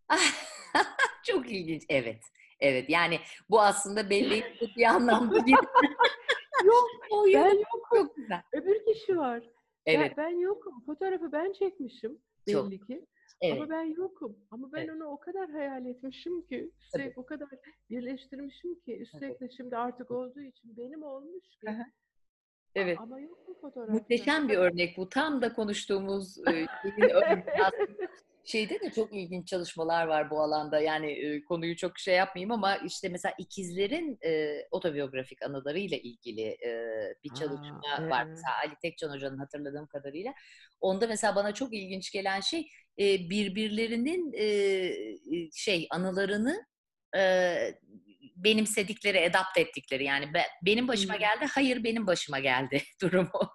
Çok 1.24 1.53
ilginç. 1.53 1.83
Evet. 1.89 2.22
Evet. 2.61 2.91
Yani 2.91 3.18
bu 3.51 3.61
aslında 3.61 4.11
belli 4.11 4.45
bir 4.76 4.85
anlamda 4.85 5.47
bir... 5.47 5.53
yok. 6.64 6.89
O 7.11 7.26
ben 7.26 7.59
yokum. 7.59 7.81
Çok 7.95 8.16
güzel. 8.16 8.43
Öbür 8.53 8.85
kişi 8.85 9.16
var. 9.16 9.43
Evet. 9.87 10.14
Ben, 10.16 10.24
ben 10.24 10.39
yokum. 10.39 10.85
Fotoğrafı 10.87 11.33
ben 11.33 11.53
çekmişim 11.53 12.18
belli 12.47 12.78
Çok. 12.78 12.87
ki. 12.87 13.07
Evet. 13.41 13.61
Ama 13.61 13.70
ben 13.70 13.82
yokum. 13.82 14.36
Ama 14.51 14.72
ben 14.72 14.78
evet. 14.78 14.91
onu 14.91 15.05
o 15.05 15.20
kadar 15.20 15.51
hayal 15.51 15.86
etmişim 15.86 16.47
ki, 16.47 16.70
üstelik 16.80 17.18
o 17.18 17.26
kadar 17.26 17.49
birleştirmişim 17.91 18.80
ki, 18.80 18.99
üstelik 18.99 19.41
de 19.41 19.49
şimdi 19.57 19.76
artık 19.76 20.11
olduğu 20.11 20.41
için 20.41 20.76
benim 20.76 21.03
olmuş 21.03 21.49
ki. 21.49 21.66
Evet. 22.74 22.99
Ama 23.01 23.20
yok 23.20 23.49
mu 23.49 23.55
fotoğraf? 23.61 23.88
Muhteşem 23.88 24.49
bir 24.49 24.57
örnek 24.57 24.97
bu. 24.97 25.09
Tam 25.09 25.43
da 25.43 25.53
konuştuğumuz 25.53 26.38
e, 26.49 26.66
Şeyde 28.45 28.80
de 28.80 28.91
çok 28.91 29.12
ilginç 29.12 29.49
çalışmalar 29.49 30.07
var 30.07 30.30
bu 30.30 30.41
alanda. 30.41 30.80
Yani 30.80 31.12
e, 31.12 31.45
konuyu 31.45 31.76
çok 31.76 31.99
şey 31.99 32.14
yapmayayım 32.14 32.53
ama 32.53 32.76
işte 32.76 33.09
mesela 33.09 33.34
ikizlerin 33.38 34.18
e, 34.24 34.57
otobiyografik 34.70 35.43
anılarıyla 35.43 35.97
ilgili 35.97 36.43
e, 36.43 36.70
bir 37.24 37.34
çalışma 37.34 37.80
Aa, 37.93 38.01
evet. 38.01 38.11
var. 38.11 38.24
Mesela 38.24 38.53
Ali 38.64 38.74
Tekcan 38.82 39.11
Hoca'nın 39.11 39.38
hatırladığım 39.38 39.86
kadarıyla. 39.86 40.34
Onda 40.80 41.07
mesela 41.07 41.34
bana 41.34 41.55
çok 41.55 41.74
ilginç 41.74 42.12
gelen 42.12 42.41
şey 42.41 42.68
e, 42.99 43.30
birbirlerinin 43.30 44.32
e, 44.32 44.93
şey 45.53 45.86
anılarını 45.91 46.66
e, 47.16 47.55
benimsedikleri, 48.45 49.30
adapt 49.30 49.59
ettikleri 49.59 50.05
yani 50.05 50.34
be, 50.34 50.43
benim 50.66 50.88
başıma 50.88 51.16
geldi, 51.16 51.47
hayır 51.51 51.84
benim 51.84 52.07
başıma 52.07 52.38
geldi 52.38 52.82
durumu. 53.03 53.51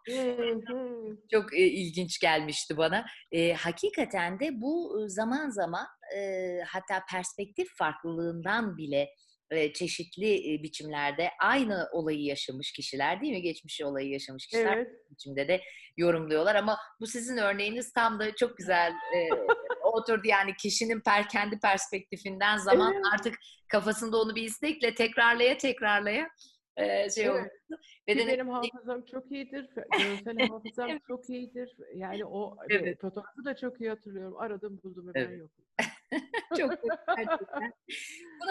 Çok 1.31 1.53
e, 1.53 1.67
ilginç 1.67 2.19
gelmişti 2.19 2.77
bana. 2.77 3.05
E, 3.31 3.53
hakikaten 3.53 4.39
de 4.39 4.49
bu 4.61 5.05
zaman 5.07 5.49
zaman 5.49 5.85
e, 6.17 6.19
hatta 6.67 7.05
perspektif 7.11 7.67
farklılığından 7.77 8.77
bile 8.77 9.09
e, 9.51 9.73
çeşitli 9.73 10.53
e, 10.53 10.63
biçimlerde 10.63 11.29
aynı 11.39 11.87
olayı 11.91 12.23
yaşamış 12.23 12.71
kişiler 12.71 13.21
değil 13.21 13.33
mi? 13.33 13.41
Geçmiş 13.41 13.81
olayı 13.81 14.09
yaşamış 14.09 14.47
kişiler 14.47 14.77
evet. 14.77 15.11
biçimde 15.11 15.47
de 15.47 15.61
yorumluyorlar 15.97 16.55
ama 16.55 16.77
bu 16.99 17.07
sizin 17.07 17.37
örneğiniz 17.37 17.93
tam 17.93 18.19
da 18.19 18.35
çok 18.35 18.57
güzel 18.57 18.91
e, 18.91 19.29
oturdu 19.83 20.27
yani 20.27 20.55
kişinin 20.55 21.01
per 21.01 21.29
kendi 21.29 21.59
perspektifinden 21.59 22.57
zaman 22.57 22.93
evet. 22.93 23.05
artık 23.13 23.35
kafasında 23.67 24.17
onu 24.17 24.35
bir 24.35 24.43
istekle 24.43 24.95
tekrarlaya 24.95 25.57
tekrarlaya 25.57 26.29
e, 26.77 27.09
şey 27.09 27.25
evet. 27.25 27.35
oldu. 27.35 27.79
Ve 28.07 28.15
benim 28.15 28.49
hafızam 28.49 29.05
çok 29.05 29.31
iyidir. 29.31 29.69
Görsel 29.75 30.37
hafızam 30.49 30.99
çok 31.07 31.29
iyidir. 31.29 31.77
Yani 31.95 32.25
o 32.25 32.57
evet. 32.69 33.01
fotoğrafı 33.01 33.45
da 33.45 33.55
çok 33.55 33.81
iyi 33.81 33.89
hatırlıyorum. 33.89 34.37
Aradım 34.37 34.79
buldum 34.83 35.07
ve 35.07 35.11
evet. 35.15 35.29
ben 35.31 35.37
yokum. 35.37 35.65
çok 36.57 36.71
gerçekten. 37.17 37.73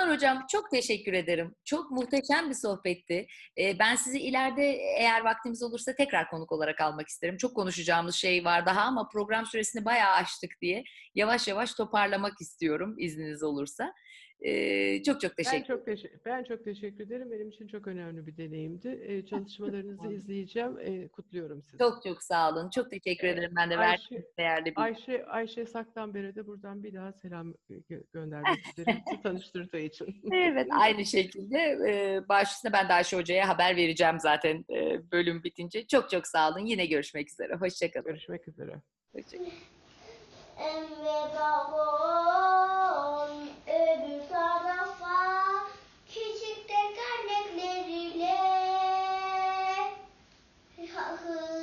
Hocam 0.08 0.46
çok 0.50 0.70
teşekkür 0.70 1.12
ederim. 1.12 1.54
Çok 1.64 1.90
muhteşem 1.90 2.50
bir 2.50 2.54
sohbetti. 2.54 3.26
Ee, 3.58 3.78
ben 3.78 3.96
sizi 3.96 4.18
ileride 4.18 4.62
eğer 4.98 5.20
vaktimiz 5.20 5.62
olursa 5.62 5.94
tekrar 5.94 6.30
konuk 6.30 6.52
olarak 6.52 6.80
almak 6.80 7.08
isterim. 7.08 7.36
Çok 7.36 7.56
konuşacağımız 7.56 8.14
şey 8.14 8.44
var 8.44 8.66
daha 8.66 8.80
ama 8.80 9.08
program 9.08 9.46
süresini 9.46 9.84
bayağı 9.84 10.12
aştık 10.12 10.50
diye 10.60 10.84
yavaş 11.14 11.48
yavaş 11.48 11.74
toparlamak 11.74 12.40
istiyorum 12.40 12.94
izniniz 12.98 13.42
olursa. 13.42 13.92
Ee, 14.44 15.02
çok 15.02 15.20
çok 15.20 15.36
teşekkür 15.36 15.58
ben 15.58 15.76
çok, 15.76 15.86
teşekkür, 15.86 16.20
ben 16.24 16.44
çok 16.44 16.64
teşekkür 16.64 17.04
ederim. 17.04 17.30
Benim 17.30 17.48
için 17.48 17.66
çok 17.66 17.86
önemli 17.86 18.26
bir 18.26 18.36
deneyimdi. 18.36 18.88
Ee, 19.06 19.26
çalışmalarınızı 19.30 20.12
izleyeceğim. 20.12 20.78
Ee, 20.78 21.08
kutluyorum 21.08 21.62
sizi. 21.62 21.78
Çok 21.78 22.02
çok 22.02 22.22
sağ 22.22 22.52
olun. 22.52 22.70
Çok 22.70 22.90
teşekkür 22.90 23.28
ederim. 23.28 23.52
Ben 23.56 23.70
de 23.70 23.78
verdiğiniz 23.78 24.24
değerli 24.38 24.64
bir... 24.64 24.82
Ayşe, 24.82 25.26
Ayşe 25.26 25.66
Saktan 25.66 26.14
beri 26.14 26.34
de 26.34 26.46
buradan 26.46 26.82
bir 26.82 26.94
daha 26.94 27.12
selam 27.12 27.54
göndermek 28.12 28.66
isterim. 28.66 29.00
tanıştırdığı 29.22 29.78
için. 29.78 30.22
evet 30.32 30.68
aynı 30.70 31.06
şekilde. 31.06 31.58
E, 31.58 32.22
başlısında 32.28 32.72
ben 32.72 32.88
de 32.88 32.92
Ayşe 32.92 33.16
Hoca'ya 33.16 33.48
haber 33.48 33.76
vereceğim 33.76 34.20
zaten 34.20 34.64
e, 34.70 35.10
bölüm 35.12 35.44
bitince. 35.44 35.86
Çok 35.86 36.10
çok 36.10 36.26
sağ 36.26 36.50
olun. 36.50 36.66
Yine 36.66 36.86
görüşmek 36.86 37.30
üzere. 37.30 37.54
Hoşçakalın. 37.54 38.06
Görüşmek 38.06 38.48
üzere. 38.48 38.80
Hoşçakalın 39.12 39.52
öbür 43.66 44.28
tarafa 44.28 45.16
küçük 46.06 46.68
tekerlekleriyle 46.68 48.34
hızlı 50.94 51.53